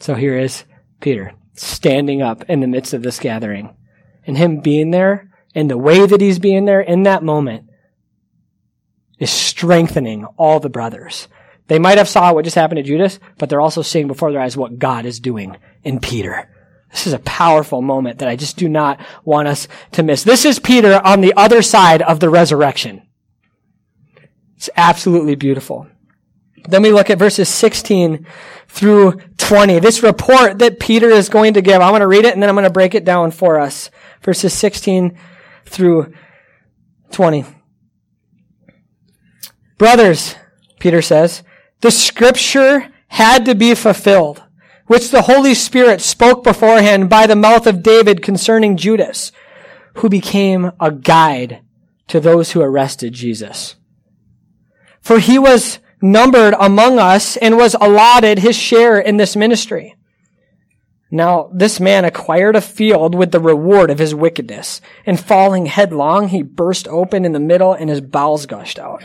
So 0.00 0.14
here 0.14 0.38
is 0.38 0.64
Peter 1.02 1.34
standing 1.52 2.22
up 2.22 2.48
in 2.48 2.60
the 2.60 2.66
midst 2.66 2.94
of 2.94 3.02
this 3.02 3.18
gathering 3.20 3.76
and 4.26 4.38
him 4.38 4.60
being 4.60 4.90
there 4.90 5.30
and 5.54 5.70
the 5.70 5.76
way 5.76 6.06
that 6.06 6.22
he's 6.22 6.38
being 6.38 6.64
there 6.64 6.80
in 6.80 7.02
that 7.02 7.22
moment 7.22 7.68
is 9.18 9.30
strengthening 9.30 10.24
all 10.38 10.58
the 10.58 10.70
brothers. 10.70 11.28
They 11.66 11.78
might 11.78 11.98
have 11.98 12.08
saw 12.08 12.32
what 12.32 12.44
just 12.44 12.56
happened 12.56 12.78
to 12.78 12.82
Judas, 12.84 13.20
but 13.36 13.50
they're 13.50 13.60
also 13.60 13.82
seeing 13.82 14.08
before 14.08 14.32
their 14.32 14.40
eyes 14.40 14.56
what 14.56 14.78
God 14.78 15.04
is 15.04 15.20
doing 15.20 15.58
in 15.84 16.00
Peter. 16.00 16.50
This 16.90 17.06
is 17.06 17.12
a 17.12 17.18
powerful 17.18 17.82
moment 17.82 18.20
that 18.20 18.30
I 18.30 18.36
just 18.36 18.56
do 18.56 18.66
not 18.66 18.98
want 19.24 19.46
us 19.46 19.68
to 19.92 20.02
miss. 20.02 20.22
This 20.22 20.46
is 20.46 20.58
Peter 20.58 20.98
on 21.04 21.20
the 21.20 21.34
other 21.36 21.60
side 21.60 22.00
of 22.00 22.20
the 22.20 22.30
resurrection. 22.30 23.05
It's 24.56 24.70
absolutely 24.76 25.34
beautiful. 25.34 25.86
Then 26.68 26.82
we 26.82 26.90
look 26.90 27.10
at 27.10 27.18
verses 27.18 27.48
16 27.48 28.26
through 28.68 29.20
20. 29.36 29.78
This 29.78 30.02
report 30.02 30.58
that 30.58 30.80
Peter 30.80 31.08
is 31.08 31.28
going 31.28 31.54
to 31.54 31.62
give, 31.62 31.80
I'm 31.80 31.90
going 31.90 32.00
to 32.00 32.06
read 32.06 32.24
it 32.24 32.34
and 32.34 32.42
then 32.42 32.48
I'm 32.48 32.56
going 32.56 32.64
to 32.64 32.70
break 32.70 32.94
it 32.94 33.04
down 33.04 33.30
for 33.30 33.60
us. 33.60 33.90
Verses 34.22 34.52
16 34.52 35.16
through 35.64 36.12
20. 37.12 37.44
Brothers, 39.78 40.34
Peter 40.80 41.02
says, 41.02 41.42
the 41.82 41.90
scripture 41.90 42.88
had 43.08 43.44
to 43.44 43.54
be 43.54 43.74
fulfilled 43.74 44.42
which 44.86 45.10
the 45.10 45.22
Holy 45.22 45.54
Spirit 45.54 46.00
spoke 46.00 46.44
beforehand 46.44 47.10
by 47.10 47.26
the 47.26 47.36
mouth 47.36 47.66
of 47.66 47.82
David 47.82 48.22
concerning 48.22 48.76
Judas, 48.76 49.32
who 49.94 50.08
became 50.08 50.70
a 50.80 50.90
guide 50.90 51.60
to 52.08 52.20
those 52.20 52.52
who 52.52 52.60
arrested 52.60 53.12
Jesus. 53.12 53.76
For 55.06 55.20
he 55.20 55.38
was 55.38 55.78
numbered 56.02 56.54
among 56.58 56.98
us 56.98 57.36
and 57.36 57.56
was 57.56 57.76
allotted 57.80 58.40
his 58.40 58.56
share 58.56 58.98
in 58.98 59.18
this 59.18 59.36
ministry. 59.36 59.94
Now, 61.12 61.48
this 61.54 61.78
man 61.78 62.04
acquired 62.04 62.56
a 62.56 62.60
field 62.60 63.14
with 63.14 63.30
the 63.30 63.38
reward 63.38 63.90
of 63.90 64.00
his 64.00 64.12
wickedness, 64.12 64.80
and 65.06 65.20
falling 65.20 65.66
headlong, 65.66 66.28
he 66.28 66.42
burst 66.42 66.88
open 66.88 67.24
in 67.24 67.30
the 67.30 67.38
middle 67.38 67.72
and 67.72 67.88
his 67.88 68.00
bowels 68.00 68.46
gushed 68.46 68.80
out 68.80 69.04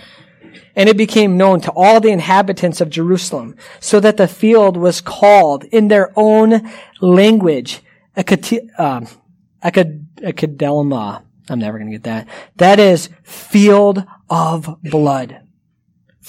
and 0.76 0.90
it 0.90 0.98
became 0.98 1.38
known 1.38 1.62
to 1.62 1.72
all 1.76 2.00
the 2.00 2.10
inhabitants 2.10 2.82
of 2.82 2.90
Jerusalem, 2.90 3.56
so 3.80 4.00
that 4.00 4.18
the 4.18 4.28
field 4.28 4.78
was 4.78 5.02
called 5.02 5.64
in 5.66 5.88
their 5.88 6.12
own 6.16 6.72
language, 7.02 7.82
um, 8.16 9.08
Akedelma. 9.64 11.24
I'm 11.50 11.60
never 11.60 11.78
going 11.78 11.92
to 11.92 11.98
get 11.98 12.04
that. 12.04 12.28
That 12.56 12.80
is 12.80 13.10
field 13.24 14.06
of 14.30 14.78
blood. 14.82 15.41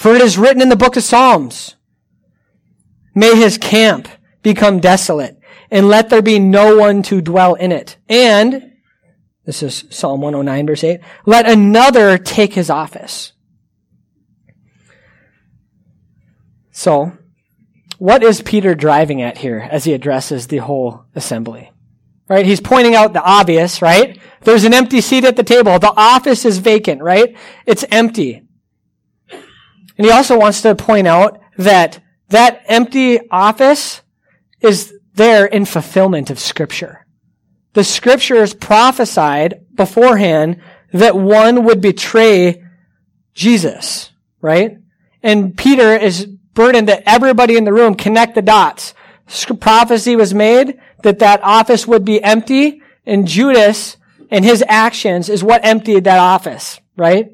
For 0.03 0.13
it 0.13 0.21
is 0.21 0.37
written 0.37 0.61
in 0.61 0.67
the 0.67 0.75
book 0.75 0.97
of 0.97 1.03
Psalms, 1.03 1.77
may 3.15 3.37
his 3.37 3.57
camp 3.57 4.09
become 4.41 4.81
desolate 4.81 5.39
and 5.71 5.87
let 5.87 6.09
there 6.09 6.21
be 6.21 6.39
no 6.39 6.75
one 6.75 7.03
to 7.03 7.21
dwell 7.21 7.53
in 7.53 7.71
it. 7.71 7.95
And, 8.09 8.73
this 9.45 9.63
is 9.63 9.85
Psalm 9.91 10.19
109 10.19 10.67
verse 10.67 10.83
8, 10.83 10.99
let 11.25 11.49
another 11.49 12.17
take 12.17 12.53
his 12.53 12.69
office. 12.69 13.31
So, 16.71 17.17
what 17.97 18.23
is 18.23 18.41
Peter 18.41 18.75
driving 18.75 19.21
at 19.21 19.37
here 19.37 19.69
as 19.71 19.85
he 19.85 19.93
addresses 19.93 20.47
the 20.47 20.57
whole 20.57 21.05
assembly? 21.15 21.71
Right? 22.27 22.45
He's 22.45 22.59
pointing 22.59 22.93
out 22.93 23.13
the 23.13 23.23
obvious, 23.23 23.81
right? 23.81 24.19
There's 24.41 24.65
an 24.65 24.73
empty 24.73 24.99
seat 24.99 25.23
at 25.23 25.37
the 25.37 25.43
table. 25.43 25.79
The 25.79 25.93
office 25.95 26.43
is 26.43 26.57
vacant, 26.57 27.01
right? 27.01 27.37
It's 27.65 27.85
empty. 27.89 28.43
And 29.97 30.05
he 30.05 30.11
also 30.11 30.39
wants 30.39 30.61
to 30.61 30.75
point 30.75 31.07
out 31.07 31.39
that 31.57 32.01
that 32.29 32.63
empty 32.67 33.19
office 33.29 34.01
is 34.61 34.93
there 35.13 35.45
in 35.45 35.65
fulfillment 35.65 36.29
of 36.29 36.39
scripture. 36.39 37.05
The 37.73 37.83
scriptures 37.83 38.53
prophesied 38.53 39.65
beforehand 39.73 40.61
that 40.91 41.15
one 41.15 41.63
would 41.65 41.81
betray 41.81 42.63
Jesus, 43.33 44.11
right? 44.41 44.77
And 45.21 45.57
Peter 45.57 45.95
is 45.95 46.25
burden 46.25 46.85
that 46.85 47.03
everybody 47.05 47.57
in 47.57 47.63
the 47.63 47.73
room 47.73 47.95
connect 47.95 48.35
the 48.35 48.41
dots. 48.41 48.93
Prophecy 49.59 50.15
was 50.15 50.33
made 50.33 50.79
that 51.01 51.19
that 51.19 51.43
office 51.43 51.87
would 51.87 52.05
be 52.05 52.21
empty 52.21 52.81
and 53.05 53.27
Judas 53.27 53.97
and 54.29 54.43
his 54.43 54.63
actions 54.67 55.29
is 55.29 55.43
what 55.43 55.65
emptied 55.65 56.03
that 56.03 56.19
office, 56.19 56.79
right? 56.95 57.31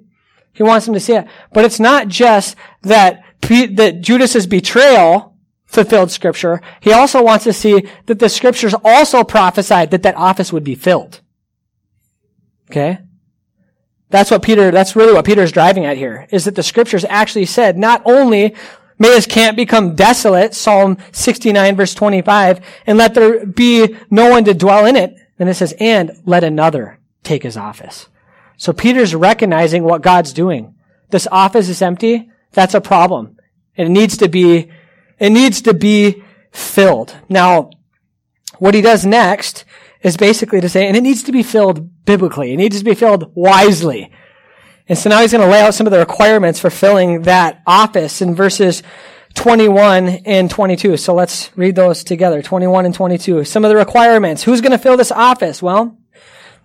He 0.54 0.64
wants 0.64 0.86
them 0.86 0.94
to 0.94 1.00
see 1.00 1.14
it. 1.14 1.28
But 1.54 1.66
it's 1.66 1.80
not 1.80 2.08
just 2.08 2.56
that, 2.82 3.24
that 3.42 4.02
Judas's 4.02 4.48
betrayal 4.48 5.36
fulfilled 5.66 6.12
scripture. 6.12 6.62
He 6.80 6.92
also 6.92 7.24
wants 7.24 7.44
to 7.44 7.54
see 7.54 7.88
that 8.08 8.20
the 8.20 8.30
scriptures 8.30 8.76
also 8.84 9.24
prophesied 9.24 9.92
that 9.92 10.04
that 10.04 10.16
office 10.16 10.52
would 10.52 10.64
be 10.64 10.76
filled. 10.76 11.22
Okay? 12.70 13.00
That's 14.10 14.32
what 14.32 14.42
Peter, 14.42 14.72
that's 14.72 14.96
really 14.96 15.14
what 15.14 15.26
Peter 15.26 15.44
is 15.44 15.52
driving 15.52 15.86
at 15.86 15.98
here, 15.98 16.28
is 16.32 16.46
that 16.46 16.56
the 16.56 16.64
scriptures 16.64 17.06
actually 17.06 17.46
said 17.46 17.78
not 17.78 18.02
only 18.06 18.56
May 19.00 19.16
his 19.16 19.26
camp 19.26 19.56
become 19.56 19.96
desolate, 19.96 20.54
Psalm 20.54 20.98
69 21.14 21.78
verse 21.78 21.94
25, 21.94 22.60
and 22.86 22.98
let 22.98 23.14
there 23.14 23.46
be 23.46 23.96
no 24.12 24.30
one 24.30 24.44
to 24.44 24.54
dwell 24.54 24.86
in 24.86 24.98
it. 24.98 25.16
Then 25.38 25.48
it 25.48 25.54
says, 25.54 25.74
and 25.80 26.12
let 26.26 26.44
another 26.44 27.00
take 27.24 27.44
his 27.44 27.56
office. 27.56 28.10
So 28.60 28.74
Peter's 28.74 29.16
recognizing 29.16 29.84
what 29.84 30.02
God's 30.02 30.34
doing. 30.34 30.76
This 31.10 31.28
office 31.32 31.70
is 31.70 31.82
empty. 31.82 32.30
That's 32.52 32.74
a 32.74 32.82
problem. 32.82 33.38
It 33.76 33.88
needs 33.88 34.18
to 34.18 34.28
be, 34.28 34.70
it 35.18 35.30
needs 35.30 35.62
to 35.62 35.74
be 35.74 36.24
filled. 36.52 37.16
Now, 37.30 37.70
what 38.58 38.74
he 38.74 38.82
does 38.82 39.06
next 39.06 39.64
is 40.02 40.18
basically 40.18 40.60
to 40.60 40.68
say, 40.68 40.88
and 40.88 40.98
it 40.98 41.02
needs 41.02 41.24
to 41.24 41.32
be 41.32 41.42
filled 41.42 42.04
biblically. 42.04 42.52
It 42.52 42.58
needs 42.58 42.78
to 42.80 42.84
be 42.84 42.96
filled 42.96 43.32
wisely. 43.34 44.12
And 44.90 44.98
so 44.98 45.10
now 45.10 45.22
he's 45.22 45.32
going 45.32 45.44
to 45.44 45.50
lay 45.50 45.62
out 45.62 45.74
some 45.74 45.88
of 45.88 45.92
the 45.92 46.00
requirements 46.00 46.60
for 46.60 46.70
filling 46.70 47.22
that 47.22 47.62
office 47.66 48.22
in 48.22 48.36
verses 48.36 48.84
21 49.36 50.10
and 50.26 50.52
22. 50.52 50.98
So 50.98 51.14
let's 51.14 51.56
read 51.56 51.76
those 51.76 52.04
together. 52.04 52.42
21 52.42 52.86
and 52.86 52.94
22. 52.94 53.46
Some 53.46 53.64
of 53.64 53.70
the 53.70 53.78
requirements. 53.78 54.44
Who's 54.44 54.60
going 54.60 54.74
to 54.74 54.78
fill 54.78 54.98
this 54.98 55.14
office? 55.14 55.62
Well, 55.62 55.98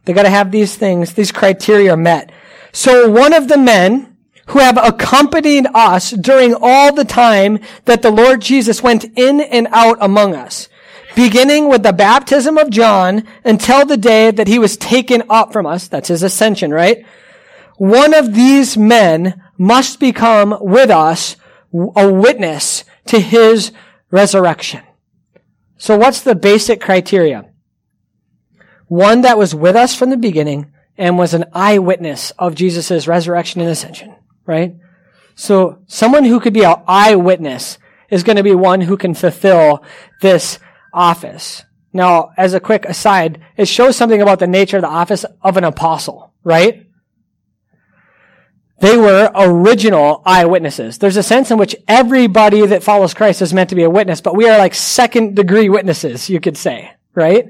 they 0.05 0.13
got 0.13 0.25
to 0.25 0.31
have 0.31 0.51
these 0.51 0.77
things, 0.77 1.15
these 1.15 1.33
criteria 1.33 1.97
met. 1.97 2.31
So 2.73 3.11
one 3.11 3.33
of 3.33 3.49
the 3.49 3.59
men 3.59 4.17
who 4.49 4.59
have 4.59 4.77
accompanied 4.77 5.67
us 5.75 6.11
during 6.11 6.55
all 6.61 6.93
the 6.93 7.05
time 7.05 7.59
that 7.87 8.03
the 8.03 8.11
Lord 8.11 8.43
Jesus 8.43 8.83
went 8.83 9.05
in 9.17 9.41
and 9.41 9.69
out 9.71 9.97
among 10.01 10.35
us 10.35 10.69
beginning 11.15 11.69
with 11.69 11.83
the 11.83 11.93
baptism 11.93 12.59
of 12.59 12.71
John 12.71 13.25
until 13.45 13.87
the 13.87 13.97
day 13.97 14.31
that 14.31 14.49
he 14.49 14.59
was 14.59 14.77
taken 14.77 15.23
up 15.31 15.53
from 15.53 15.67
us. 15.67 15.89
That's 15.89 16.09
his 16.09 16.23
ascension, 16.23 16.73
right? 16.73 17.05
One 17.77 18.15
of 18.15 18.35
these 18.35 18.77
men 18.77 19.43
must 19.57 20.01
become 20.01 20.57
with 20.61 20.91
us 20.91 21.37
a 21.73 22.13
witness 22.13 22.85
to 23.07 23.21
his 23.21 23.73
resurrection. 24.11 24.83
So 25.77 25.97
what's 25.97 26.23
the 26.23 26.35
basic 26.35 26.81
criteria? 26.81 27.47
One 28.89 29.23
that 29.23 29.39
was 29.39 29.55
with 29.55 29.77
us 29.77 29.95
from 29.95 30.11
the 30.11 30.17
beginning 30.17 30.73
and 30.97 31.19
was 31.19 31.35
an 31.35 31.47
eyewitness 31.53 32.31
of 32.39 32.55
Jesus' 32.55 33.09
resurrection 33.09 33.61
and 33.61 33.71
ascension, 33.71 34.15
right? 34.47 34.75
So 35.35 35.81
someone 35.87 36.25
who 36.25 36.41
could 36.41 36.53
be 36.53 36.65
an 36.65 36.83
eyewitness 36.87 37.79
is 38.11 38.23
going 38.23 38.37
to 38.37 38.43
be 38.43 38.55
one 38.55 38.83
who 38.83 38.97
can 38.97 39.15
fulfill 39.15 39.83
this 40.21 40.59
office. 40.93 41.65
Now, 41.93 42.31
as 42.37 42.55
a 42.55 42.61
quick 42.61 42.85
aside, 42.85 43.41
it 43.57 43.67
shows 43.67 43.97
something 43.97 44.21
about 44.21 44.39
the 44.39 44.47
nature 44.47 44.77
of 44.77 44.83
the 44.83 44.89
office 44.89 45.25
of 45.43 45.57
an 45.57 45.65
apostle, 45.65 46.33
right? 46.43 46.87
They 48.81 48.97
were 48.97 49.31
original 49.35 50.23
eyewitnesses. 50.27 50.99
There's 50.99 51.17
a 51.17 51.23
sense 51.23 51.51
in 51.51 51.59
which 51.59 51.77
everybody 51.89 52.67
that 52.67 52.83
follows 52.83 53.15
Christ 53.15 53.41
is 53.43 53.55
meant 53.55 53.71
to 53.71 53.77
be 53.77 53.85
a 53.85 53.91
witness, 53.91 54.21
but 54.21 54.37
we 54.37 54.49
are 54.49 54.59
like 54.59 54.75
second 54.75 55.37
degree 55.37 55.69
witnesses, 55.69 56.29
you 56.29 56.41
could 56.41 56.57
say, 56.57 56.93
right? 57.15 57.47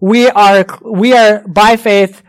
We 0.00 0.28
are, 0.28 0.66
we 0.82 1.12
are 1.14 1.46
by 1.46 1.76
faith 1.76 2.22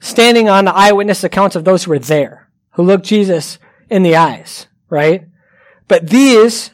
standing 0.00 0.48
on 0.48 0.64
the 0.64 0.74
eyewitness 0.74 1.22
accounts 1.24 1.56
of 1.56 1.64
those 1.64 1.84
who 1.84 1.90
were 1.90 1.98
there, 1.98 2.48
who 2.72 2.82
looked 2.82 3.06
Jesus 3.06 3.58
in 3.88 4.02
the 4.02 4.16
eyes, 4.16 4.66
right? 4.88 5.26
But 5.88 6.08
these 6.08 6.70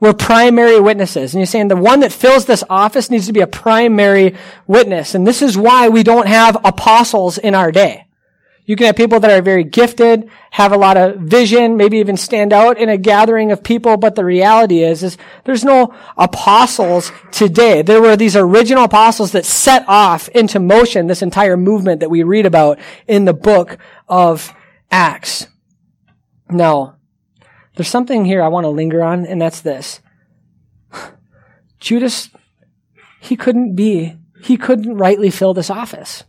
were 0.00 0.14
primary 0.14 0.80
witnesses. 0.80 1.34
And 1.34 1.40
you're 1.40 1.46
saying 1.46 1.68
the 1.68 1.76
one 1.76 2.00
that 2.00 2.12
fills 2.12 2.46
this 2.46 2.64
office 2.70 3.10
needs 3.10 3.26
to 3.26 3.32
be 3.32 3.40
a 3.40 3.46
primary 3.46 4.34
witness. 4.66 5.14
And 5.14 5.26
this 5.26 5.42
is 5.42 5.58
why 5.58 5.88
we 5.88 6.02
don't 6.02 6.26
have 6.26 6.56
apostles 6.64 7.36
in 7.36 7.54
our 7.54 7.70
day. 7.70 8.06
You 8.70 8.76
can 8.76 8.86
have 8.86 8.94
people 8.94 9.18
that 9.18 9.32
are 9.32 9.42
very 9.42 9.64
gifted, 9.64 10.30
have 10.52 10.70
a 10.70 10.76
lot 10.76 10.96
of 10.96 11.16
vision, 11.16 11.76
maybe 11.76 11.98
even 11.98 12.16
stand 12.16 12.52
out 12.52 12.78
in 12.78 12.88
a 12.88 12.96
gathering 12.96 13.50
of 13.50 13.64
people, 13.64 13.96
but 13.96 14.14
the 14.14 14.24
reality 14.24 14.84
is, 14.84 15.02
is 15.02 15.18
there's 15.44 15.64
no 15.64 15.92
apostles 16.16 17.10
today. 17.32 17.82
There 17.82 18.00
were 18.00 18.16
these 18.16 18.36
original 18.36 18.84
apostles 18.84 19.32
that 19.32 19.44
set 19.44 19.84
off 19.88 20.28
into 20.28 20.60
motion 20.60 21.08
this 21.08 21.20
entire 21.20 21.56
movement 21.56 21.98
that 21.98 22.10
we 22.10 22.22
read 22.22 22.46
about 22.46 22.78
in 23.08 23.24
the 23.24 23.34
book 23.34 23.76
of 24.06 24.54
Acts. 24.88 25.48
Now, 26.48 26.94
there's 27.74 27.88
something 27.88 28.24
here 28.24 28.40
I 28.40 28.46
want 28.46 28.66
to 28.66 28.70
linger 28.70 29.02
on, 29.02 29.26
and 29.26 29.42
that's 29.42 29.62
this. 29.62 29.98
Judas, 31.80 32.30
he 33.18 33.34
couldn't 33.34 33.74
be, 33.74 34.16
he 34.44 34.56
couldn't 34.56 34.96
rightly 34.96 35.30
fill 35.30 35.54
this 35.54 35.70
office. 35.70 36.22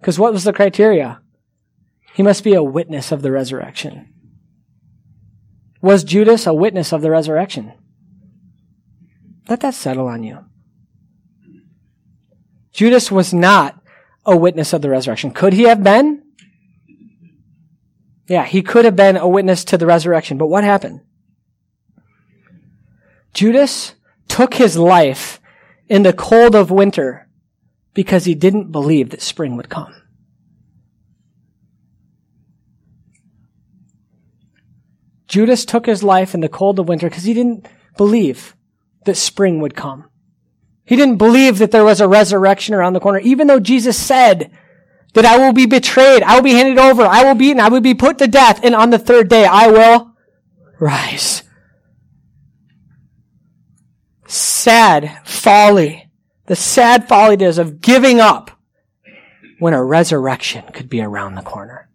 Because 0.00 0.18
what 0.18 0.34
was 0.34 0.44
the 0.44 0.52
criteria? 0.52 1.21
He 2.14 2.22
must 2.22 2.44
be 2.44 2.54
a 2.54 2.62
witness 2.62 3.10
of 3.12 3.22
the 3.22 3.32
resurrection. 3.32 4.12
Was 5.80 6.04
Judas 6.04 6.46
a 6.46 6.54
witness 6.54 6.92
of 6.92 7.02
the 7.02 7.10
resurrection? 7.10 7.72
Let 9.48 9.60
that 9.60 9.74
settle 9.74 10.06
on 10.06 10.22
you. 10.22 10.44
Judas 12.72 13.10
was 13.10 13.34
not 13.34 13.80
a 14.24 14.36
witness 14.36 14.72
of 14.72 14.82
the 14.82 14.90
resurrection. 14.90 15.32
Could 15.32 15.52
he 15.52 15.64
have 15.64 15.82
been? 15.82 16.22
Yeah, 18.28 18.44
he 18.44 18.62
could 18.62 18.84
have 18.84 18.96
been 18.96 19.16
a 19.16 19.28
witness 19.28 19.64
to 19.64 19.78
the 19.78 19.86
resurrection, 19.86 20.38
but 20.38 20.46
what 20.46 20.64
happened? 20.64 21.00
Judas 23.34 23.94
took 24.28 24.54
his 24.54 24.76
life 24.76 25.40
in 25.88 26.02
the 26.02 26.12
cold 26.12 26.54
of 26.54 26.70
winter 26.70 27.28
because 27.94 28.24
he 28.24 28.34
didn't 28.34 28.70
believe 28.70 29.10
that 29.10 29.20
spring 29.20 29.56
would 29.56 29.68
come. 29.68 29.94
Judas 35.32 35.64
took 35.64 35.86
his 35.86 36.02
life 36.02 36.34
in 36.34 36.42
the 36.42 36.48
cold 36.50 36.78
of 36.78 36.88
winter 36.88 37.08
because 37.08 37.24
he 37.24 37.32
didn't 37.32 37.66
believe 37.96 38.54
that 39.06 39.14
spring 39.14 39.62
would 39.62 39.74
come. 39.74 40.10
He 40.84 40.94
didn't 40.94 41.16
believe 41.16 41.56
that 41.56 41.70
there 41.70 41.86
was 41.86 42.02
a 42.02 42.06
resurrection 42.06 42.74
around 42.74 42.92
the 42.92 43.00
corner, 43.00 43.18
even 43.20 43.46
though 43.46 43.58
Jesus 43.58 43.96
said 43.96 44.50
that 45.14 45.24
I 45.24 45.38
will 45.38 45.54
be 45.54 45.64
betrayed, 45.64 46.22
I 46.22 46.34
will 46.34 46.42
be 46.42 46.52
handed 46.52 46.76
over, 46.76 47.04
I 47.04 47.24
will 47.24 47.32
be 47.32 47.46
beaten, 47.46 47.60
I 47.60 47.70
will 47.70 47.80
be 47.80 47.94
put 47.94 48.18
to 48.18 48.26
death, 48.26 48.62
and 48.62 48.74
on 48.74 48.90
the 48.90 48.98
third 48.98 49.30
day 49.30 49.46
I 49.46 49.68
will 49.68 50.12
rise. 50.78 51.44
Sad 54.26 55.18
folly. 55.24 56.10
The 56.44 56.56
sad 56.56 57.08
folly 57.08 57.34
it 57.34 57.42
is 57.42 57.56
of 57.56 57.80
giving 57.80 58.20
up 58.20 58.50
when 59.60 59.72
a 59.72 59.82
resurrection 59.82 60.64
could 60.74 60.90
be 60.90 61.00
around 61.00 61.36
the 61.36 61.42
corner. 61.42 61.88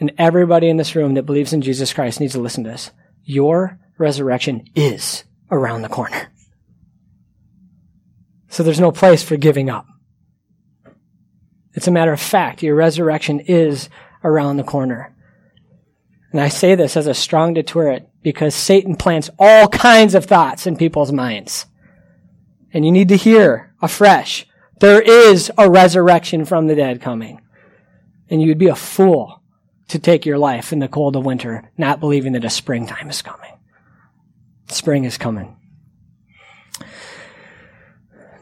And 0.00 0.12
everybody 0.16 0.68
in 0.70 0.78
this 0.78 0.96
room 0.96 1.14
that 1.14 1.26
believes 1.26 1.52
in 1.52 1.60
Jesus 1.60 1.92
Christ 1.92 2.20
needs 2.20 2.32
to 2.32 2.40
listen 2.40 2.64
to 2.64 2.70
this. 2.70 2.90
Your 3.22 3.78
resurrection 3.98 4.64
is 4.74 5.24
around 5.50 5.82
the 5.82 5.88
corner. 5.90 6.32
So 8.48 8.62
there's 8.62 8.80
no 8.80 8.90
place 8.90 9.22
for 9.22 9.36
giving 9.36 9.68
up. 9.68 9.86
It's 11.74 11.86
a 11.86 11.92
matter 11.92 12.12
of 12.12 12.20
fact. 12.20 12.62
Your 12.62 12.74
resurrection 12.74 13.40
is 13.40 13.90
around 14.24 14.56
the 14.56 14.64
corner. 14.64 15.14
And 16.32 16.40
I 16.40 16.48
say 16.48 16.74
this 16.74 16.96
as 16.96 17.06
a 17.06 17.14
strong 17.14 17.54
deterrent 17.54 18.06
because 18.22 18.54
Satan 18.54 18.96
plants 18.96 19.30
all 19.38 19.68
kinds 19.68 20.14
of 20.14 20.24
thoughts 20.24 20.66
in 20.66 20.76
people's 20.76 21.12
minds. 21.12 21.66
And 22.72 22.84
you 22.84 22.92
need 22.92 23.08
to 23.08 23.16
hear 23.16 23.74
afresh. 23.82 24.46
There 24.80 25.00
is 25.00 25.50
a 25.58 25.70
resurrection 25.70 26.44
from 26.44 26.66
the 26.66 26.74
dead 26.74 27.00
coming. 27.00 27.40
And 28.30 28.40
you'd 28.40 28.58
be 28.58 28.68
a 28.68 28.76
fool 28.76 29.39
to 29.90 29.98
take 29.98 30.24
your 30.24 30.38
life 30.38 30.72
in 30.72 30.78
the 30.78 30.88
cold 30.88 31.16
of 31.16 31.24
winter, 31.24 31.70
not 31.76 32.00
believing 32.00 32.32
that 32.32 32.44
a 32.44 32.50
springtime 32.50 33.10
is 33.10 33.22
coming. 33.22 33.58
Spring 34.68 35.04
is 35.04 35.18
coming. 35.18 35.56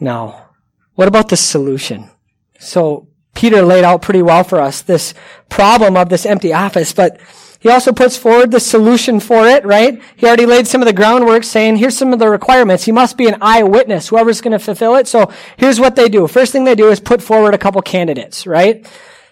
Now, 0.01 0.51
what 0.95 1.09
about 1.09 1.29
the 1.29 1.37
solution? 1.37 2.11
So 2.59 3.09
Peter 3.35 3.63
laid 3.63 3.85
out 3.85 4.03
pretty 4.03 4.23
well 4.23 4.45
for 4.45 4.61
us 4.61 4.83
this 4.83 5.15
problem 5.49 5.97
of 5.97 6.09
this 6.09 6.27
empty 6.27 6.53
office, 6.53 6.93
but 6.93 7.21
he 7.61 7.69
also 7.69 7.93
puts 7.93 8.17
forward 8.17 8.51
the 8.51 8.61
solution 8.61 9.19
for 9.19 9.49
it, 9.49 9.65
right? 9.65 10.01
He 10.17 10.27
already 10.27 10.47
laid 10.47 10.69
some 10.69 10.81
of 10.81 10.87
the 10.87 10.93
groundwork 10.93 11.43
saying, 11.43 11.77
here's 11.77 11.97
some 11.97 12.13
of 12.13 12.21
the 12.21 12.29
requirements. 12.29 12.85
He 12.85 12.93
must 12.93 13.17
be 13.17 13.27
an 13.27 13.39
eyewitness, 13.41 14.09
whoever's 14.09 14.41
going 14.41 14.53
to 14.53 14.59
fulfill 14.59 14.95
it. 14.97 15.09
So 15.09 15.33
here's 15.57 15.81
what 15.81 15.97
they 15.97 16.09
do. 16.09 16.29
First 16.29 16.53
thing 16.53 16.65
they 16.65 16.77
do 16.77 16.89
is 16.91 17.01
put 17.01 17.23
forward 17.23 17.55
a 17.55 17.59
couple 17.59 17.83
candidates, 17.83 18.47
right? 18.47 18.87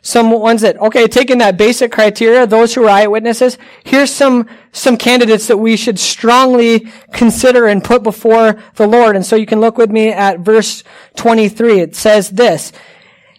Some 0.07 0.31
ones 0.31 0.63
that, 0.63 0.77
okay, 0.79 1.09
taking 1.09 1.39
that 1.39 1.57
basic 1.57 1.91
criteria, 1.91 2.47
those 2.47 2.73
who 2.73 2.85
are 2.85 2.91
eyewitnesses, 2.91 3.59
here's 3.83 4.13
some, 4.13 4.49
some 4.71 4.97
candidates 4.97 5.49
that 5.49 5.57
we 5.57 5.77
should 5.77 5.99
strongly 5.99 6.87
consider 7.13 7.67
and 7.67 7.83
put 7.83 8.05
before 8.05 8.57
the 8.77 8.87
Lord. 8.87 9.17
And 9.17 9.27
so 9.27 9.35
you 9.35 9.47
can 9.47 9.61
look 9.61 9.77
with 9.77 9.91
me 9.91 10.13
at 10.13 10.39
verse 10.39 10.85
23. 11.17 11.81
It 11.81 11.97
says 11.97 12.31
this, 12.31 12.71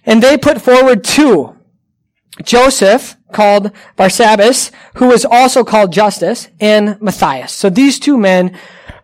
and 0.06 0.22
they 0.22 0.38
put 0.38 0.62
forward 0.62 1.06
two. 1.06 1.56
Joseph, 2.44 3.16
called 3.32 3.72
Barsabbas, 3.98 4.72
who 4.96 5.08
was 5.08 5.24
also 5.24 5.64
called 5.64 5.94
Justus, 5.94 6.50
and 6.60 7.02
Matthias. 7.02 7.54
So 7.54 7.70
these 7.70 7.98
two 7.98 8.18
men 8.18 8.58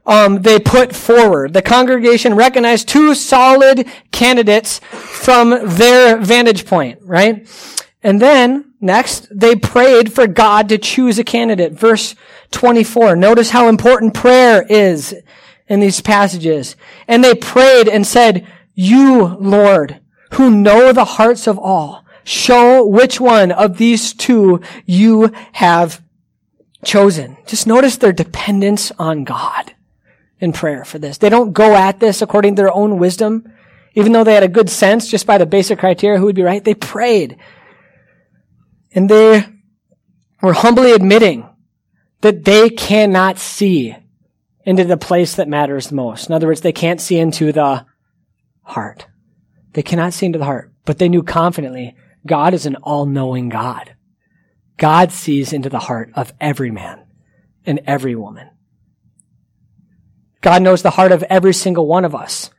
um, 0.06 0.42
they 0.42 0.60
put 0.60 0.96
forward. 0.96 1.54
The 1.54 1.62
congregation 1.62 2.36
recognized 2.36 2.88
two 2.88 3.16
solid 3.16 3.88
candidates 4.12 4.80
from 4.80 5.50
their 5.78 6.18
vantage 6.18 6.66
point, 6.66 7.00
right? 7.04 7.48
And 8.02 8.22
then, 8.22 8.74
next, 8.82 9.28
they 9.32 9.56
prayed 9.56 10.12
for 10.12 10.28
God 10.28 10.68
to 10.70 10.78
choose 10.78 11.18
a 11.20 11.24
candidate. 11.24 11.72
Verse 11.72 12.16
24. 12.52 13.16
Notice 13.16 13.52
how 13.52 13.70
important 13.70 14.14
prayer 14.14 14.64
is 14.64 15.16
in 15.68 15.80
these 15.80 16.02
passages. 16.02 16.76
And 17.08 17.24
they 17.24 17.34
prayed 17.34 17.88
and 17.88 18.06
said, 18.06 18.46
You, 18.74 19.38
Lord, 19.40 20.02
who 20.34 20.52
know 20.52 20.92
the 20.92 21.06
hearts 21.06 21.48
of 21.48 21.58
all, 21.58 22.04
show 22.26 22.86
which 22.86 23.22
one 23.22 23.54
of 23.54 23.78
these 23.78 24.14
two 24.14 24.62
you 24.86 25.32
have 25.54 26.02
chosen. 26.84 27.38
Just 27.46 27.66
notice 27.66 27.96
their 27.96 28.12
dependence 28.12 28.92
on 29.00 29.24
God 29.24 29.74
in 30.44 30.52
prayer 30.52 30.84
for 30.84 31.00
this. 31.00 31.18
They 31.18 31.30
don't 31.30 31.54
go 31.54 31.74
at 31.74 32.02
this 32.02 32.22
according 32.22 32.56
to 32.56 32.62
their 32.62 32.74
own 32.74 32.98
wisdom. 32.98 33.50
Even 33.96 34.12
though 34.12 34.26
they 34.26 34.34
had 34.34 34.44
a 34.44 34.50
good 34.50 34.70
sense 34.70 35.08
just 35.08 35.26
by 35.26 35.38
the 35.38 35.46
basic 35.46 35.80
criteria 35.80 36.20
who 36.20 36.26
would 36.26 36.36
be 36.36 36.44
right, 36.44 36.64
they 36.64 36.74
prayed. 36.74 37.38
And 38.92 39.10
they 39.10 39.46
were 40.42 40.52
humbly 40.52 40.92
admitting 40.92 41.48
that 42.20 42.44
they 42.44 42.70
cannot 42.70 43.38
see 43.38 43.96
into 44.66 44.84
the 44.84 44.98
place 44.98 45.36
that 45.36 45.48
matters 45.48 45.94
most. 45.94 46.28
In 46.28 46.36
other 46.36 46.48
words, 46.48 46.60
they 46.60 46.74
can't 46.74 47.00
see 47.00 47.18
into 47.18 47.54
the 47.54 47.86
heart. 48.64 49.08
They 49.72 49.82
cannot 49.82 50.14
see 50.14 50.26
into 50.26 50.40
the 50.40 50.46
heart, 50.46 50.74
but 50.84 50.98
they 50.98 51.08
knew 51.08 51.24
confidently 51.24 51.96
God 52.28 52.54
is 52.54 52.66
an 52.66 52.76
all-knowing 52.78 53.48
God. 53.48 53.96
God 54.78 55.14
sees 55.14 55.54
into 55.54 55.70
the 55.70 55.80
heart 55.80 56.12
of 56.16 56.34
every 56.42 56.72
man 56.72 57.06
and 57.66 57.80
every 57.86 58.16
woman. 58.16 58.50
God 60.44 60.62
knows 60.62 60.84
the 60.84 60.92
heart 60.92 61.12
of 61.12 61.24
every 61.24 61.54
single 61.54 61.88
one 61.88 62.06
of 62.06 62.14
us. 62.14 62.52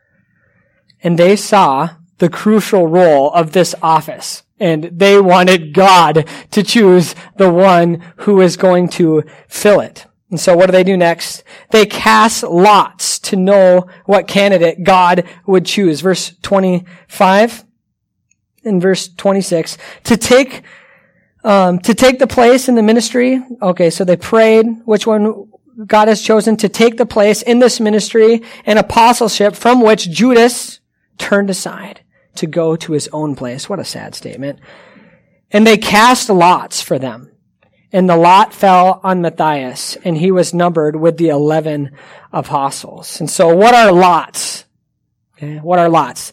And 1.03 1.19
they 1.19 1.37
saw 1.37 1.91
the 2.19 2.31
crucial 2.31 2.89
role 2.89 3.31
of 3.31 3.53
this 3.53 3.75
office. 3.83 4.43
And 4.59 4.85
they 4.85 5.21
wanted 5.21 5.75
God 5.75 6.27
to 6.53 6.63
choose 6.63 7.15
the 7.37 7.53
one 7.53 8.03
who 8.19 8.41
is 8.41 8.57
going 8.57 8.89
to 8.91 9.23
fill 9.49 9.81
it. 9.81 10.07
And 10.31 10.41
so 10.41 10.57
what 10.57 10.67
do 10.67 10.73
they 10.73 10.85
do 10.85 10.97
next? 10.97 11.45
They 11.71 11.85
cast 11.85 12.43
lots 12.43 13.19
to 13.21 13.37
know 13.37 13.89
what 14.07 14.27
candidate 14.27 14.83
God 14.83 15.29
would 15.47 15.67
choose. 15.67 16.01
Verse 16.01 16.35
25 16.43 17.65
and 18.65 18.81
verse 18.81 19.09
26. 19.09 19.77
To 20.05 20.17
take, 20.17 20.63
um, 21.45 21.79
to 21.81 21.95
take 21.95 22.19
the 22.19 22.27
place 22.27 22.69
in 22.69 22.77
the 22.77 22.83
ministry. 22.83 23.45
Okay, 23.61 23.91
so 23.91 24.05
they 24.05 24.17
prayed 24.17 24.67
which 24.87 25.07
one 25.07 25.49
God 25.87 26.09
has 26.09 26.23
chosen 26.23 26.57
to 26.59 26.69
take 26.69 26.97
the 26.97 27.07
place 27.07 27.43
in 27.43 27.59
this 27.59 27.81
ministry 27.81 28.43
and 28.65 28.79
apostleship 28.79 29.55
from 29.55 29.81
which 29.81 30.11
Judas 30.11 30.81
turned 31.19 31.51
aside 31.51 32.03
to 32.37 32.47
go 32.47 32.77
to 32.77 32.93
his 32.93 33.09
own 33.13 33.35
place. 33.35 33.69
What 33.69 33.81
a 33.81 33.85
sad 33.85 34.15
statement. 34.15 34.61
And 35.51 35.67
they 35.67 35.77
cast 35.77 36.29
lots 36.29 36.81
for 36.81 36.99
them. 36.99 37.31
And 37.93 38.11
the 38.11 38.17
lot 38.17 38.53
fell 38.53 39.01
on 39.05 39.21
Matthias, 39.21 39.97
and 40.05 40.17
he 40.19 40.33
was 40.33 40.53
numbered 40.53 40.97
with 40.97 41.17
the 41.17 41.29
eleven 41.29 41.93
apostles. 42.33 43.21
And 43.21 43.31
so 43.31 43.55
what 43.55 43.73
are 43.73 43.93
lots? 43.93 44.65
Okay, 45.37 45.59
what 45.59 45.79
are 45.79 45.89
lots? 45.89 46.33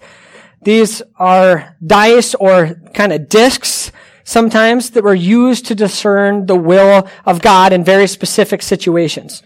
These 0.63 1.04
are 1.17 1.75
dice 1.86 2.34
or 2.36 2.82
kind 2.95 3.13
of 3.13 3.30
discs 3.30 3.91
sometimes 4.23 4.91
that 4.91 5.03
were 5.03 5.13
used 5.13 5.65
to 5.67 5.75
discern 5.75 6.45
the 6.45 6.55
will 6.55 7.07
of 7.25 7.41
God 7.41 7.73
in 7.73 7.84
very 7.84 8.07
specific 8.07 8.62
situations. 8.62 9.43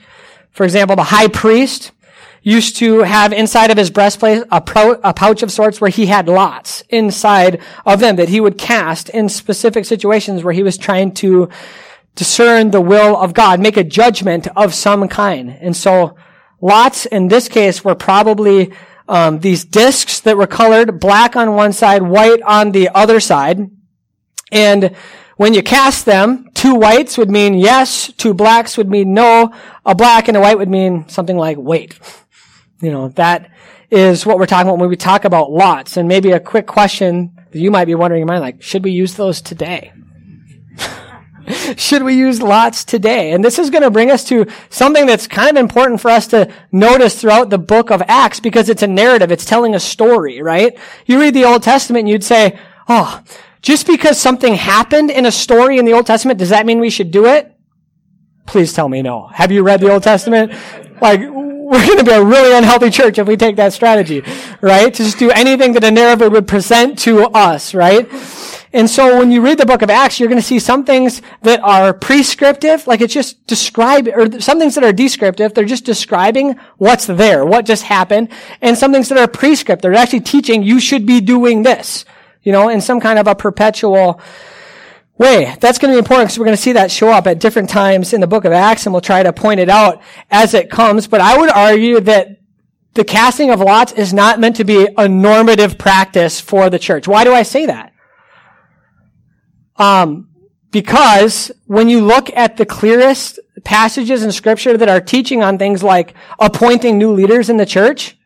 For 0.52 0.64
example, 0.64 0.96
the 0.96 1.04
high 1.04 1.28
priest 1.28 1.92
used 2.42 2.76
to 2.78 3.00
have 3.00 3.34
inside 3.34 3.72
of 3.72 3.78
his 3.78 3.90
breastplate 3.90 4.44
a, 4.52 4.62
pro, 4.62 4.92
a 5.04 5.14
pouch 5.14 5.42
of 5.42 5.52
sorts 5.52 5.82
where 5.82 5.90
he 5.90 6.06
had 6.06 6.28
lots 6.28 6.84
inside 6.90 7.60
of 7.86 8.00
them 8.00 8.18
that 8.18 8.30
he 8.30 8.40
would 8.40 8.58
cast 8.58 9.10
in 9.10 9.28
specific 9.28 9.84
situations 9.84 10.44
where 10.44 10.54
he 10.54 10.62
was 10.62 10.78
trying 10.78 11.12
to 11.12 11.50
discern 12.14 12.72
the 12.72 12.80
will 12.80 13.18
of 13.18 13.34
God, 13.34 13.60
make 13.60 13.78
a 13.78 13.84
judgment 13.84 14.48
of 14.56 14.74
some 14.74 15.08
kind. 15.08 15.58
And 15.60 15.76
so 15.76 16.16
lots 16.62 17.06
in 17.08 17.28
this 17.30 17.50
case 17.50 17.84
were 17.84 17.96
probably 17.96 18.72
um, 19.08 19.40
these 19.40 19.66
discs 19.66 20.20
that 20.22 20.38
were 20.38 20.48
colored 20.48 21.00
black 21.00 21.36
on 21.36 21.56
one 21.56 21.74
side, 21.74 22.04
white 22.04 22.42
on 22.44 22.72
the 22.72 22.90
other 22.90 23.20
side. 23.20 23.70
And 24.52 24.96
when 25.38 25.54
you 25.54 25.64
cast 25.64 26.06
them, 26.06 26.50
two 26.54 26.76
whites 26.76 27.18
would 27.18 27.30
mean 27.30 27.56
yes, 27.56 28.12
two 28.14 28.34
blacks 28.34 28.78
would 28.78 28.90
mean 28.90 29.14
no, 29.14 29.54
a 29.86 29.96
black 29.96 30.28
and 30.28 30.38
a 30.38 30.42
white 30.42 30.58
would 30.58 30.70
mean 30.70 31.08
something 31.10 31.38
like 31.38 31.58
wait. 31.58 32.00
You 32.82 32.92
know, 32.92 33.10
that 33.10 33.52
is 33.92 34.26
what 34.26 34.38
we're 34.38 34.46
talking 34.46 34.68
about 34.68 34.80
when 34.80 34.90
we 34.90 34.96
talk 34.96 35.26
about 35.26 35.52
lots. 35.52 35.98
And 35.98 36.08
maybe 36.08 36.32
a 36.32 36.40
quick 36.40 36.68
question 36.68 37.36
that 37.52 37.60
you 37.60 37.72
might 37.72 37.86
be 37.86 37.96
wondering 37.96 38.22
in 38.22 38.28
mind, 38.28 38.42
like, 38.42 38.62
should 38.62 38.84
we 38.84 38.92
use 38.92 39.16
those 39.16 39.42
today? 39.42 39.94
should 41.78 42.04
we 42.04 42.16
use 42.16 42.42
lots 42.42 42.84
today? 42.84 43.32
And 43.32 43.44
this 43.44 43.60
is 43.60 43.70
going 43.70 43.84
to 43.84 43.92
bring 43.92 44.12
us 44.12 44.24
to 44.26 44.46
something 44.70 45.06
that's 45.06 45.28
kind 45.28 45.58
of 45.58 45.62
important 45.62 46.02
for 46.02 46.10
us 46.12 46.28
to 46.28 46.52
notice 46.72 47.20
throughout 47.20 47.50
the 47.50 47.58
book 47.58 47.92
of 47.92 48.02
Acts 48.08 48.40
because 48.40 48.70
it's 48.70 48.84
a 48.84 48.88
narrative. 48.88 49.32
It's 49.32 49.46
telling 49.46 49.76
a 49.76 49.80
story, 49.80 50.42
right? 50.42 50.78
You 51.06 51.20
read 51.20 51.34
the 51.34 51.46
Old 51.46 51.64
Testament 51.64 52.02
and 52.02 52.10
you'd 52.10 52.24
say, 52.24 52.60
oh, 52.88 53.22
just 53.66 53.88
because 53.88 54.22
something 54.22 54.54
happened 54.54 55.10
in 55.10 55.26
a 55.26 55.32
story 55.32 55.80
in 55.80 55.86
the 55.86 55.94
Old 55.94 56.06
Testament, 56.06 56.38
does 56.38 56.50
that 56.50 56.68
mean 56.68 56.80
we 56.80 56.92
should 56.92 57.10
do 57.10 57.26
it? 57.26 57.52
Please 58.46 58.74
tell 58.74 58.88
me 58.88 59.02
no. 59.02 59.26
Have 59.26 59.52
you 59.52 59.64
read 59.64 59.80
the 59.80 59.92
Old 59.92 60.04
Testament? 60.04 60.52
Like, 61.02 61.20
we're 61.20 61.84
going 61.84 61.98
to 61.98 62.04
be 62.04 62.12
a 62.12 62.24
really 62.24 62.56
unhealthy 62.56 62.92
church 62.92 63.18
if 63.18 63.28
we 63.28 63.36
take 63.36 63.56
that 63.56 63.74
strategy, 63.74 64.22
right? 64.62 64.94
To 64.94 65.04
just 65.04 65.18
do 65.18 65.32
anything 65.32 65.74
that 65.74 65.84
a 65.84 65.90
narrative 65.90 66.32
would 66.32 66.48
present 66.48 67.00
to 67.00 67.24
us, 67.24 67.74
right? 67.74 68.08
And 68.72 68.88
so 68.88 69.18
when 69.18 69.32
you 69.32 69.42
read 69.42 69.58
the 69.58 69.66
book 69.66 69.82
of 69.82 69.90
Acts, 69.90 70.20
you're 70.20 70.30
going 70.30 70.40
to 70.40 70.46
see 70.46 70.60
some 70.60 70.86
things 70.86 71.24
that 71.42 71.60
are 71.62 71.92
prescriptive, 71.92 72.86
like 72.86 73.02
it's 73.02 73.16
just 73.16 73.48
describe, 73.48 74.08
or 74.10 74.40
some 74.42 74.60
things 74.60 74.76
that 74.76 74.84
are 74.84 74.94
descriptive, 74.94 75.56
they're 75.56 75.66
just 75.66 75.86
describing 75.86 76.60
what's 76.78 77.08
there, 77.08 77.44
what 77.44 77.66
just 77.66 77.82
happened, 77.82 78.30
and 78.62 78.78
some 78.78 78.94
things 78.94 79.10
that 79.10 79.18
are 79.18 79.28
prescriptive, 79.28 79.82
they're 79.82 80.00
actually 80.00 80.20
teaching 80.20 80.62
you 80.62 80.80
should 80.80 81.08
be 81.08 81.20
doing 81.20 81.64
this, 81.64 82.06
you 82.46 82.54
know, 82.54 82.70
in 82.70 82.80
some 82.80 83.02
kind 83.02 83.20
of 83.20 83.28
a 83.28 83.36
perpetual 83.36 84.22
way. 85.18 85.56
That's 85.60 85.78
going 85.78 85.92
to 85.92 85.96
be 85.96 86.00
important 86.00 86.28
because 86.28 86.40
we're 86.40 86.46
going 86.46 86.58
to 86.58 86.62
see 86.62 86.74
that 86.74 86.92
show 86.92 87.10
up 87.10 87.28
at 87.28 87.40
different 87.40 87.70
times 87.70 88.14
in 88.14 88.22
the 88.22 88.28
book 88.28 88.46
of 88.46 88.54
Acts 88.54 88.86
and 88.86 88.94
we'll 88.94 89.02
try 89.02 89.24
to 89.24 89.34
point 89.34 89.60
it 89.60 89.70
out 89.70 90.02
as 90.30 90.54
it 90.54 90.70
comes. 90.70 91.08
But 91.08 91.22
I 91.22 91.38
would 91.38 91.50
argue 91.50 92.00
that 92.02 92.40
the 92.94 93.04
casting 93.04 93.50
of 93.50 93.60
lots 93.60 93.92
is 93.92 94.14
not 94.14 94.40
meant 94.40 94.56
to 94.58 94.64
be 94.64 94.88
a 94.98 95.08
normative 95.08 95.78
practice 95.78 96.40
for 96.40 96.70
the 96.70 96.80
church. 96.80 97.08
Why 97.08 97.24
do 97.24 97.34
I 97.34 97.44
say 97.44 97.66
that? 97.66 97.94
Um, 99.78 100.30
because 100.72 101.52
when 101.66 101.90
you 101.90 102.02
look 102.02 102.30
at 102.36 102.58
the 102.58 102.66
clearest 102.66 103.40
passages 103.64 104.24
in 104.24 104.32
scripture 104.32 104.78
that 104.78 104.88
are 104.88 105.02
teaching 105.02 105.42
on 105.42 105.58
things 105.58 105.82
like 105.82 106.14
appointing 106.40 106.98
new 106.98 107.12
leaders 107.12 107.50
in 107.50 107.58
the 107.58 107.66
church, 107.66 108.18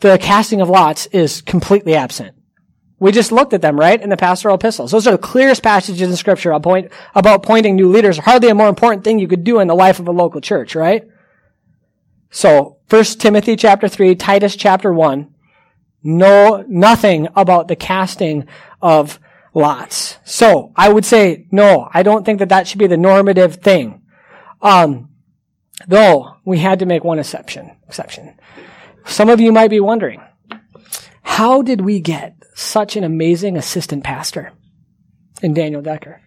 the 0.00 0.18
casting 0.18 0.60
of 0.60 0.68
lots 0.68 1.06
is 1.06 1.42
completely 1.42 1.94
absent. 1.94 2.34
We 2.98 3.12
just 3.12 3.32
looked 3.32 3.54
at 3.54 3.62
them, 3.62 3.80
right, 3.80 4.00
in 4.00 4.10
the 4.10 4.16
pastoral 4.16 4.56
epistles. 4.56 4.90
Those 4.90 5.06
are 5.06 5.12
the 5.12 5.18
clearest 5.18 5.62
passages 5.62 6.08
in 6.08 6.16
scripture 6.16 6.50
about, 6.50 6.62
point, 6.62 6.92
about 7.14 7.36
appointing 7.36 7.76
new 7.76 7.90
leaders. 7.90 8.18
Hardly 8.18 8.50
a 8.50 8.54
more 8.54 8.68
important 8.68 9.04
thing 9.04 9.18
you 9.18 9.28
could 9.28 9.42
do 9.42 9.58
in 9.58 9.68
the 9.68 9.74
life 9.74 9.98
of 10.00 10.08
a 10.08 10.12
local 10.12 10.42
church, 10.42 10.74
right? 10.74 11.08
So, 12.30 12.78
1 12.90 13.04
Timothy 13.04 13.56
chapter 13.56 13.88
3, 13.88 14.14
Titus 14.16 14.54
chapter 14.54 14.92
1, 14.92 15.34
know 16.02 16.64
nothing 16.68 17.28
about 17.34 17.68
the 17.68 17.76
casting 17.76 18.46
of 18.82 19.18
lots. 19.54 20.18
So, 20.24 20.72
I 20.76 20.90
would 20.90 21.06
say, 21.06 21.46
no, 21.50 21.88
I 21.92 22.02
don't 22.02 22.24
think 22.24 22.38
that 22.38 22.50
that 22.50 22.68
should 22.68 22.78
be 22.78 22.86
the 22.86 22.98
normative 22.98 23.56
thing. 23.56 24.02
Um, 24.60 25.08
though, 25.88 26.36
we 26.44 26.58
had 26.58 26.80
to 26.80 26.86
make 26.86 27.02
one 27.02 27.18
exception, 27.18 27.76
exception. 27.88 28.38
Some 29.04 29.28
of 29.28 29.40
you 29.40 29.52
might 29.52 29.70
be 29.70 29.80
wondering, 29.80 30.20
how 31.22 31.62
did 31.62 31.80
we 31.80 32.00
get 32.00 32.40
such 32.54 32.94
an 32.96 33.04
amazing 33.04 33.56
assistant 33.56 34.04
pastor 34.04 34.52
in 35.42 35.54
Daniel 35.54 35.80
Decker. 35.82 36.20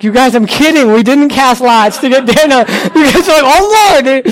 You 0.00 0.12
guys, 0.12 0.34
I'm 0.34 0.46
kidding. 0.46 0.92
We 0.92 1.02
didn't 1.02 1.30
cast 1.30 1.60
lots 1.60 1.98
to 1.98 2.08
get 2.08 2.26
Daniel. 2.26 2.60
You 2.60 3.12
guys 3.12 3.28
are 3.28 3.42
like, 3.42 3.54
oh 3.56 4.00
Lord. 4.02 4.24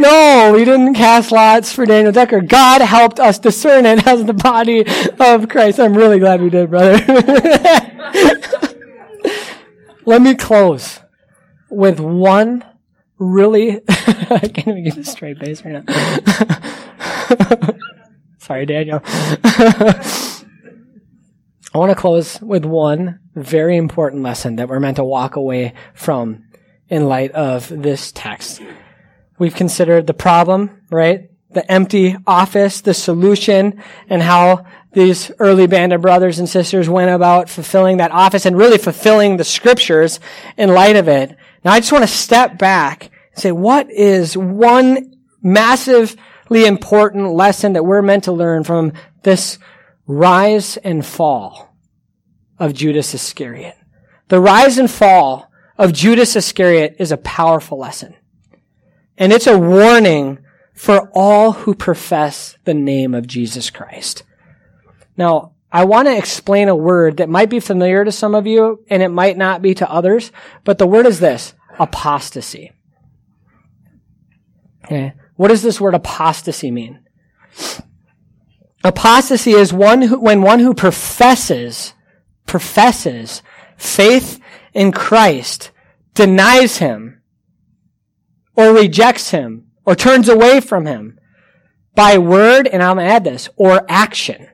No, 0.00 0.52
we 0.54 0.64
didn't 0.64 0.94
cast 0.94 1.32
lots 1.32 1.72
for 1.72 1.84
Daniel 1.84 2.12
Decker. 2.12 2.40
God 2.40 2.80
helped 2.80 3.20
us 3.20 3.38
discern 3.38 3.84
it 3.84 4.06
as 4.06 4.24
the 4.24 4.32
body 4.32 4.86
of 5.18 5.48
Christ. 5.48 5.80
I'm 5.80 5.94
really 5.94 6.18
glad 6.18 6.40
we 6.40 6.50
did, 6.50 6.70
brother. 6.70 6.98
Let 10.04 10.22
me 10.22 10.34
close 10.34 11.00
with 11.68 12.00
one 12.00 12.64
really, 13.22 13.80
I 13.88 14.50
can't 14.52 14.68
even 14.68 14.84
get 14.84 14.96
a 14.96 15.04
straight 15.04 15.38
face 15.38 15.62
right 15.64 15.84
now. 15.84 15.88
Sorry, 18.38 18.66
Daniel. 18.66 19.00
I 19.04 20.44
want 21.74 21.90
to 21.90 21.96
close 21.96 22.40
with 22.42 22.64
one 22.64 23.20
very 23.34 23.76
important 23.76 24.22
lesson 24.22 24.56
that 24.56 24.68
we're 24.68 24.80
meant 24.80 24.96
to 24.96 25.04
walk 25.04 25.36
away 25.36 25.74
from 25.94 26.44
in 26.88 27.08
light 27.08 27.30
of 27.32 27.68
this 27.68 28.12
text. 28.12 28.60
We've 29.38 29.54
considered 29.54 30.06
the 30.06 30.14
problem, 30.14 30.82
right? 30.90 31.30
The 31.54 31.70
empty 31.70 32.16
office, 32.26 32.80
the 32.80 32.94
solution, 32.94 33.82
and 34.08 34.22
how 34.22 34.66
these 34.92 35.30
early 35.38 35.66
band 35.66 35.92
of 35.92 36.02
brothers 36.02 36.38
and 36.38 36.48
sisters 36.48 36.88
went 36.88 37.10
about 37.10 37.48
fulfilling 37.48 37.98
that 37.98 38.10
office 38.10 38.46
and 38.46 38.56
really 38.56 38.78
fulfilling 38.78 39.36
the 39.36 39.44
scriptures 39.44 40.20
in 40.56 40.72
light 40.72 40.96
of 40.96 41.08
it. 41.08 41.36
Now 41.64 41.72
I 41.72 41.80
just 41.80 41.92
want 41.92 42.04
to 42.04 42.08
step 42.08 42.58
back 42.58 43.10
and 43.32 43.42
say, 43.42 43.52
what 43.52 43.90
is 43.90 44.36
one 44.36 45.12
massively 45.42 46.64
important 46.64 47.32
lesson 47.32 47.72
that 47.72 47.84
we're 47.84 48.02
meant 48.02 48.24
to 48.24 48.32
learn 48.32 48.64
from 48.64 48.92
this 49.22 49.58
rise 50.06 50.76
and 50.78 51.04
fall 51.04 51.74
of 52.58 52.74
Judas 52.74 53.14
Iscariot. 53.14 53.76
The 54.28 54.40
rise 54.40 54.78
and 54.78 54.90
fall 54.90 55.50
of 55.76 55.92
Judas 55.92 56.36
Iscariot 56.36 56.96
is 56.98 57.12
a 57.12 57.16
powerful 57.16 57.78
lesson. 57.78 58.14
And 59.18 59.32
it's 59.32 59.46
a 59.46 59.58
warning 59.58 60.38
for 60.82 61.08
all 61.14 61.52
who 61.52 61.76
profess 61.76 62.58
the 62.64 62.74
name 62.74 63.14
of 63.14 63.24
Jesus 63.24 63.70
Christ. 63.70 64.24
Now, 65.16 65.52
I 65.70 65.84
want 65.84 66.08
to 66.08 66.18
explain 66.18 66.68
a 66.68 66.74
word 66.74 67.18
that 67.18 67.28
might 67.28 67.50
be 67.50 67.60
familiar 67.60 68.04
to 68.04 68.10
some 68.10 68.34
of 68.34 68.48
you 68.48 68.84
and 68.90 69.00
it 69.00 69.10
might 69.10 69.36
not 69.36 69.62
be 69.62 69.74
to 69.74 69.88
others, 69.88 70.32
but 70.64 70.78
the 70.78 70.86
word 70.88 71.06
is 71.06 71.20
this, 71.20 71.54
apostasy. 71.78 72.72
Okay. 74.84 75.14
What 75.36 75.48
does 75.48 75.62
this 75.62 75.80
word 75.80 75.94
apostasy 75.94 76.72
mean? 76.72 76.98
Apostasy 78.82 79.52
is 79.52 79.72
one 79.72 80.02
who, 80.02 80.18
when 80.18 80.42
one 80.42 80.58
who 80.58 80.74
professes, 80.74 81.94
professes 82.44 83.40
faith 83.76 84.40
in 84.74 84.90
Christ, 84.90 85.70
denies 86.14 86.78
him, 86.78 87.22
or 88.56 88.72
rejects 88.72 89.30
him 89.30 89.68
or 89.84 89.94
turns 89.94 90.28
away 90.28 90.60
from 90.60 90.86
him 90.86 91.18
by 91.94 92.18
word, 92.18 92.66
and 92.66 92.82
I'm 92.82 92.96
going 92.96 93.06
to 93.06 93.12
add 93.12 93.24
this, 93.24 93.48
or 93.56 93.84
action. 93.88 94.48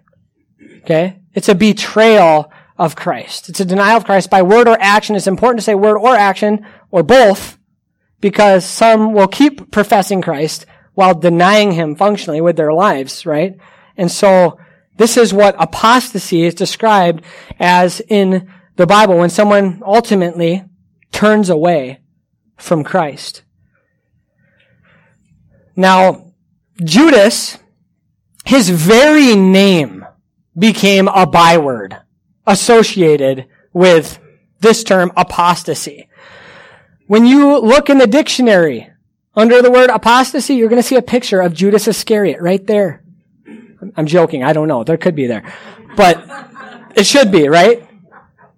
Okay? 0.83 1.21
It's 1.35 1.49
a 1.49 1.55
betrayal 1.55 2.51
of 2.77 2.97
Christ. 2.97 3.49
It's 3.49 3.61
a 3.61 3.65
denial 3.65 3.99
of 3.99 4.05
Christ 4.05 4.31
by 4.31 4.43
word 4.43 4.69
or 4.69 4.77
action. 4.81 5.17
It's 5.17 5.27
important 5.27 5.59
to 5.61 5.65
say 5.65 5.75
word 5.75 5.99
or 5.99 6.15
action, 6.15 6.67
or 6.91 7.03
both, 7.03 7.59
because 8.21 8.65
some 8.65 9.13
will 9.13 9.29
keep 9.29 9.71
professing 9.71 10.23
Christ 10.23 10.67
while 10.95 11.15
denying 11.15 11.73
him 11.73 11.95
functionally 11.95 12.41
with 12.41 12.57
their 12.57 12.73
lives, 12.73 13.27
right? 13.27 13.57
And 13.97 14.11
so, 14.11 14.59
this 14.97 15.17
is 15.17 15.33
what 15.33 15.55
apostasy 15.59 16.43
is 16.43 16.55
described 16.55 17.25
as 17.61 18.01
in 18.09 18.53
the 18.77 18.87
Bible 18.87 19.19
when 19.19 19.31
someone 19.31 19.81
ultimately 19.85 20.65
turns 21.13 21.51
away 21.51 22.01
from 22.57 22.83
Christ. 22.83 23.43
Now, 25.79 26.33
Judas, 26.83 27.57
his 28.45 28.69
very 28.69 29.37
name 29.37 30.05
became 30.59 31.07
a 31.07 31.25
byword 31.25 31.97
associated 32.45 33.47
with 33.73 34.19
this 34.59 34.83
term 34.83 35.13
apostasy. 35.17 36.09
When 37.07 37.27
you 37.27 37.61
look 37.61 37.89
in 37.89 37.99
the 37.99 38.09
dictionary 38.09 38.91
under 39.37 39.63
the 39.63 39.71
word 39.71 39.89
apostasy, 39.91 40.57
you're 40.57 40.69
going 40.69 40.83
to 40.83 40.89
see 40.89 40.97
a 40.97 41.03
picture 41.03 41.41
of 41.41 41.55
Judas 41.55 41.87
Iscariot 41.87 42.41
right 42.41 42.67
there. 42.67 43.05
I'm 43.97 44.07
joking. 44.07 44.43
I 44.43 44.53
don't 44.53 44.67
know. 44.67 44.83
There 44.83 44.97
could 44.97 45.15
be 45.15 45.29
there, 45.29 45.45
but 45.95 46.29
it 46.97 47.07
should 47.07 47.31
be, 47.31 47.49
right? 47.49 47.89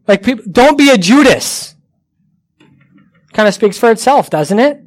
Like 0.08 0.22
people, 0.22 0.46
don't 0.50 0.78
be 0.78 0.88
a 0.88 0.96
Judas. 0.96 1.76
Kind 3.34 3.46
of 3.46 3.52
speaks 3.52 3.76
for 3.76 3.90
itself, 3.90 4.30
doesn't 4.30 4.58
it? 4.58 4.82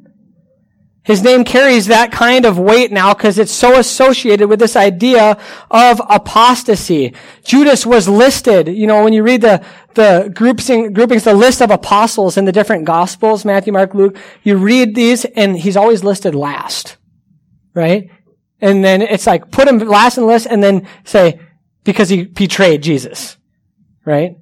His 1.04 1.22
name 1.22 1.44
carries 1.44 1.86
that 1.88 2.12
kind 2.12 2.46
of 2.46 2.58
weight 2.58 2.90
now 2.90 3.12
because 3.12 3.38
it's 3.38 3.52
so 3.52 3.78
associated 3.78 4.48
with 4.48 4.58
this 4.58 4.74
idea 4.74 5.38
of 5.70 6.00
apostasy. 6.08 7.12
Judas 7.44 7.84
was 7.84 8.08
listed, 8.08 8.68
you 8.68 8.86
know, 8.86 9.04
when 9.04 9.12
you 9.12 9.22
read 9.22 9.42
the, 9.42 9.62
the 9.92 10.32
grouping, 10.34 10.94
groupings, 10.94 11.24
the 11.24 11.34
list 11.34 11.60
of 11.60 11.70
apostles 11.70 12.38
in 12.38 12.46
the 12.46 12.52
different 12.52 12.86
gospels, 12.86 13.44
Matthew, 13.44 13.70
Mark, 13.74 13.94
Luke, 13.94 14.16
you 14.42 14.56
read 14.56 14.94
these 14.94 15.26
and 15.26 15.58
he's 15.58 15.76
always 15.76 16.02
listed 16.02 16.34
last. 16.34 16.96
Right? 17.74 18.08
And 18.62 18.82
then 18.82 19.02
it's 19.02 19.26
like, 19.26 19.50
put 19.50 19.68
him 19.68 19.80
last 19.80 20.16
in 20.16 20.22
the 20.22 20.28
list 20.28 20.46
and 20.46 20.62
then 20.62 20.88
say, 21.04 21.38
because 21.84 22.08
he 22.08 22.24
betrayed 22.24 22.82
Jesus. 22.82 23.36
Right? 24.06 24.38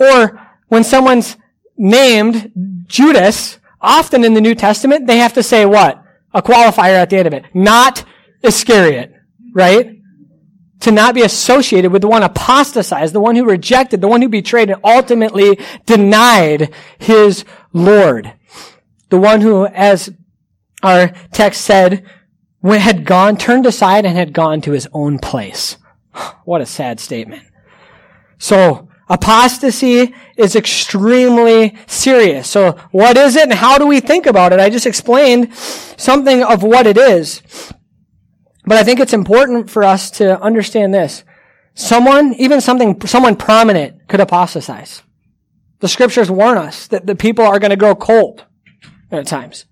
Or 0.00 0.40
when 0.66 0.82
someone's 0.82 1.36
named 1.76 2.50
Judas, 2.88 3.60
often 3.84 4.24
in 4.24 4.34
the 4.34 4.40
New 4.40 4.54
Testament, 4.54 5.06
they 5.06 5.18
have 5.18 5.34
to 5.34 5.42
say 5.42 5.64
what? 5.66 6.02
A 6.32 6.42
qualifier 6.42 6.94
at 6.94 7.10
the 7.10 7.18
end 7.18 7.26
of 7.28 7.34
it. 7.34 7.44
Not 7.54 8.04
Iscariot, 8.42 9.12
right? 9.52 9.98
To 10.80 10.90
not 10.90 11.14
be 11.14 11.22
associated 11.22 11.92
with 11.92 12.02
the 12.02 12.08
one 12.08 12.22
apostatized, 12.22 13.14
the 13.14 13.20
one 13.20 13.36
who 13.36 13.44
rejected, 13.44 14.00
the 14.00 14.08
one 14.08 14.20
who 14.20 14.28
betrayed 14.28 14.70
and 14.70 14.80
ultimately 14.84 15.58
denied 15.86 16.74
his 16.98 17.44
Lord. 17.72 18.32
The 19.10 19.18
one 19.18 19.40
who, 19.40 19.66
as 19.66 20.10
our 20.82 21.08
text 21.32 21.62
said, 21.62 22.04
had 22.62 23.04
gone, 23.04 23.36
turned 23.36 23.66
aside 23.66 24.04
and 24.04 24.16
had 24.16 24.32
gone 24.32 24.60
to 24.62 24.72
his 24.72 24.88
own 24.92 25.18
place. 25.18 25.76
What 26.44 26.60
a 26.60 26.66
sad 26.66 27.00
statement. 27.00 27.42
So, 28.38 28.88
Apostasy 29.08 30.14
is 30.36 30.56
extremely 30.56 31.76
serious. 31.86 32.48
So 32.48 32.72
what 32.90 33.16
is 33.16 33.36
it 33.36 33.44
and 33.44 33.52
how 33.52 33.76
do 33.76 33.86
we 33.86 34.00
think 34.00 34.26
about 34.26 34.52
it? 34.52 34.60
I 34.60 34.70
just 34.70 34.86
explained 34.86 35.54
something 35.54 36.42
of 36.42 36.62
what 36.62 36.86
it 36.86 36.96
is. 36.96 37.42
But 38.64 38.78
I 38.78 38.84
think 38.84 39.00
it's 39.00 39.12
important 39.12 39.68
for 39.68 39.84
us 39.84 40.10
to 40.12 40.40
understand 40.40 40.94
this. 40.94 41.22
Someone, 41.74 42.34
even 42.34 42.60
something, 42.60 42.98
someone 43.06 43.36
prominent 43.36 44.08
could 44.08 44.20
apostatize. 44.20 45.02
The 45.80 45.88
scriptures 45.88 46.30
warn 46.30 46.56
us 46.56 46.86
that 46.86 47.04
the 47.06 47.14
people 47.14 47.44
are 47.44 47.58
going 47.58 47.70
to 47.70 47.76
grow 47.76 47.94
cold 47.94 48.46
at 49.10 49.26
times. 49.26 49.66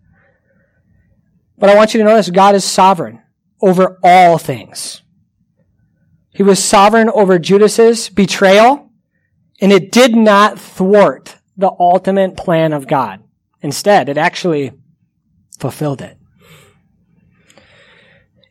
But 1.56 1.70
I 1.70 1.74
want 1.74 1.94
you 1.94 1.98
to 1.98 2.04
notice. 2.04 2.28
God 2.28 2.54
is 2.54 2.64
sovereign 2.64 3.22
over 3.62 3.98
all 4.02 4.36
things. 4.36 5.00
He 6.34 6.42
was 6.42 6.62
sovereign 6.62 7.08
over 7.08 7.38
Judas's 7.38 8.10
betrayal 8.10 8.91
and 9.62 9.72
it 9.72 9.92
did 9.92 10.16
not 10.16 10.58
thwart 10.58 11.36
the 11.56 11.70
ultimate 11.78 12.36
plan 12.36 12.72
of 12.72 12.88
God. 12.88 13.22
Instead, 13.62 14.08
it 14.08 14.18
actually 14.18 14.72
fulfilled 15.60 16.02
it. 16.02 16.18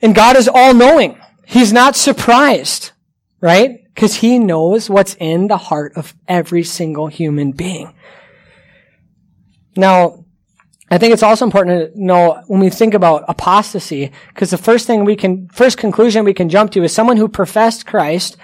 And 0.02 0.16
God 0.16 0.38
is 0.38 0.48
all 0.48 0.74
knowing. 0.74 1.20
He's 1.46 1.74
not 1.74 1.98
surprised, 1.98 2.94
right? 3.42 3.84
Because 3.94 4.16
he 4.16 4.40
knows 4.40 4.90
what's 4.90 5.16
in 5.16 5.48
the 5.48 5.58
heart 5.58 5.92
of 5.98 6.16
every 6.30 6.64
single 6.64 7.08
human 7.08 7.52
being. 7.52 7.94
Now, 9.76 10.24
I 10.90 10.98
think 10.98 11.14
it's 11.14 11.24
also 11.24 11.44
important 11.44 11.94
to 11.94 12.02
know 12.02 12.42
when 12.48 12.62
we 12.62 12.70
think 12.70 12.94
about 12.94 13.26
apostasy, 13.28 14.14
because 14.30 14.52
the 14.52 14.58
first 14.58 14.88
thing 14.88 15.04
we 15.04 15.18
can, 15.18 15.50
first 15.50 15.78
conclusion 15.78 16.24
we 16.24 16.34
can 16.34 16.48
jump 16.48 16.72
to 16.72 16.84
is 16.84 16.94
someone 16.94 17.18
who 17.18 17.28
professed 17.28 17.86
Christ 17.86 18.38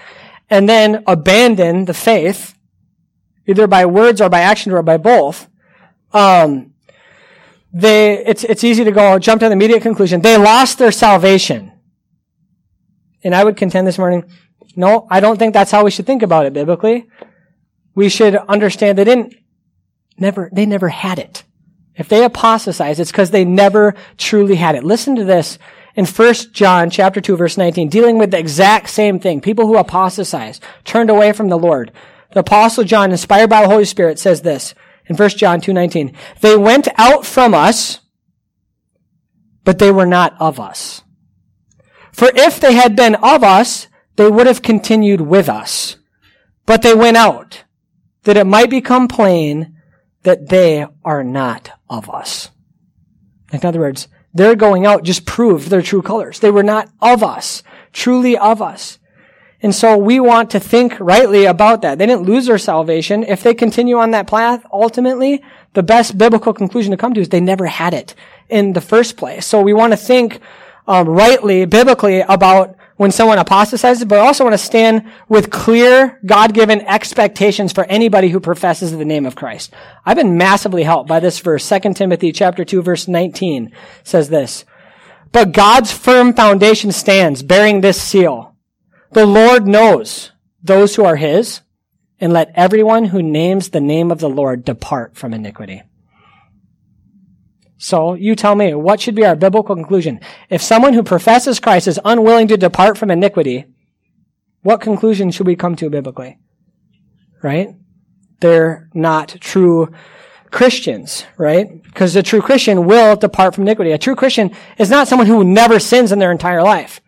and 0.50 0.68
then 0.68 1.02
abandoned 1.06 1.86
the 1.86 1.94
faith 1.94 2.54
either 3.48 3.66
by 3.66 3.86
words 3.86 4.20
or 4.20 4.28
by 4.28 4.40
action 4.40 4.70
or 4.70 4.82
by 4.82 4.98
both, 4.98 5.48
um, 6.12 6.74
they, 7.72 8.24
it's, 8.24 8.44
it's 8.44 8.62
easy 8.62 8.84
to 8.84 8.92
go 8.92 9.18
jump 9.18 9.40
to 9.40 9.46
the 9.46 9.52
immediate 9.52 9.82
conclusion. 9.82 10.20
They 10.20 10.36
lost 10.36 10.78
their 10.78 10.92
salvation. 10.92 11.72
And 13.24 13.34
I 13.34 13.42
would 13.42 13.56
contend 13.56 13.86
this 13.86 13.98
morning, 13.98 14.24
no, 14.76 15.06
I 15.10 15.20
don't 15.20 15.38
think 15.38 15.54
that's 15.54 15.70
how 15.70 15.84
we 15.84 15.90
should 15.90 16.06
think 16.06 16.22
about 16.22 16.46
it 16.46 16.52
biblically. 16.52 17.08
We 17.94 18.08
should 18.08 18.36
understand 18.36 18.96
they 18.96 19.04
didn't, 19.04 19.34
never, 20.18 20.50
they 20.52 20.66
never 20.66 20.88
had 20.88 21.18
it. 21.18 21.44
If 21.96 22.08
they 22.08 22.22
apostatize, 22.22 23.00
it's 23.00 23.10
because 23.10 23.32
they 23.32 23.44
never 23.44 23.94
truly 24.16 24.54
had 24.54 24.76
it. 24.76 24.84
Listen 24.84 25.16
to 25.16 25.24
this 25.24 25.58
in 25.96 26.06
1 26.06 26.34
John 26.52 26.90
chapter 26.90 27.20
2 27.20 27.36
verse 27.36 27.58
19, 27.58 27.88
dealing 27.88 28.18
with 28.18 28.30
the 28.30 28.38
exact 28.38 28.88
same 28.88 29.18
thing. 29.18 29.40
People 29.40 29.66
who 29.66 29.76
apostatize, 29.76 30.60
turned 30.84 31.10
away 31.10 31.32
from 31.32 31.48
the 31.48 31.58
Lord. 31.58 31.90
The 32.38 32.42
apostle 32.42 32.84
John, 32.84 33.10
inspired 33.10 33.50
by 33.50 33.62
the 33.62 33.68
Holy 33.68 33.84
Spirit, 33.84 34.16
says 34.16 34.42
this 34.42 34.72
in 35.06 35.16
1 35.16 35.30
John 35.30 35.60
2.19. 35.60 36.14
They 36.40 36.56
went 36.56 36.86
out 36.96 37.26
from 37.26 37.52
us, 37.52 37.98
but 39.64 39.80
they 39.80 39.90
were 39.90 40.06
not 40.06 40.36
of 40.38 40.60
us. 40.60 41.02
For 42.12 42.30
if 42.32 42.60
they 42.60 42.74
had 42.74 42.94
been 42.94 43.16
of 43.16 43.42
us, 43.42 43.88
they 44.14 44.30
would 44.30 44.46
have 44.46 44.62
continued 44.62 45.20
with 45.20 45.48
us. 45.48 45.96
But 46.64 46.82
they 46.82 46.94
went 46.94 47.16
out, 47.16 47.64
that 48.22 48.36
it 48.36 48.46
might 48.46 48.70
become 48.70 49.08
plain 49.08 49.76
that 50.22 50.48
they 50.48 50.86
are 51.04 51.24
not 51.24 51.72
of 51.90 52.08
us. 52.08 52.50
In 53.52 53.64
other 53.64 53.80
words, 53.80 54.06
their 54.32 54.54
going 54.54 54.86
out 54.86 55.02
just 55.02 55.26
proved 55.26 55.70
their 55.70 55.82
true 55.82 56.02
colors. 56.02 56.38
They 56.38 56.52
were 56.52 56.62
not 56.62 56.88
of 57.00 57.24
us, 57.24 57.64
truly 57.92 58.38
of 58.38 58.62
us. 58.62 59.00
And 59.60 59.74
so 59.74 59.96
we 59.96 60.20
want 60.20 60.50
to 60.50 60.60
think 60.60 60.98
rightly 61.00 61.44
about 61.44 61.82
that. 61.82 61.98
They 61.98 62.06
didn't 62.06 62.26
lose 62.26 62.46
their 62.46 62.58
salvation. 62.58 63.24
If 63.24 63.42
they 63.42 63.54
continue 63.54 63.98
on 63.98 64.12
that 64.12 64.28
path, 64.28 64.64
ultimately, 64.72 65.42
the 65.74 65.82
best 65.82 66.16
biblical 66.16 66.52
conclusion 66.52 66.92
to 66.92 66.96
come 66.96 67.12
to 67.14 67.20
is 67.20 67.28
they 67.28 67.40
never 67.40 67.66
had 67.66 67.92
it 67.92 68.14
in 68.48 68.72
the 68.72 68.80
first 68.80 69.16
place. 69.16 69.46
So 69.46 69.60
we 69.60 69.72
want 69.72 69.92
to 69.92 69.96
think 69.96 70.40
um, 70.86 71.08
rightly, 71.08 71.64
biblically, 71.64 72.20
about 72.20 72.76
when 72.96 73.10
someone 73.12 73.38
apostatizes, 73.38 74.04
but 74.04 74.18
also 74.18 74.44
want 74.44 74.54
to 74.54 74.58
stand 74.58 75.08
with 75.28 75.50
clear, 75.50 76.18
God-given 76.26 76.80
expectations 76.82 77.72
for 77.72 77.84
anybody 77.84 78.28
who 78.28 78.40
professes 78.40 78.90
the 78.92 79.04
name 79.04 79.24
of 79.24 79.36
Christ. 79.36 79.72
I've 80.04 80.16
been 80.16 80.36
massively 80.36 80.82
helped 80.82 81.08
by 81.08 81.20
this 81.20 81.38
verse. 81.38 81.68
2 81.68 81.94
Timothy 81.94 82.32
chapter 82.32 82.64
2 82.64 82.82
verse 82.82 83.06
19 83.06 83.72
says 84.02 84.28
this. 84.28 84.64
But 85.30 85.52
God's 85.52 85.92
firm 85.92 86.32
foundation 86.32 86.90
stands, 86.90 87.42
bearing 87.42 87.80
this 87.80 88.00
seal. 88.00 88.47
The 89.12 89.26
Lord 89.26 89.66
knows 89.66 90.32
those 90.62 90.96
who 90.96 91.04
are 91.04 91.16
his, 91.16 91.62
and 92.20 92.32
let 92.32 92.52
everyone 92.54 93.06
who 93.06 93.22
names 93.22 93.70
the 93.70 93.80
name 93.80 94.10
of 94.10 94.18
the 94.18 94.28
Lord 94.28 94.64
depart 94.64 95.16
from 95.16 95.32
iniquity. 95.32 95.82
So 97.78 98.14
you 98.14 98.34
tell 98.34 98.56
me, 98.56 98.74
what 98.74 99.00
should 99.00 99.14
be 99.14 99.24
our 99.24 99.36
biblical 99.36 99.76
conclusion? 99.76 100.20
If 100.50 100.60
someone 100.60 100.94
who 100.94 101.04
professes 101.04 101.60
Christ 101.60 101.86
is 101.86 102.00
unwilling 102.04 102.48
to 102.48 102.56
depart 102.56 102.98
from 102.98 103.10
iniquity, 103.10 103.66
what 104.62 104.80
conclusion 104.80 105.30
should 105.30 105.46
we 105.46 105.54
come 105.54 105.76
to 105.76 105.88
biblically? 105.88 106.38
Right? 107.40 107.76
They're 108.40 108.88
not 108.92 109.36
true 109.40 109.92
Christians, 110.50 111.24
right? 111.36 111.82
Because 111.82 112.16
a 112.16 112.22
true 112.22 112.40
Christian 112.40 112.84
will 112.84 113.14
depart 113.14 113.54
from 113.54 113.62
iniquity. 113.62 113.92
A 113.92 113.98
true 113.98 114.16
Christian 114.16 114.50
is 114.76 114.90
not 114.90 115.06
someone 115.06 115.28
who 115.28 115.44
never 115.44 115.78
sins 115.78 116.10
in 116.10 116.18
their 116.18 116.32
entire 116.32 116.62
life. 116.62 117.00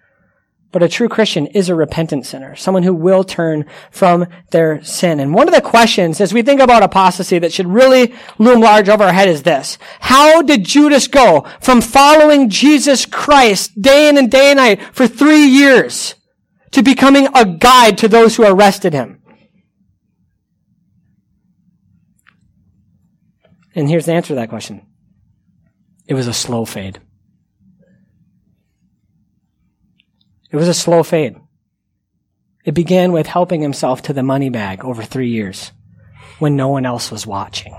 But 0.72 0.84
a 0.84 0.88
true 0.88 1.08
Christian 1.08 1.46
is 1.48 1.68
a 1.68 1.74
repentant 1.74 2.26
sinner, 2.26 2.54
someone 2.54 2.84
who 2.84 2.94
will 2.94 3.24
turn 3.24 3.66
from 3.90 4.26
their 4.52 4.82
sin. 4.84 5.18
And 5.18 5.34
one 5.34 5.48
of 5.48 5.54
the 5.54 5.60
questions 5.60 6.20
as 6.20 6.32
we 6.32 6.42
think 6.42 6.60
about 6.60 6.84
apostasy 6.84 7.40
that 7.40 7.52
should 7.52 7.66
really 7.66 8.14
loom 8.38 8.60
large 8.60 8.88
over 8.88 9.02
our 9.02 9.12
head 9.12 9.28
is 9.28 9.42
this. 9.42 9.78
How 9.98 10.42
did 10.42 10.64
Judas 10.64 11.08
go 11.08 11.44
from 11.60 11.80
following 11.80 12.48
Jesus 12.48 13.04
Christ 13.04 13.82
day 13.82 14.08
in 14.08 14.16
and 14.16 14.30
day 14.30 14.52
and 14.52 14.58
night 14.58 14.80
for 14.94 15.08
three 15.08 15.44
years 15.44 16.14
to 16.70 16.82
becoming 16.82 17.26
a 17.34 17.44
guide 17.44 17.98
to 17.98 18.08
those 18.08 18.36
who 18.36 18.44
arrested 18.44 18.92
him? 18.92 19.20
And 23.74 23.88
here's 23.88 24.06
the 24.06 24.12
answer 24.12 24.28
to 24.28 24.34
that 24.36 24.50
question. 24.50 24.86
It 26.06 26.14
was 26.14 26.28
a 26.28 26.32
slow 26.32 26.64
fade. 26.64 27.00
It 30.51 30.57
was 30.57 30.68
a 30.68 30.74
slow 30.74 31.03
fade. 31.03 31.36
It 32.64 32.74
began 32.74 33.12
with 33.12 33.26
helping 33.26 33.62
himself 33.62 34.03
to 34.03 34.12
the 34.12 34.22
money 34.22 34.51
bag 34.51 34.84
over 34.84 35.03
three 35.03 35.30
years 35.30 35.72
when 36.38 36.57
no 36.57 36.68
one 36.68 36.84
else 36.84 37.11
was 37.11 37.26
watching. 37.26 37.74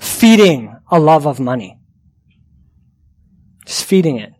Feeding 0.00 0.76
a 0.90 0.98
love 0.98 1.26
of 1.26 1.38
money. 1.38 1.78
Just 3.64 3.84
feeding 3.84 4.18
it. 4.18 4.32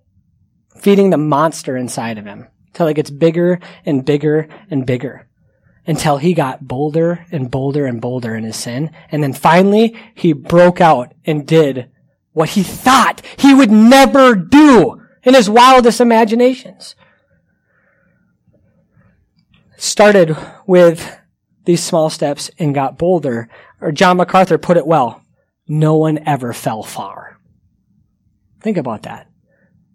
Feeding 0.77 1.11
the 1.11 1.19
monster 1.19 1.77
inside 1.77 2.19
of 2.19 2.27
him 2.27 2.49
till 2.73 2.89
it 2.89 2.95
gets 2.95 3.11
bigger 3.11 3.61
and 3.87 4.05
bigger 4.05 4.49
and 4.71 4.87
bigger 4.87 5.29
until 5.87 6.19
he 6.19 6.35
got 6.35 6.67
bolder 6.67 7.27
and 7.31 7.51
bolder 7.51 7.87
and 7.87 8.01
bolder 8.01 8.35
in 8.35 8.45
his 8.45 8.57
sin. 8.57 8.91
And 9.11 9.23
then 9.23 9.33
finally 9.33 9.97
he 10.15 10.33
broke 10.33 10.81
out 10.81 11.15
and 11.25 11.47
did 11.47 11.91
what 12.33 12.51
he 12.51 12.63
thought 12.63 13.23
he 13.37 13.55
would 13.55 13.71
never 13.71 14.35
do 14.35 15.01
in 15.23 15.35
his 15.35 15.51
wildest 15.51 16.01
imaginations 16.01 16.95
started 19.81 20.37
with 20.67 21.19
these 21.65 21.83
small 21.83 22.11
steps 22.11 22.51
and 22.59 22.75
got 22.75 22.99
bolder. 22.99 23.49
Or 23.81 23.93
John 23.93 24.19
MacArthur 24.19 24.59
put 24.59 24.77
it 24.77 24.87
well. 24.87 25.23
No 25.67 25.97
one 25.97 26.21
ever 26.27 26.53
fell 26.53 26.83
far. 26.83 27.39
Think 28.61 28.77
about 28.77 29.03
that. 29.03 29.29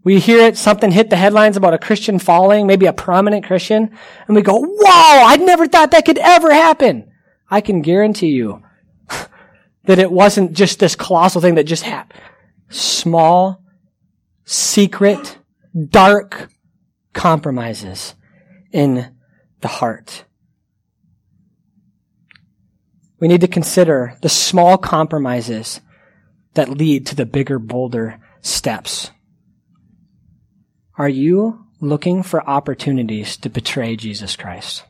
We 0.04 0.20
hear 0.20 0.40
it, 0.40 0.58
something 0.58 0.92
hit 0.92 1.10
the 1.10 1.16
headlines 1.16 1.58
about 1.58 1.74
a 1.74 1.80
Christian 1.80 2.20
falling, 2.20 2.68
maybe 2.68 2.86
a 2.86 2.94
prominent 2.94 3.46
Christian, 3.46 3.98
and 4.28 4.36
we 4.36 4.44
go, 4.44 4.58
wow, 4.58 5.24
I 5.26 5.38
never 5.38 5.68
thought 5.68 5.92
that 5.92 6.06
could 6.06 6.20
ever 6.20 6.54
happen. 6.54 7.12
I 7.50 7.62
can 7.62 7.82
guarantee 7.82 8.30
you 8.30 8.62
that 9.86 9.98
it 9.98 10.12
wasn't 10.12 10.54
just 10.54 10.80
this 10.80 10.96
colossal 10.96 11.42
thing 11.42 11.56
that 11.56 11.64
just 11.64 11.84
happened. 11.84 12.22
Small, 12.70 13.64
secret, 14.44 15.40
dark 15.90 16.50
compromises 17.14 18.14
in 18.72 19.15
the 19.66 19.70
heart. 19.70 20.26
We 23.20 23.28
need 23.28 23.42
to 23.42 23.48
consider 23.48 24.16
the 24.22 24.30
small 24.30 24.78
compromises 24.78 25.82
that 26.54 26.70
lead 26.70 27.08
to 27.08 27.16
the 27.16 27.26
bigger, 27.26 27.58
bolder 27.58 28.20
steps. 28.42 29.10
Are 31.00 31.10
you 31.10 31.66
looking 31.82 32.22
for 32.22 32.48
opportunities 32.48 33.38
to 33.38 33.50
betray 33.50 33.96
Jesus 33.96 34.36
Christ? 34.36 34.84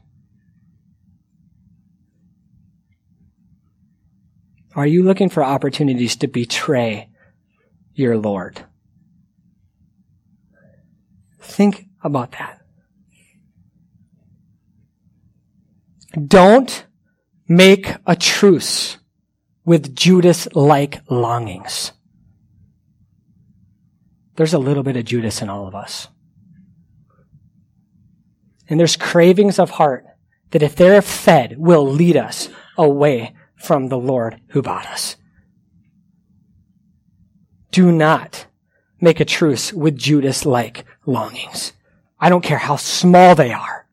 Are 4.76 4.86
you 4.86 5.04
looking 5.04 5.30
for 5.30 5.42
opportunities 5.42 6.18
to 6.18 6.28
betray 6.28 7.08
your 7.94 8.18
Lord? 8.18 8.66
Think 11.40 11.86
about 12.04 12.34
that. 12.34 12.65
Don't 16.16 16.86
make 17.48 17.96
a 18.06 18.16
truce 18.16 18.98
with 19.66 19.96
Judas-like 19.96 21.02
longings. 21.10 21.92
There's 24.36 24.54
a 24.54 24.60
little 24.60 24.84
bit 24.84 24.98
of 24.98 25.06
Judas 25.06 25.42
in 25.42 25.50
all 25.50 25.68
of 25.68 25.76
us. 25.76 26.08
And 28.68 28.80
there's 28.80 28.98
cravings 28.98 29.60
of 29.60 29.72
heart 29.72 30.06
that 30.52 30.64
if 30.64 30.76
they're 30.76 31.02
fed 31.02 31.56
will 31.58 31.86
lead 31.86 32.18
us 32.18 32.50
away 32.78 33.36
from 33.56 33.88
the 33.88 33.98
Lord 33.98 34.40
who 34.50 34.62
bought 34.62 34.86
us. 34.88 35.16
Do 37.72 37.92
not 37.92 38.48
make 39.02 39.20
a 39.20 39.26
truce 39.26 39.74
with 39.74 39.98
Judas-like 39.98 40.86
longings. 41.06 41.74
I 42.20 42.30
don't 42.30 42.44
care 42.44 42.58
how 42.58 42.78
small 42.78 43.36
they 43.36 43.52
are 43.52 43.85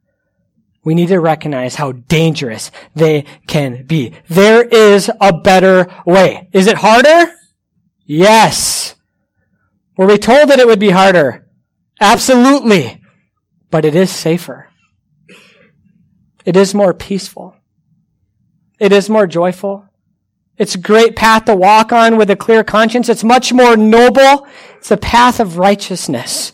we 0.84 0.94
need 0.94 1.08
to 1.08 1.20
recognize 1.20 1.76
how 1.76 1.92
dangerous 1.92 2.70
they 2.94 3.24
can 3.46 3.84
be. 3.86 4.14
There 4.28 4.62
is 4.62 5.10
a 5.20 5.32
better 5.32 5.86
way. 6.04 6.48
Is 6.52 6.66
it 6.66 6.78
harder? 6.78 7.32
Yes. 8.04 8.96
Were 9.96 10.06
we 10.06 10.18
told 10.18 10.48
that 10.48 10.58
it 10.58 10.66
would 10.66 10.80
be 10.80 10.90
harder? 10.90 11.46
Absolutely. 12.00 13.00
But 13.70 13.84
it 13.84 13.94
is 13.94 14.10
safer. 14.10 14.68
It 16.44 16.56
is 16.56 16.74
more 16.74 16.92
peaceful. 16.92 17.56
It 18.80 18.92
is 18.92 19.08
more 19.08 19.28
joyful. 19.28 19.86
It's 20.58 20.74
a 20.74 20.78
great 20.78 21.14
path 21.14 21.44
to 21.44 21.54
walk 21.54 21.92
on 21.92 22.16
with 22.16 22.28
a 22.30 22.36
clear 22.36 22.64
conscience. 22.64 23.08
It's 23.08 23.24
much 23.24 23.52
more 23.52 23.76
noble. 23.76 24.46
It's 24.76 24.90
a 24.90 24.96
path 24.96 25.38
of 25.38 25.58
righteousness. 25.58 26.52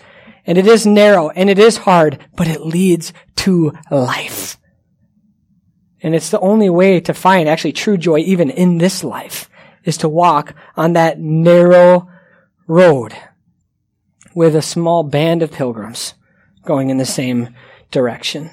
And 0.49 0.57
it 0.57 0.67
is 0.67 0.87
narrow 0.87 1.29
and 1.29 1.51
it 1.51 1.59
is 1.59 1.77
hard, 1.77 2.27
but 2.35 2.49
it 2.49 2.63
leads 2.63 3.13
to 3.37 3.75
life. 3.91 4.57
And 6.01 6.15
it's 6.15 6.31
the 6.31 6.41
only 6.41 6.71
way 6.71 7.01
to 7.01 7.13
find 7.13 7.47
actually 7.47 7.75
true 7.75 7.99
joy 7.99 8.21
even 8.21 8.49
in 8.49 8.79
this 8.79 9.05
life 9.05 9.51
is 9.85 9.99
to 9.99 10.09
walk 10.09 10.55
on 10.75 10.95
that 10.95 11.21
narrow 11.21 12.09
road 12.67 13.15
with 14.35 14.57
a 14.57 14.63
small 14.63 15.03
band 15.03 15.43
of 15.43 15.53
pilgrims 15.53 16.15
going 16.65 16.89
in 16.89 16.97
the 16.97 17.05
same 17.05 17.55
direction. 17.91 18.51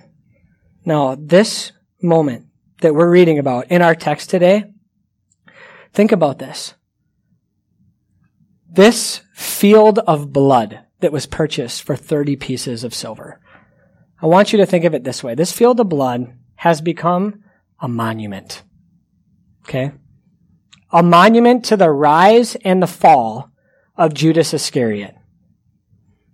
Now, 0.84 1.16
this 1.18 1.72
moment 2.02 2.48
that 2.82 2.93
we're 2.93 3.10
reading 3.10 3.39
about 3.39 3.68
in 3.72 3.82
our 3.82 3.96
text 3.96 4.30
today, 4.30 4.66
think 5.93 6.12
about 6.12 6.39
this. 6.39 6.74
This 8.70 9.22
field 9.34 10.00
of 10.00 10.34
blood 10.34 10.85
that 11.00 11.12
was 11.12 11.26
purchased 11.26 11.84
for 11.84 11.96
30 11.96 12.36
pieces 12.36 12.84
of 12.84 12.93
silver. 12.93 13.39
I 14.22 14.28
want 14.28 14.54
you 14.54 14.58
to 14.58 14.66
think 14.66 14.86
of 14.86 14.93
it 14.93 15.04
this 15.04 15.24
way. 15.24 15.36
This 15.36 15.52
field 15.52 15.80
of 15.80 15.89
blood 15.89 16.34
has 16.56 16.82
become 16.82 17.43
a 17.80 17.88
monument. 17.88 18.64
Okay? 19.64 19.91
A 20.91 21.04
monument 21.04 21.66
to 21.66 21.78
the 21.78 21.91
rise 21.91 22.56
and 22.64 22.82
the 22.82 22.88
fall 22.88 23.52
of 23.98 24.14
Judas 24.14 24.54
Iscariot. 24.54 25.16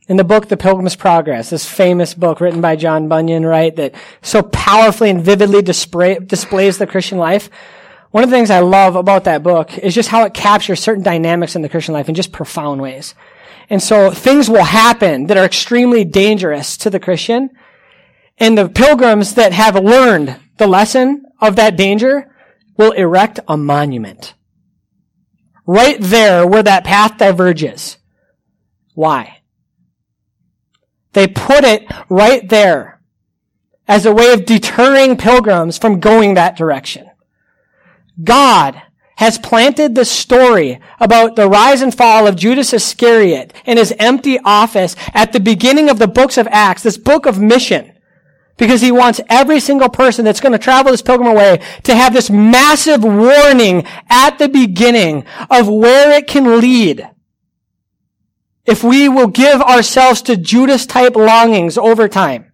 In 0.08 0.18
the 0.18 0.24
book, 0.24 0.50
The 0.50 0.58
Pilgrim's 0.58 0.96
Progress, 0.96 1.52
this 1.52 1.66
famous 1.66 2.14
book 2.14 2.42
written 2.42 2.60
by 2.60 2.76
John 2.76 3.08
Bunyan, 3.08 3.46
right, 3.46 3.74
that 3.78 3.96
so 4.22 4.42
powerfully 4.42 5.10
and 5.10 5.24
vividly 5.24 5.62
display, 5.62 6.20
displays 6.20 6.78
the 6.78 6.88
Christian 6.88 7.18
life. 7.18 7.50
One 8.10 8.24
of 8.24 8.30
the 8.30 8.36
things 8.36 8.50
I 8.50 8.60
love 8.60 8.98
about 8.98 9.24
that 9.24 9.42
book 9.42 9.78
is 9.78 9.96
just 9.96 10.10
how 10.10 10.26
it 10.26 10.34
captures 10.34 10.82
certain 10.82 11.04
dynamics 11.04 11.56
in 11.56 11.62
the 11.62 11.70
Christian 11.70 11.94
life 11.94 12.10
in 12.10 12.16
just 12.16 12.34
profound 12.34 12.82
ways. 12.82 13.16
And 13.70 13.82
so 13.82 14.12
things 14.12 14.50
will 14.50 14.64
happen 14.64 15.28
that 15.28 15.38
are 15.38 15.46
extremely 15.46 16.04
dangerous 16.04 16.78
to 16.78 16.90
the 16.90 17.00
Christian. 17.00 17.50
And 18.38 18.58
the 18.58 18.70
pilgrims 18.70 19.36
that 19.36 19.54
have 19.54 19.76
learned 19.76 20.40
the 20.58 20.68
lesson 20.68 21.26
of 21.40 21.56
that 21.56 21.78
danger 21.78 22.34
will 22.78 22.92
erect 22.92 23.40
a 23.48 23.58
monument. 23.58 24.34
Right 25.66 25.98
there 26.00 26.46
where 26.46 26.64
that 26.64 26.84
path 26.84 27.18
diverges. 27.18 27.98
Why? 28.94 29.42
They 31.14 31.28
put 31.28 31.64
it 31.64 31.86
right 32.10 32.48
there 32.48 33.02
as 33.88 34.06
a 34.06 34.14
way 34.14 34.34
of 34.34 34.46
deterring 34.46 35.18
pilgrims 35.18 35.78
from 35.78 36.00
going 36.00 36.36
that 36.36 36.56
direction. 36.56 37.10
God 38.24 38.82
has 39.18 39.38
planted 39.38 39.94
the 39.94 40.06
story 40.06 40.80
about 41.00 41.36
the 41.36 41.48
rise 41.48 41.82
and 41.82 41.96
fall 41.96 42.28
of 42.28 42.36
Judas 42.36 42.74
Iscariot 42.74 43.54
in 43.66 43.78
his 43.78 43.94
empty 44.00 44.40
office 44.44 44.96
at 45.14 45.34
the 45.34 45.40
beginning 45.40 45.90
of 45.90 46.00
the 46.00 46.08
books 46.08 46.38
of 46.38 46.48
Acts, 46.50 46.84
this 46.84 46.98
book 46.98 47.26
of 47.26 47.40
mission. 47.40 47.92
Because 48.58 48.82
he 48.82 48.92
wants 48.92 49.22
every 49.30 49.60
single 49.60 49.90
person 49.90 50.24
that's 50.24 50.40
going 50.40 50.52
to 50.52 50.60
travel 50.60 50.92
this 50.92 51.02
pilgrim 51.02 51.36
way 51.36 51.62
to 51.84 51.96
have 51.96 52.14
this 52.14 52.30
massive 52.30 53.04
warning 53.04 53.86
at 54.10 54.38
the 54.38 54.50
beginning 54.50 55.26
of 55.50 55.68
where 55.68 56.12
it 56.12 56.28
can 56.28 56.60
lead. 56.60 57.10
If 58.66 58.84
we 58.84 59.10
will 59.10 59.28
give 59.28 59.62
ourselves 59.62 60.22
to 60.24 60.38
Judas 60.38 60.86
type 60.86 61.16
longings 61.16 61.78
over 61.78 62.08
time. 62.08 62.51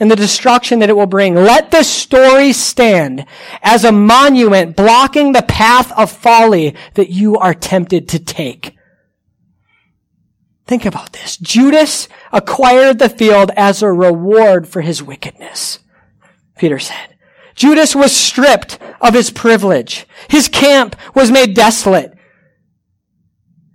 And 0.00 0.10
the 0.10 0.16
destruction 0.16 0.78
that 0.78 0.88
it 0.88 0.96
will 0.96 1.06
bring. 1.06 1.34
Let 1.34 1.70
this 1.70 1.88
story 1.88 2.52
stand 2.52 3.26
as 3.62 3.84
a 3.84 3.92
monument 3.92 4.74
blocking 4.74 5.32
the 5.32 5.42
path 5.42 5.92
of 5.92 6.10
folly 6.10 6.74
that 6.94 7.10
you 7.10 7.36
are 7.36 7.54
tempted 7.54 8.08
to 8.08 8.18
take. 8.18 8.76
Think 10.66 10.86
about 10.86 11.12
this. 11.12 11.36
Judas 11.36 12.08
acquired 12.32 12.98
the 12.98 13.08
field 13.08 13.50
as 13.56 13.82
a 13.82 13.92
reward 13.92 14.66
for 14.66 14.80
his 14.80 15.02
wickedness. 15.02 15.80
Peter 16.56 16.78
said. 16.78 17.16
Judas 17.54 17.94
was 17.94 18.16
stripped 18.16 18.78
of 19.00 19.12
his 19.12 19.30
privilege. 19.30 20.06
His 20.28 20.48
camp 20.48 20.96
was 21.14 21.30
made 21.30 21.54
desolate. 21.54 22.16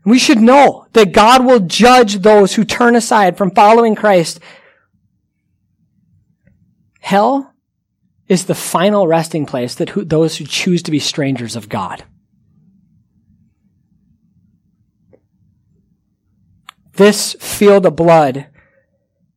We 0.05 0.17
should 0.17 0.39
know 0.39 0.87
that 0.93 1.11
God 1.11 1.45
will 1.45 1.59
judge 1.59 2.19
those 2.19 2.55
who 2.55 2.63
turn 2.63 2.95
aside 2.95 3.37
from 3.37 3.51
following 3.51 3.93
Christ. 3.95 4.39
Hell 7.05 7.53
is 8.27 8.45
the 8.45 8.55
final 8.55 9.07
resting 9.07 9.45
place 9.45 9.75
that 9.75 9.89
who, 9.89 10.03
those 10.03 10.37
who 10.37 10.43
choose 10.43 10.81
to 10.81 10.89
be 10.89 10.97
strangers 10.97 11.55
of 11.55 11.69
God. 11.69 12.03
This 16.93 17.33
field 17.39 17.85
of 17.85 17.95
blood, 17.95 18.47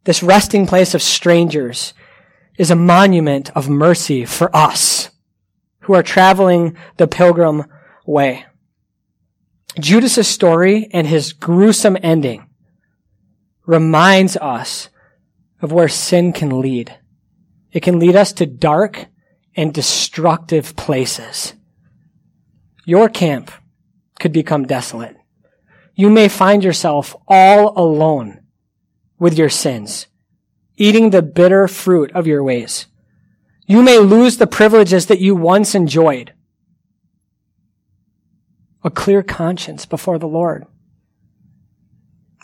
this 0.05 0.23
resting 0.23 0.67
place 0.67 0.95
of 0.95 1.03
strangers, 1.03 1.93
is 2.57 2.71
a 2.71 2.75
monument 2.75 3.51
of 3.55 3.69
mercy 3.69 4.25
for 4.25 4.49
us 4.57 5.11
who 5.81 5.93
are 5.93 6.03
traveling 6.03 6.75
the 6.97 7.07
pilgrim 7.07 7.65
way. 8.07 8.47
Judas's 9.79 10.27
story 10.27 10.89
and 10.95 11.07
his 11.07 11.35
gruesome 11.35 11.99
ending 12.03 12.49
reminds 13.67 14.39
us 14.39 14.89
of 15.61 15.71
where 15.71 15.89
sin 15.89 16.33
can 16.33 16.63
lead. 16.63 16.97
It 17.73 17.83
can 17.83 17.99
lead 17.99 18.17
us 18.17 18.33
to 18.35 18.47
dark 18.47 19.07
and 19.55 19.75
destructive 19.75 20.77
places. 20.77 21.55
Your 22.85 23.09
camp 23.09 23.51
could 24.19 24.33
become 24.33 24.67
desolate. 24.67 25.17
You 25.95 26.11
may 26.11 26.29
find 26.29 26.63
yourself 26.63 27.17
all 27.27 27.79
alone 27.79 28.41
with 29.19 29.37
your 29.37 29.49
sins, 29.49 30.07
eating 30.77 31.11
the 31.11 31.23
bitter 31.23 31.69
fruit 31.69 32.13
of 32.13 32.27
your 32.27 32.43
ways. 32.43 32.87
You 33.67 33.83
may 33.83 33.99
lose 33.99 34.39
the 34.39 34.47
privileges 34.47 35.07
that 35.07 35.21
you 35.21 35.35
once 35.35 35.75
enjoyed. 35.75 36.33
A 38.83 38.91
clear 38.91 39.23
conscience 39.23 39.85
before 39.85 40.19
the 40.19 40.29
Lord. 40.29 40.65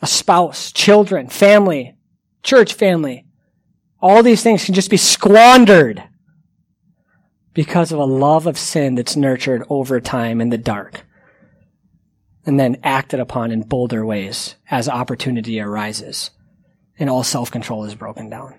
A 0.02 0.06
spouse, 0.06 0.72
children, 0.72 1.28
family, 1.28 1.96
church 2.42 2.74
family, 2.74 3.24
all 4.04 4.22
these 4.22 4.42
things 4.42 4.66
can 4.66 4.74
just 4.74 4.90
be 4.90 4.98
squandered 4.98 6.04
because 7.54 7.90
of 7.90 7.98
a 7.98 8.04
love 8.04 8.46
of 8.46 8.58
sin 8.58 8.96
that's 8.96 9.16
nurtured 9.16 9.64
over 9.70 9.98
time 9.98 10.42
in 10.42 10.50
the 10.50 10.58
dark 10.58 11.06
and 12.44 12.60
then 12.60 12.76
acted 12.82 13.18
upon 13.18 13.50
in 13.50 13.62
bolder 13.62 14.04
ways 14.04 14.56
as 14.70 14.90
opportunity 14.90 15.58
arises 15.58 16.32
and 16.98 17.08
all 17.08 17.24
self-control 17.24 17.86
is 17.86 17.94
broken 17.94 18.28
down. 18.28 18.54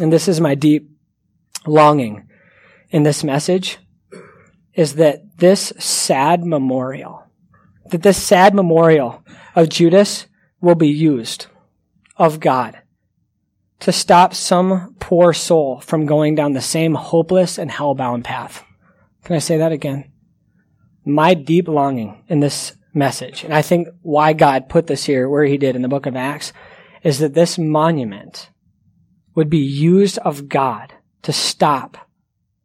And 0.00 0.10
this 0.10 0.26
is 0.26 0.40
my 0.40 0.54
deep 0.54 0.88
longing 1.66 2.26
in 2.88 3.02
this 3.02 3.22
message 3.22 3.76
is 4.72 4.94
that 4.94 5.36
this 5.36 5.74
sad 5.78 6.46
memorial, 6.46 7.22
that 7.90 8.02
this 8.02 8.16
sad 8.16 8.54
memorial 8.54 9.22
of 9.54 9.68
Judas 9.68 10.26
will 10.62 10.74
be 10.74 10.88
used 10.88 11.46
of 12.20 12.38
God 12.38 12.78
to 13.80 13.90
stop 13.90 14.34
some 14.34 14.94
poor 15.00 15.32
soul 15.32 15.80
from 15.80 16.04
going 16.04 16.34
down 16.34 16.52
the 16.52 16.60
same 16.60 16.94
hopeless 16.94 17.58
and 17.58 17.70
hellbound 17.70 18.24
path. 18.24 18.62
Can 19.24 19.36
I 19.36 19.38
say 19.38 19.56
that 19.56 19.72
again? 19.72 20.12
My 21.04 21.32
deep 21.32 21.66
longing 21.66 22.22
in 22.28 22.40
this 22.40 22.74
message, 22.92 23.42
and 23.42 23.54
I 23.54 23.62
think 23.62 23.88
why 24.02 24.34
God 24.34 24.68
put 24.68 24.86
this 24.86 25.04
here 25.04 25.28
where 25.28 25.44
he 25.44 25.56
did 25.56 25.74
in 25.74 25.82
the 25.82 25.88
book 25.88 26.04
of 26.04 26.14
Acts, 26.14 26.52
is 27.02 27.20
that 27.20 27.32
this 27.32 27.58
monument 27.58 28.50
would 29.34 29.48
be 29.48 29.58
used 29.58 30.18
of 30.18 30.48
God 30.48 30.92
to 31.22 31.32
stop 31.32 31.96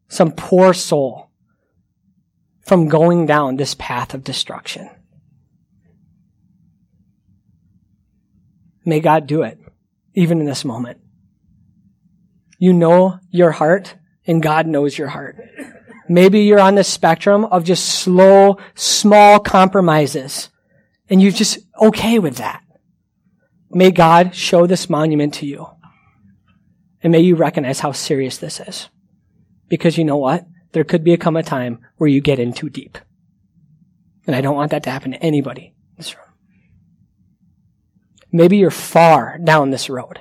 some 0.09 0.33
poor 0.33 0.73
soul 0.73 1.29
from 2.59 2.89
going 2.89 3.25
down 3.25 3.55
this 3.55 3.75
path 3.75 4.13
of 4.13 4.23
destruction. 4.23 4.89
May 8.85 8.99
God 8.99 9.27
do 9.27 9.41
it, 9.41 9.59
even 10.13 10.39
in 10.39 10.45
this 10.45 10.63
moment. 10.63 10.99
You 12.59 12.71
know 12.71 13.19
your 13.31 13.51
heart, 13.51 13.95
and 14.25 14.41
God 14.41 14.67
knows 14.67 14.97
your 14.97 15.09
heart. 15.09 15.37
Maybe 16.07 16.41
you're 16.41 16.59
on 16.59 16.75
the 16.75 16.83
spectrum 16.83 17.45
of 17.45 17.63
just 17.63 17.85
slow, 17.85 18.57
small 18.75 19.39
compromises, 19.39 20.49
and 21.09 21.21
you're 21.21 21.31
just 21.31 21.59
okay 21.81 22.19
with 22.19 22.37
that. 22.37 22.63
May 23.71 23.91
God 23.91 24.35
show 24.35 24.67
this 24.67 24.89
monument 24.89 25.33
to 25.35 25.45
you. 25.45 25.67
And 27.01 27.11
may 27.11 27.19
you 27.19 27.35
recognize 27.35 27.81
how 27.81 27.91
serious 27.91 28.37
this 28.37 28.59
is. 28.59 28.89
Because 29.67 29.97
you 29.97 30.03
know 30.03 30.17
what? 30.17 30.45
There 30.71 30.83
could 30.83 31.03
become 31.03 31.35
a 31.35 31.43
time 31.43 31.79
where 31.97 32.09
you 32.09 32.21
get 32.21 32.39
in 32.39 32.53
too 32.53 32.69
deep. 32.69 32.97
And 34.25 34.35
I 34.35 34.41
don't 34.41 34.55
want 34.55 34.71
that 34.71 34.83
to 34.83 34.91
happen 34.91 35.11
to 35.11 35.21
anybody 35.21 35.73
in 35.91 35.95
this 35.97 36.15
room. 36.15 36.24
Maybe 38.35 38.57
you're 38.57 38.69
far 38.69 39.37
down 39.37 39.69
this 39.69 39.89
road 39.89 40.19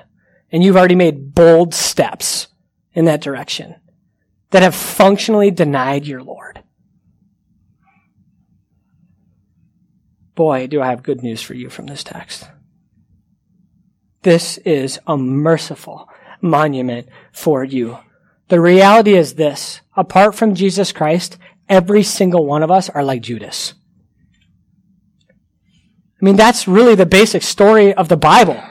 and 0.49 0.63
you've 0.63 0.77
already 0.77 0.95
made 0.95 1.35
bold 1.35 1.73
steps 1.73 2.47
in 2.93 3.03
that 3.05 3.19
direction 3.19 3.75
that 4.51 4.63
have 4.63 4.73
functionally 4.73 5.51
denied 5.51 6.07
your 6.07 6.23
Lord. 6.23 6.63
Boy, 10.33 10.67
do 10.67 10.81
I 10.81 10.87
have 10.87 11.03
good 11.03 11.23
news 11.23 11.41
for 11.41 11.55
you 11.55 11.69
from 11.69 11.87
this 11.87 12.05
text. 12.05 12.47
This 14.21 14.59
is 14.59 14.97
a 15.05 15.17
merciful 15.17 16.07
monument 16.39 17.09
for 17.33 17.65
you. 17.65 17.97
The 18.47 18.61
reality 18.61 19.15
is 19.15 19.35
this. 19.35 19.81
Apart 19.97 20.35
from 20.35 20.55
Jesus 20.55 20.93
Christ, 20.93 21.37
every 21.67 22.03
single 22.03 22.45
one 22.45 22.63
of 22.63 22.71
us 22.71 22.89
are 22.89 23.03
like 23.03 23.21
Judas. 23.21 23.73
I 26.21 26.25
mean, 26.25 26.35
that's 26.35 26.67
really 26.67 26.95
the 26.95 27.05
basic 27.05 27.43
story 27.43 27.93
of 27.93 28.07
the 28.07 28.17
Bible, 28.17 28.61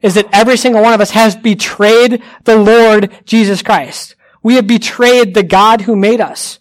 is 0.00 0.14
that 0.14 0.28
every 0.32 0.56
single 0.56 0.82
one 0.82 0.94
of 0.94 1.00
us 1.00 1.10
has 1.10 1.36
betrayed 1.36 2.22
the 2.44 2.56
Lord 2.56 3.12
Jesus 3.24 3.62
Christ. 3.62 4.16
We 4.42 4.54
have 4.56 4.66
betrayed 4.66 5.34
the 5.34 5.42
God 5.42 5.82
who 5.82 5.96
made 5.96 6.20
us. 6.20 6.58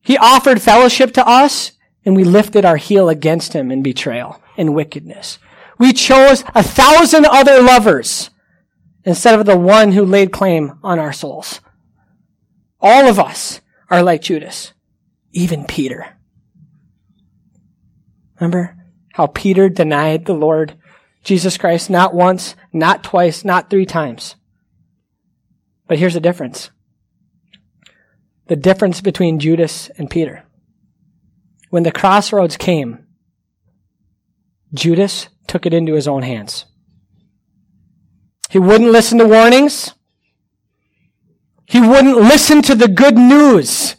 He 0.00 0.18
offered 0.18 0.60
fellowship 0.60 1.12
to 1.14 1.26
us, 1.26 1.72
and 2.04 2.14
we 2.14 2.24
lifted 2.24 2.64
our 2.64 2.76
heel 2.76 3.08
against 3.08 3.54
him 3.54 3.70
in 3.70 3.82
betrayal 3.82 4.42
and 4.56 4.74
wickedness. 4.74 5.38
We 5.78 5.92
chose 5.92 6.44
a 6.54 6.62
thousand 6.62 7.26
other 7.26 7.62
lovers 7.62 8.30
instead 9.04 9.38
of 9.38 9.46
the 9.46 9.56
one 9.56 9.92
who 9.92 10.04
laid 10.04 10.32
claim 10.32 10.78
on 10.82 10.98
our 10.98 11.12
souls. 11.12 11.60
All 12.80 13.06
of 13.08 13.18
us 13.18 13.60
are 13.90 14.02
like 14.02 14.22
Judas, 14.22 14.72
even 15.32 15.64
Peter. 15.64 16.13
Remember 18.44 18.76
how 19.14 19.28
Peter 19.28 19.70
denied 19.70 20.26
the 20.26 20.34
Lord 20.34 20.76
Jesus 21.22 21.56
Christ 21.56 21.88
not 21.88 22.12
once, 22.12 22.56
not 22.74 23.02
twice, 23.02 23.42
not 23.42 23.70
three 23.70 23.86
times. 23.86 24.36
But 25.88 25.98
here's 25.98 26.12
the 26.12 26.20
difference. 26.20 26.68
The 28.48 28.56
difference 28.56 29.00
between 29.00 29.38
Judas 29.38 29.88
and 29.96 30.10
Peter. 30.10 30.44
When 31.70 31.84
the 31.84 31.90
crossroads 31.90 32.58
came, 32.58 33.06
Judas 34.74 35.28
took 35.46 35.64
it 35.64 35.72
into 35.72 35.94
his 35.94 36.06
own 36.06 36.20
hands. 36.20 36.66
He 38.50 38.58
wouldn't 38.58 38.92
listen 38.92 39.16
to 39.20 39.26
warnings. 39.26 39.94
He 41.64 41.80
wouldn't 41.80 42.18
listen 42.18 42.60
to 42.60 42.74
the 42.74 42.88
good 42.88 43.16
news 43.16 43.96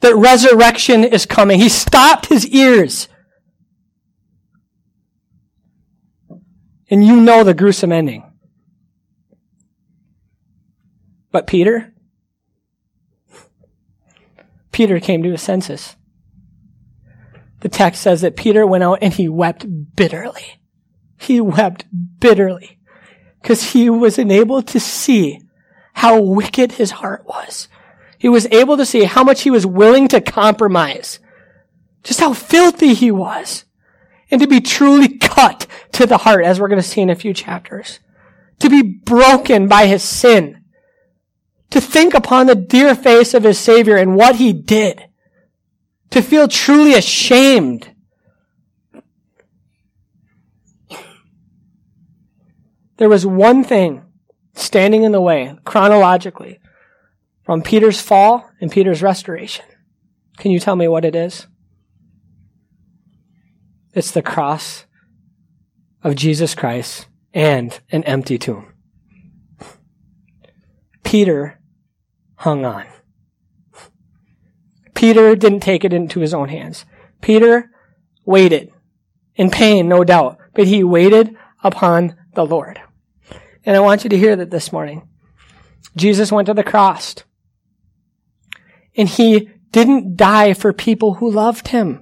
that 0.00 0.16
resurrection 0.16 1.04
is 1.04 1.26
coming. 1.26 1.60
He 1.60 1.68
stopped 1.68 2.26
his 2.26 2.44
ears 2.48 3.06
And 6.92 7.02
you 7.02 7.22
know 7.22 7.42
the 7.42 7.54
gruesome 7.54 7.90
ending. 7.90 8.22
But 11.30 11.46
Peter, 11.46 11.94
Peter 14.72 15.00
came 15.00 15.22
to 15.22 15.30
his 15.30 15.40
senses. 15.40 15.96
The 17.60 17.70
text 17.70 18.02
says 18.02 18.20
that 18.20 18.36
Peter 18.36 18.66
went 18.66 18.84
out 18.84 18.98
and 19.00 19.14
he 19.14 19.26
wept 19.26 19.64
bitterly. 19.96 20.60
He 21.18 21.40
wept 21.40 21.86
bitterly 22.20 22.78
because 23.40 23.72
he 23.72 23.88
was 23.88 24.18
enabled 24.18 24.66
to 24.68 24.78
see 24.78 25.40
how 25.94 26.20
wicked 26.20 26.72
his 26.72 26.90
heart 26.90 27.24
was. 27.24 27.68
He 28.18 28.28
was 28.28 28.46
able 28.52 28.76
to 28.76 28.84
see 28.84 29.04
how 29.04 29.24
much 29.24 29.40
he 29.40 29.50
was 29.50 29.64
willing 29.64 30.08
to 30.08 30.20
compromise, 30.20 31.20
just 32.02 32.20
how 32.20 32.34
filthy 32.34 32.92
he 32.92 33.10
was 33.10 33.64
and 34.32 34.40
to 34.40 34.48
be 34.48 34.62
truly 34.62 35.18
cut 35.18 35.66
to 35.92 36.06
the 36.06 36.16
heart, 36.16 36.44
as 36.44 36.58
we're 36.58 36.68
going 36.68 36.80
to 36.80 36.88
see 36.88 37.02
in 37.02 37.10
a 37.10 37.14
few 37.14 37.34
chapters. 37.34 38.00
To 38.60 38.70
be 38.70 38.82
broken 38.82 39.68
by 39.68 39.86
his 39.86 40.02
sin. 40.02 40.64
To 41.70 41.80
think 41.80 42.14
upon 42.14 42.46
the 42.46 42.54
dear 42.54 42.94
face 42.94 43.34
of 43.34 43.44
his 43.44 43.58
Savior 43.58 43.96
and 43.96 44.16
what 44.16 44.36
he 44.36 44.54
did 44.54 45.04
to 46.10 46.22
feel 46.22 46.48
truly 46.48 46.94
ashamed. 46.94 47.94
There 52.96 53.08
was 53.08 53.26
one 53.26 53.64
thing 53.64 54.02
standing 54.54 55.02
in 55.02 55.12
the 55.12 55.20
way, 55.20 55.56
chronologically, 55.64 56.58
from 57.42 57.62
Peter's 57.62 58.00
fall 58.00 58.50
and 58.60 58.70
Peter's 58.70 59.02
restoration. 59.02 59.64
Can 60.38 60.52
you 60.52 60.60
tell 60.60 60.76
me 60.76 60.88
what 60.88 61.04
it 61.04 61.14
is? 61.14 61.46
It's 63.94 64.10
the 64.10 64.22
cross 64.22 64.86
of 66.02 66.14
Jesus 66.14 66.54
Christ 66.54 67.06
and 67.34 67.78
an 67.90 68.04
empty 68.04 68.38
tomb. 68.38 68.72
Peter 71.04 71.60
hung 72.36 72.64
on. 72.64 72.86
Peter 74.94 75.36
didn't 75.36 75.60
take 75.60 75.84
it 75.84 75.92
into 75.92 76.20
his 76.20 76.32
own 76.32 76.48
hands. 76.48 76.84
Peter 77.20 77.70
waited 78.24 78.72
in 79.34 79.50
pain, 79.50 79.88
no 79.88 80.04
doubt, 80.04 80.38
but 80.54 80.66
he 80.66 80.84
waited 80.84 81.36
upon 81.62 82.16
the 82.34 82.46
Lord. 82.46 82.80
And 83.64 83.76
I 83.76 83.80
want 83.80 84.04
you 84.04 84.10
to 84.10 84.18
hear 84.18 84.36
that 84.36 84.50
this 84.50 84.72
morning. 84.72 85.08
Jesus 85.96 86.32
went 86.32 86.46
to 86.46 86.54
the 86.54 86.64
cross 86.64 87.16
and 88.96 89.08
he 89.08 89.50
didn't 89.70 90.16
die 90.16 90.54
for 90.54 90.72
people 90.72 91.14
who 91.14 91.30
loved 91.30 91.68
him. 91.68 92.01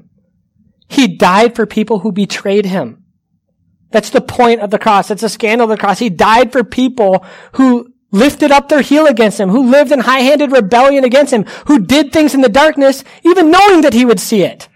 He 0.91 1.07
died 1.17 1.55
for 1.55 1.67
people 1.67 2.01
who 2.01 2.11
betrayed 2.11 2.67
him. 2.67 3.05
That's 3.93 4.11
the 4.11 4.21
point 4.21 4.61
of 4.61 4.71
the 4.71 4.79
cross. 4.79 5.09
That's 5.09 5.23
the 5.23 5.29
scandal 5.29 5.65
of 5.65 5.71
the 5.71 5.81
cross. 5.81 6.01
He 6.01 6.11
died 6.11 6.51
for 6.51 6.65
people 6.65 7.25
who 7.53 7.95
lifted 8.11 8.51
up 8.51 8.69
their 8.69 8.81
heel 8.81 9.07
against 9.07 9.39
him, 9.39 9.51
who 9.51 9.71
lived 9.71 9.93
in 9.93 10.01
high-handed 10.01 10.51
rebellion 10.51 11.05
against 11.05 11.33
him, 11.33 11.45
who 11.67 11.79
did 11.79 12.13
things 12.13 12.35
in 12.35 12.41
the 12.41 12.49
darkness, 12.49 13.05
even 13.25 13.53
knowing 13.53 13.83
that 13.83 13.95
he 13.95 14.05
would 14.05 14.19
see 14.19 14.43
it. 14.43 14.69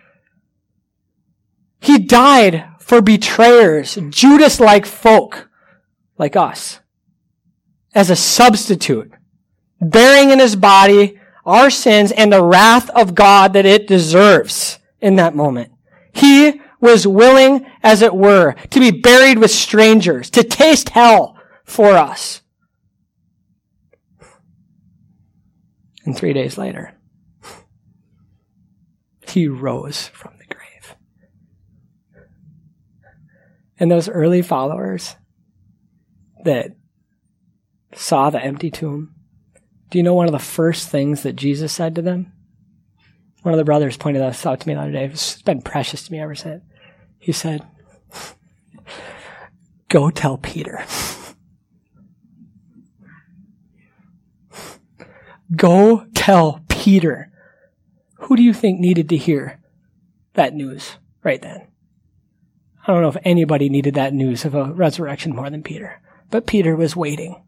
He 1.80 1.98
died 1.98 2.64
for 2.78 3.02
betrayers, 3.02 3.98
Judas-like 4.08 4.86
folk 4.86 5.48
like 6.16 6.36
us, 6.36 6.78
as 7.92 8.08
a 8.08 8.16
substitute, 8.16 9.12
bearing 9.80 10.30
in 10.30 10.38
his 10.38 10.54
body 10.54 11.18
our 11.44 11.70
sins 11.70 12.12
and 12.12 12.32
the 12.32 12.42
wrath 12.42 12.88
of 12.90 13.16
God 13.16 13.52
that 13.54 13.66
it 13.66 13.88
deserves 13.88 14.78
in 15.00 15.16
that 15.16 15.34
moment. 15.34 15.72
He 16.14 16.60
was 16.80 17.06
willing, 17.06 17.66
as 17.82 18.02
it 18.02 18.14
were, 18.14 18.54
to 18.70 18.80
be 18.80 18.90
buried 18.90 19.38
with 19.38 19.50
strangers, 19.50 20.30
to 20.30 20.44
taste 20.44 20.90
hell 20.90 21.36
for 21.64 21.92
us. 21.96 22.42
And 26.04 26.16
three 26.16 26.34
days 26.34 26.58
later, 26.58 26.94
he 29.26 29.48
rose 29.48 30.08
from 30.08 30.34
the 30.38 30.54
grave. 30.54 30.96
And 33.78 33.90
those 33.90 34.08
early 34.08 34.42
followers 34.42 35.16
that 36.44 36.76
saw 37.94 38.28
the 38.28 38.42
empty 38.42 38.70
tomb, 38.70 39.14
do 39.90 39.98
you 39.98 40.04
know 40.04 40.14
one 40.14 40.26
of 40.26 40.32
the 40.32 40.38
first 40.38 40.90
things 40.90 41.22
that 41.22 41.36
Jesus 41.36 41.72
said 41.72 41.94
to 41.94 42.02
them? 42.02 42.34
One 43.45 43.53
of 43.53 43.59
the 43.59 43.64
brothers 43.64 43.99
pointed 43.99 44.22
this 44.22 44.47
out 44.47 44.61
to 44.61 44.66
me 44.66 44.72
the 44.72 44.80
other 44.80 44.90
day. 44.90 45.05
It's 45.05 45.42
been 45.42 45.61
precious 45.61 46.05
to 46.05 46.12
me 46.12 46.18
ever 46.18 46.34
since. 46.34 46.64
He 47.18 47.30
said, 47.30 47.62
Go 49.90 50.09
tell 50.09 50.38
Peter. 50.38 50.82
Go 55.55 56.07
tell 56.14 56.64
Peter. 56.70 57.30
Who 58.20 58.34
do 58.34 58.42
you 58.42 58.55
think 58.55 58.80
needed 58.80 59.11
to 59.11 59.18
hear 59.18 59.61
that 60.32 60.55
news 60.55 60.97
right 61.22 61.42
then? 61.42 61.68
I 62.86 62.95
don't 62.95 63.03
know 63.03 63.09
if 63.09 63.18
anybody 63.24 63.68
needed 63.68 63.92
that 63.97 64.14
news 64.14 64.47
of 64.47 64.55
a 64.55 64.72
resurrection 64.72 65.36
more 65.36 65.51
than 65.51 65.62
Peter, 65.62 66.01
but 66.30 66.47
Peter 66.47 66.74
was 66.74 66.97
waiting. 66.97 67.45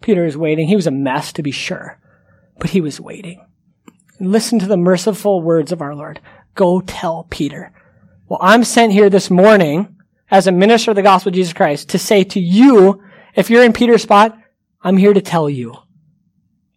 Peter 0.00 0.24
was 0.24 0.38
waiting. 0.38 0.68
He 0.68 0.76
was 0.76 0.86
a 0.86 0.90
mess, 0.90 1.34
to 1.34 1.42
be 1.42 1.50
sure, 1.50 2.00
but 2.58 2.70
he 2.70 2.80
was 2.80 2.98
waiting. 2.98 3.46
Listen 4.20 4.58
to 4.58 4.66
the 4.66 4.76
merciful 4.76 5.42
words 5.42 5.72
of 5.72 5.82
our 5.82 5.94
Lord. 5.94 6.20
Go 6.54 6.80
tell 6.80 7.26
Peter. 7.30 7.72
Well, 8.28 8.38
I'm 8.42 8.64
sent 8.64 8.92
here 8.92 9.10
this 9.10 9.30
morning 9.30 9.96
as 10.30 10.46
a 10.46 10.52
minister 10.52 10.90
of 10.90 10.96
the 10.96 11.02
gospel 11.02 11.30
of 11.30 11.34
Jesus 11.34 11.52
Christ 11.52 11.90
to 11.90 11.98
say 11.98 12.24
to 12.24 12.40
you, 12.40 13.02
if 13.34 13.50
you're 13.50 13.64
in 13.64 13.72
Peter's 13.72 14.02
spot, 14.02 14.36
I'm 14.82 14.96
here 14.96 15.12
to 15.12 15.20
tell 15.20 15.50
you 15.50 15.74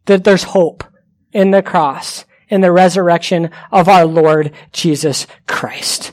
that 0.05 0.23
there's 0.23 0.43
hope 0.43 0.83
in 1.31 1.51
the 1.51 1.63
cross, 1.63 2.25
in 2.49 2.61
the 2.61 2.71
resurrection 2.71 3.51
of 3.71 3.87
our 3.87 4.05
Lord 4.05 4.51
Jesus 4.71 5.27
Christ. 5.47 6.11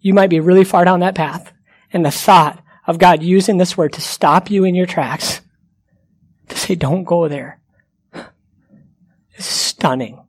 You 0.00 0.14
might 0.14 0.30
be 0.30 0.40
really 0.40 0.64
far 0.64 0.84
down 0.84 1.00
that 1.00 1.14
path, 1.14 1.52
and 1.92 2.04
the 2.04 2.10
thought 2.10 2.62
of 2.86 2.98
God 2.98 3.22
using 3.22 3.56
this 3.56 3.76
word 3.76 3.92
to 3.92 4.00
stop 4.00 4.50
you 4.50 4.64
in 4.64 4.74
your 4.74 4.86
tracks, 4.86 5.40
to 6.48 6.58
say, 6.58 6.74
don't 6.74 7.04
go 7.04 7.28
there, 7.28 7.60
stunning 9.82 10.20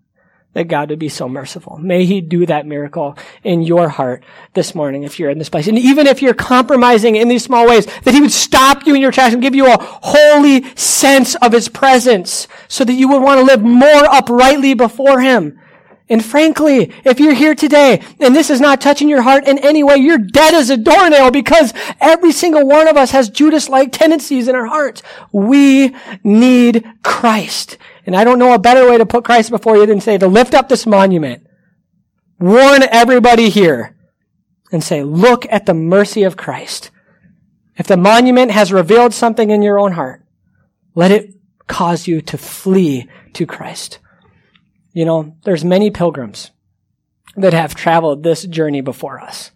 that 0.54 0.68
God 0.68 0.90
would 0.90 0.98
be 0.98 1.10
so 1.10 1.30
merciful. 1.30 1.78
May 1.78 2.06
He 2.06 2.22
do 2.22 2.48
that 2.48 2.66
miracle 2.66 3.16
in 3.44 3.62
your 3.62 3.88
heart 3.88 4.24
this 4.56 4.74
morning 4.74 5.04
if 5.04 5.20
you're 5.20 5.30
in 5.30 5.38
this 5.38 5.50
place. 5.50 5.68
And 5.68 5.78
even 5.78 6.08
if 6.08 6.24
you're 6.24 6.34
compromising 6.34 7.16
in 7.16 7.28
these 7.28 7.44
small 7.44 7.68
ways, 7.68 7.86
that 7.86 8.16
He 8.16 8.22
would 8.22 8.32
stop 8.32 8.88
you 8.88 8.96
in 8.96 9.02
your 9.02 9.12
tracks 9.12 9.34
and 9.34 9.44
give 9.44 9.54
you 9.54 9.72
a 9.72 9.78
holy 9.80 10.64
sense 10.76 11.36
of 11.36 11.52
His 11.52 11.70
presence 11.70 12.48
so 12.68 12.84
that 12.84 12.94
you 12.94 13.08
would 13.10 13.22
want 13.22 13.42
to 13.42 13.46
live 13.46 13.62
more 13.62 14.06
uprightly 14.06 14.74
before 14.74 15.22
Him. 15.22 15.60
And 16.10 16.26
frankly, 16.26 16.92
if 17.06 17.20
you're 17.20 17.36
here 17.36 17.54
today 17.54 18.02
and 18.20 18.36
this 18.36 18.50
is 18.50 18.60
not 18.60 18.82
touching 18.82 19.10
your 19.10 19.22
heart 19.22 19.48
in 19.48 19.60
any 19.60 19.84
way, 19.84 19.98
you're 19.98 20.18
dead 20.18 20.56
as 20.56 20.72
a 20.72 20.78
doornail 20.78 21.30
because 21.30 21.74
every 22.02 22.32
single 22.32 22.68
one 22.68 22.88
of 22.88 22.98
us 22.98 23.12
has 23.12 23.30
Judas-like 23.30 23.92
tendencies 23.92 24.48
in 24.48 24.56
our 24.56 24.66
hearts. 24.66 25.04
We 25.32 25.96
need 26.24 26.86
Christ. 27.04 27.78
And 28.06 28.16
I 28.16 28.24
don't 28.24 28.40
know 28.40 28.54
a 28.54 28.60
better 28.60 28.90
way 28.90 28.98
to 28.98 29.06
put 29.06 29.24
Christ 29.24 29.50
before 29.50 29.78
you 29.78 29.86
than 29.86 30.02
say 30.02 30.18
to 30.18 30.28
lift 30.28 30.54
up 30.54 30.70
this 30.70 30.86
monument, 30.86 31.48
warn 32.40 32.84
everybody 32.84 33.50
here, 33.50 33.96
and 34.72 34.84
say, 34.84 35.04
look 35.04 35.46
at 35.50 35.66
the 35.66 35.74
mercy 35.74 36.24
of 36.24 36.36
Christ. 36.36 36.92
If 37.78 37.88
the 37.88 37.98
monument 37.98 38.52
has 38.52 38.74
revealed 38.74 39.14
something 39.14 39.50
in 39.50 39.62
your 39.62 39.80
own 39.80 39.94
heart, 39.94 40.26
let 40.96 41.12
it 41.12 41.34
cause 41.68 42.08
you 42.08 42.22
to 42.22 42.38
flee 42.38 43.08
to 43.34 43.46
Christ. 43.46 44.00
You 44.92 45.06
know, 45.06 45.36
there's 45.44 45.64
many 45.64 45.90
pilgrims 45.90 46.52
that 47.36 47.54
have 47.54 47.74
traveled 47.74 48.22
this 48.22 48.44
journey 48.44 48.82
before 48.82 49.20
us. 49.20 49.52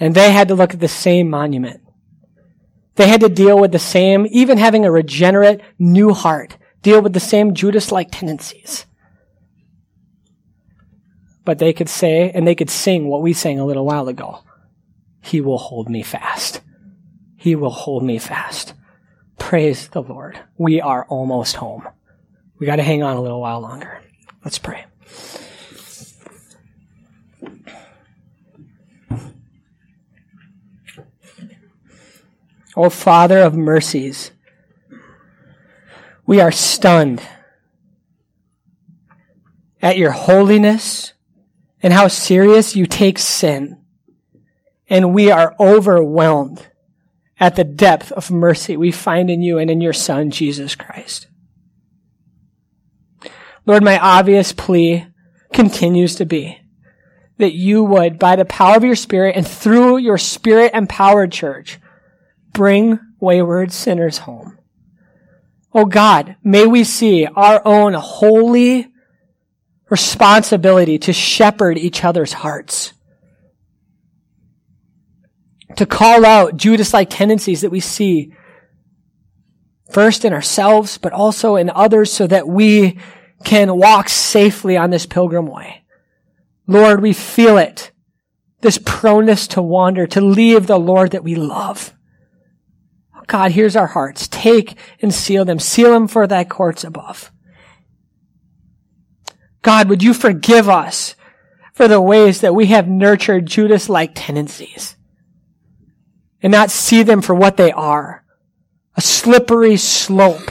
And 0.00 0.14
they 0.14 0.32
had 0.32 0.48
to 0.48 0.54
look 0.54 0.72
at 0.72 0.80
the 0.80 0.88
same 0.88 1.28
monument. 1.28 1.80
They 2.94 3.08
had 3.08 3.20
to 3.20 3.28
deal 3.28 3.58
with 3.58 3.72
the 3.72 3.78
same, 3.78 4.26
even 4.30 4.58
having 4.58 4.84
a 4.84 4.90
regenerate 4.90 5.60
new 5.78 6.12
heart, 6.12 6.56
deal 6.82 7.00
with 7.00 7.12
the 7.12 7.20
same 7.20 7.54
Judas-like 7.54 8.10
tendencies. 8.10 8.86
But 11.44 11.58
they 11.58 11.72
could 11.72 11.88
say, 11.88 12.30
and 12.30 12.46
they 12.46 12.54
could 12.54 12.70
sing 12.70 13.08
what 13.08 13.22
we 13.22 13.32
sang 13.32 13.58
a 13.58 13.64
little 13.64 13.86
while 13.86 14.08
ago. 14.08 14.40
He 15.20 15.40
will 15.40 15.58
hold 15.58 15.88
me 15.88 16.02
fast. 16.02 16.60
He 17.36 17.56
will 17.56 17.70
hold 17.70 18.04
me 18.04 18.18
fast. 18.18 18.74
Praise 19.38 19.88
the 19.88 20.02
Lord. 20.02 20.38
We 20.58 20.80
are 20.80 21.04
almost 21.06 21.56
home. 21.56 21.88
We 22.58 22.66
got 22.66 22.76
to 22.76 22.82
hang 22.82 23.02
on 23.02 23.16
a 23.16 23.20
little 23.20 23.40
while 23.40 23.60
longer. 23.60 24.00
Let's 24.44 24.58
pray. 24.58 24.84
O 32.74 32.88
Father 32.88 33.38
of 33.38 33.54
mercies, 33.54 34.31
we 36.26 36.40
are 36.40 36.52
stunned 36.52 37.22
at 39.80 39.98
your 39.98 40.12
holiness 40.12 41.12
and 41.82 41.92
how 41.92 42.08
serious 42.08 42.76
you 42.76 42.86
take 42.86 43.18
sin. 43.18 43.82
And 44.88 45.12
we 45.14 45.30
are 45.30 45.56
overwhelmed 45.58 46.66
at 47.40 47.56
the 47.56 47.64
depth 47.64 48.12
of 48.12 48.30
mercy 48.30 48.76
we 48.76 48.92
find 48.92 49.30
in 49.30 49.42
you 49.42 49.58
and 49.58 49.70
in 49.70 49.80
your 49.80 49.92
Son, 49.92 50.30
Jesus 50.30 50.76
Christ. 50.76 51.26
Lord, 53.66 53.82
my 53.82 53.98
obvious 53.98 54.52
plea 54.52 55.06
continues 55.52 56.14
to 56.16 56.24
be 56.24 56.58
that 57.38 57.54
you 57.54 57.82
would, 57.82 58.18
by 58.18 58.36
the 58.36 58.44
power 58.44 58.76
of 58.76 58.84
your 58.84 58.94
Spirit 58.94 59.34
and 59.36 59.46
through 59.46 59.96
your 59.98 60.18
Spirit 60.18 60.72
empowered 60.74 61.32
church, 61.32 61.80
bring 62.52 63.00
wayward 63.18 63.72
sinners 63.72 64.18
home. 64.18 64.58
Oh 65.74 65.86
God, 65.86 66.36
may 66.42 66.66
we 66.66 66.84
see 66.84 67.26
our 67.26 67.62
own 67.64 67.94
holy 67.94 68.88
responsibility 69.88 70.98
to 70.98 71.12
shepherd 71.12 71.78
each 71.78 72.04
other's 72.04 72.32
hearts. 72.32 72.92
To 75.76 75.86
call 75.86 76.26
out 76.26 76.56
Judas-like 76.56 77.08
tendencies 77.08 77.62
that 77.62 77.70
we 77.70 77.80
see 77.80 78.34
first 79.90 80.24
in 80.24 80.32
ourselves, 80.32 80.98
but 80.98 81.12
also 81.12 81.56
in 81.56 81.70
others 81.70 82.12
so 82.12 82.26
that 82.26 82.46
we 82.46 82.98
can 83.44 83.76
walk 83.76 84.08
safely 84.08 84.76
on 84.76 84.90
this 84.90 85.06
pilgrim 85.06 85.46
way. 85.46 85.84
Lord, 86.66 87.02
we 87.02 87.12
feel 87.12 87.58
it. 87.58 87.90
This 88.60 88.78
proneness 88.78 89.46
to 89.48 89.62
wander, 89.62 90.06
to 90.08 90.20
leave 90.20 90.66
the 90.66 90.78
Lord 90.78 91.10
that 91.10 91.24
we 91.24 91.34
love. 91.34 91.92
God, 93.26 93.52
here's 93.52 93.76
our 93.76 93.88
hearts. 93.88 94.28
Take 94.28 94.76
and 95.00 95.12
seal 95.12 95.44
them. 95.44 95.58
Seal 95.58 95.90
them 95.92 96.08
for 96.08 96.26
thy 96.26 96.44
courts 96.44 96.84
above. 96.84 97.30
God, 99.62 99.88
would 99.88 100.02
you 100.02 100.12
forgive 100.12 100.68
us 100.68 101.14
for 101.72 101.88
the 101.88 102.00
ways 102.00 102.40
that 102.40 102.54
we 102.54 102.66
have 102.66 102.88
nurtured 102.88 103.46
Judas-like 103.46 104.12
tendencies 104.14 104.96
and 106.42 106.50
not 106.50 106.70
see 106.70 107.02
them 107.02 107.22
for 107.22 107.34
what 107.34 107.56
they 107.56 107.72
are. 107.72 108.24
A 108.96 109.00
slippery 109.00 109.76
slope. 109.76 110.50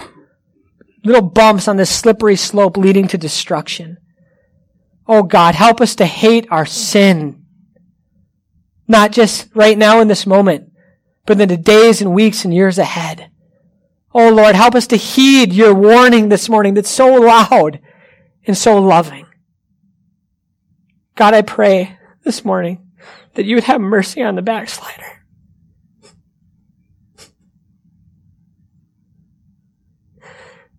Little 1.03 1.21
bumps 1.21 1.67
on 1.67 1.77
this 1.77 1.89
slippery 1.89 2.35
slope 2.35 2.77
leading 2.77 3.07
to 3.09 3.17
destruction. 3.17 3.97
Oh 5.07 5.23
God, 5.23 5.55
help 5.55 5.81
us 5.81 5.95
to 5.95 6.05
hate 6.05 6.47
our 6.49 6.65
sin. 6.65 7.45
Not 8.87 9.11
just 9.11 9.49
right 9.53 9.77
now 9.77 9.99
in 9.99 10.07
this 10.07 10.25
moment, 10.25 10.70
but 11.25 11.39
in 11.39 11.49
the 11.49 11.57
days 11.57 12.01
and 12.01 12.13
weeks 12.13 12.43
and 12.43 12.53
years 12.53 12.77
ahead. 12.77 13.29
Oh 14.13 14.29
Lord, 14.29 14.55
help 14.55 14.75
us 14.75 14.87
to 14.87 14.97
heed 14.97 15.53
your 15.53 15.73
warning 15.73 16.29
this 16.29 16.49
morning 16.49 16.73
that's 16.73 16.89
so 16.89 17.13
loud 17.15 17.79
and 18.45 18.57
so 18.57 18.77
loving. 18.77 19.25
God, 21.15 21.33
I 21.33 21.41
pray 21.41 21.97
this 22.23 22.43
morning 22.43 22.89
that 23.35 23.45
you 23.45 23.55
would 23.55 23.63
have 23.65 23.79
mercy 23.79 24.21
on 24.21 24.35
the 24.35 24.41
backslider. 24.41 25.23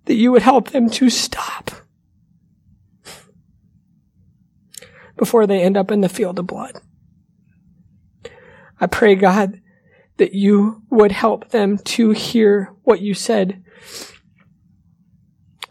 That 0.07 0.14
you 0.14 0.32
would 0.32 0.43
help 0.43 0.70
them 0.70 0.90
to 0.90 1.09
stop 1.09 1.70
before 5.16 5.47
they 5.47 5.62
end 5.62 5.76
up 5.76 5.93
in 5.93 6.01
the 6.01 6.09
field 6.09 6.38
of 6.40 6.49
blood. 6.49 6.80
I 8.80 8.88
pray, 8.88 9.14
God, 9.14 9.61
that 10.16 10.34
you 10.34 10.82
would 10.90 11.12
help 11.12 11.50
them 11.50 11.78
to 11.78 12.10
hear 12.10 12.74
what 12.82 13.00
you 13.00 13.14
said. 13.14 13.62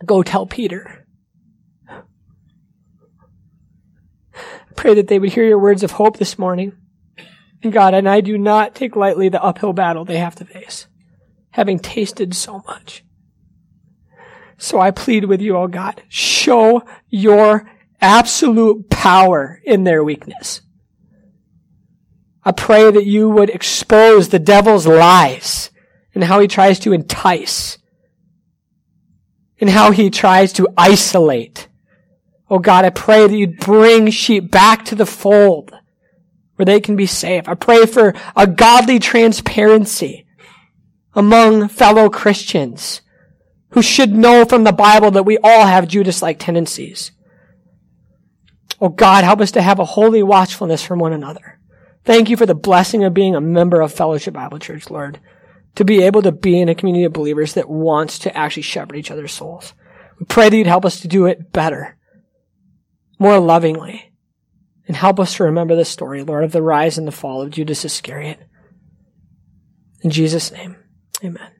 Go 0.05 0.23
tell 0.23 0.45
Peter. 0.45 1.05
Pray 4.75 4.93
that 4.95 5.07
they 5.07 5.19
would 5.19 5.33
hear 5.33 5.45
your 5.45 5.59
words 5.59 5.83
of 5.83 5.91
hope 5.91 6.17
this 6.17 6.39
morning. 6.39 6.73
God, 7.69 7.93
and 7.93 8.09
I 8.09 8.21
do 8.21 8.37
not 8.37 8.73
take 8.73 8.95
lightly 8.95 9.29
the 9.29 9.43
uphill 9.43 9.73
battle 9.73 10.03
they 10.03 10.17
have 10.17 10.35
to 10.35 10.45
face, 10.45 10.87
having 11.51 11.77
tasted 11.77 12.33
so 12.33 12.63
much. 12.65 13.03
So 14.57 14.79
I 14.79 14.91
plead 14.91 15.25
with 15.25 15.41
you, 15.41 15.57
oh 15.57 15.67
God, 15.67 16.01
show 16.09 16.83
your 17.09 17.69
absolute 17.99 18.89
power 18.89 19.61
in 19.63 19.83
their 19.83 20.03
weakness. 20.03 20.61
I 22.43 22.51
pray 22.51 22.89
that 22.89 23.05
you 23.05 23.29
would 23.29 23.49
expose 23.49 24.29
the 24.29 24.39
devil's 24.39 24.87
lies 24.87 25.69
and 26.13 26.23
how 26.23 26.39
he 26.39 26.47
tries 26.47 26.79
to 26.79 26.93
entice 26.93 27.77
and 29.59 29.69
how 29.69 29.91
he 29.91 30.09
tries 30.09 30.53
to 30.53 30.67
isolate 30.77 31.67
Oh 32.51 32.59
God, 32.59 32.83
I 32.83 32.89
pray 32.89 33.25
that 33.25 33.35
you'd 33.35 33.59
bring 33.59 34.09
sheep 34.09 34.51
back 34.51 34.83
to 34.85 34.95
the 34.95 35.05
fold 35.05 35.71
where 36.55 36.65
they 36.65 36.81
can 36.81 36.97
be 36.97 37.05
safe. 37.05 37.47
I 37.47 37.53
pray 37.53 37.85
for 37.85 38.13
a 38.35 38.45
godly 38.45 38.99
transparency 38.99 40.27
among 41.13 41.69
fellow 41.69 42.09
Christians 42.09 43.01
who 43.69 43.81
should 43.81 44.11
know 44.11 44.43
from 44.43 44.65
the 44.65 44.73
Bible 44.73 45.11
that 45.11 45.23
we 45.23 45.37
all 45.37 45.65
have 45.65 45.87
Judas-like 45.87 46.39
tendencies. 46.39 47.13
Oh 48.81 48.89
God, 48.89 49.23
help 49.23 49.39
us 49.39 49.51
to 49.51 49.61
have 49.61 49.79
a 49.79 49.85
holy 49.85 50.21
watchfulness 50.21 50.83
from 50.83 50.99
one 50.99 51.13
another. 51.13 51.57
Thank 52.03 52.29
you 52.29 52.37
for 52.37 52.45
the 52.45 52.55
blessing 52.55 53.03
of 53.03 53.13
being 53.13 53.35
a 53.35 53.41
member 53.41 53.81
of 53.81 53.93
Fellowship 53.93 54.33
Bible 54.33 54.59
Church, 54.59 54.89
Lord. 54.89 55.19
To 55.75 55.85
be 55.85 56.03
able 56.03 56.21
to 56.23 56.31
be 56.31 56.59
in 56.59 56.69
a 56.69 56.75
community 56.75 57.05
of 57.05 57.13
believers 57.13 57.53
that 57.53 57.69
wants 57.69 58.19
to 58.19 58.37
actually 58.37 58.63
shepherd 58.63 58.97
each 58.97 59.11
other's 59.11 59.31
souls. 59.31 59.73
We 60.19 60.25
pray 60.25 60.49
that 60.49 60.57
you'd 60.57 60.67
help 60.67 60.85
us 60.85 60.99
to 61.01 61.07
do 61.07 61.25
it 61.25 61.53
better 61.53 61.97
more 63.21 63.39
lovingly. 63.39 64.11
And 64.87 64.97
help 64.97 65.19
us 65.19 65.35
to 65.35 65.43
remember 65.43 65.75
the 65.75 65.85
story, 65.85 66.23
Lord, 66.23 66.43
of 66.43 66.51
the 66.51 66.61
rise 66.61 66.97
and 66.97 67.07
the 67.07 67.11
fall 67.11 67.41
of 67.41 67.51
Judas 67.51 67.85
Iscariot. 67.85 68.39
In 70.01 70.09
Jesus' 70.09 70.51
name, 70.51 70.75
amen. 71.23 71.49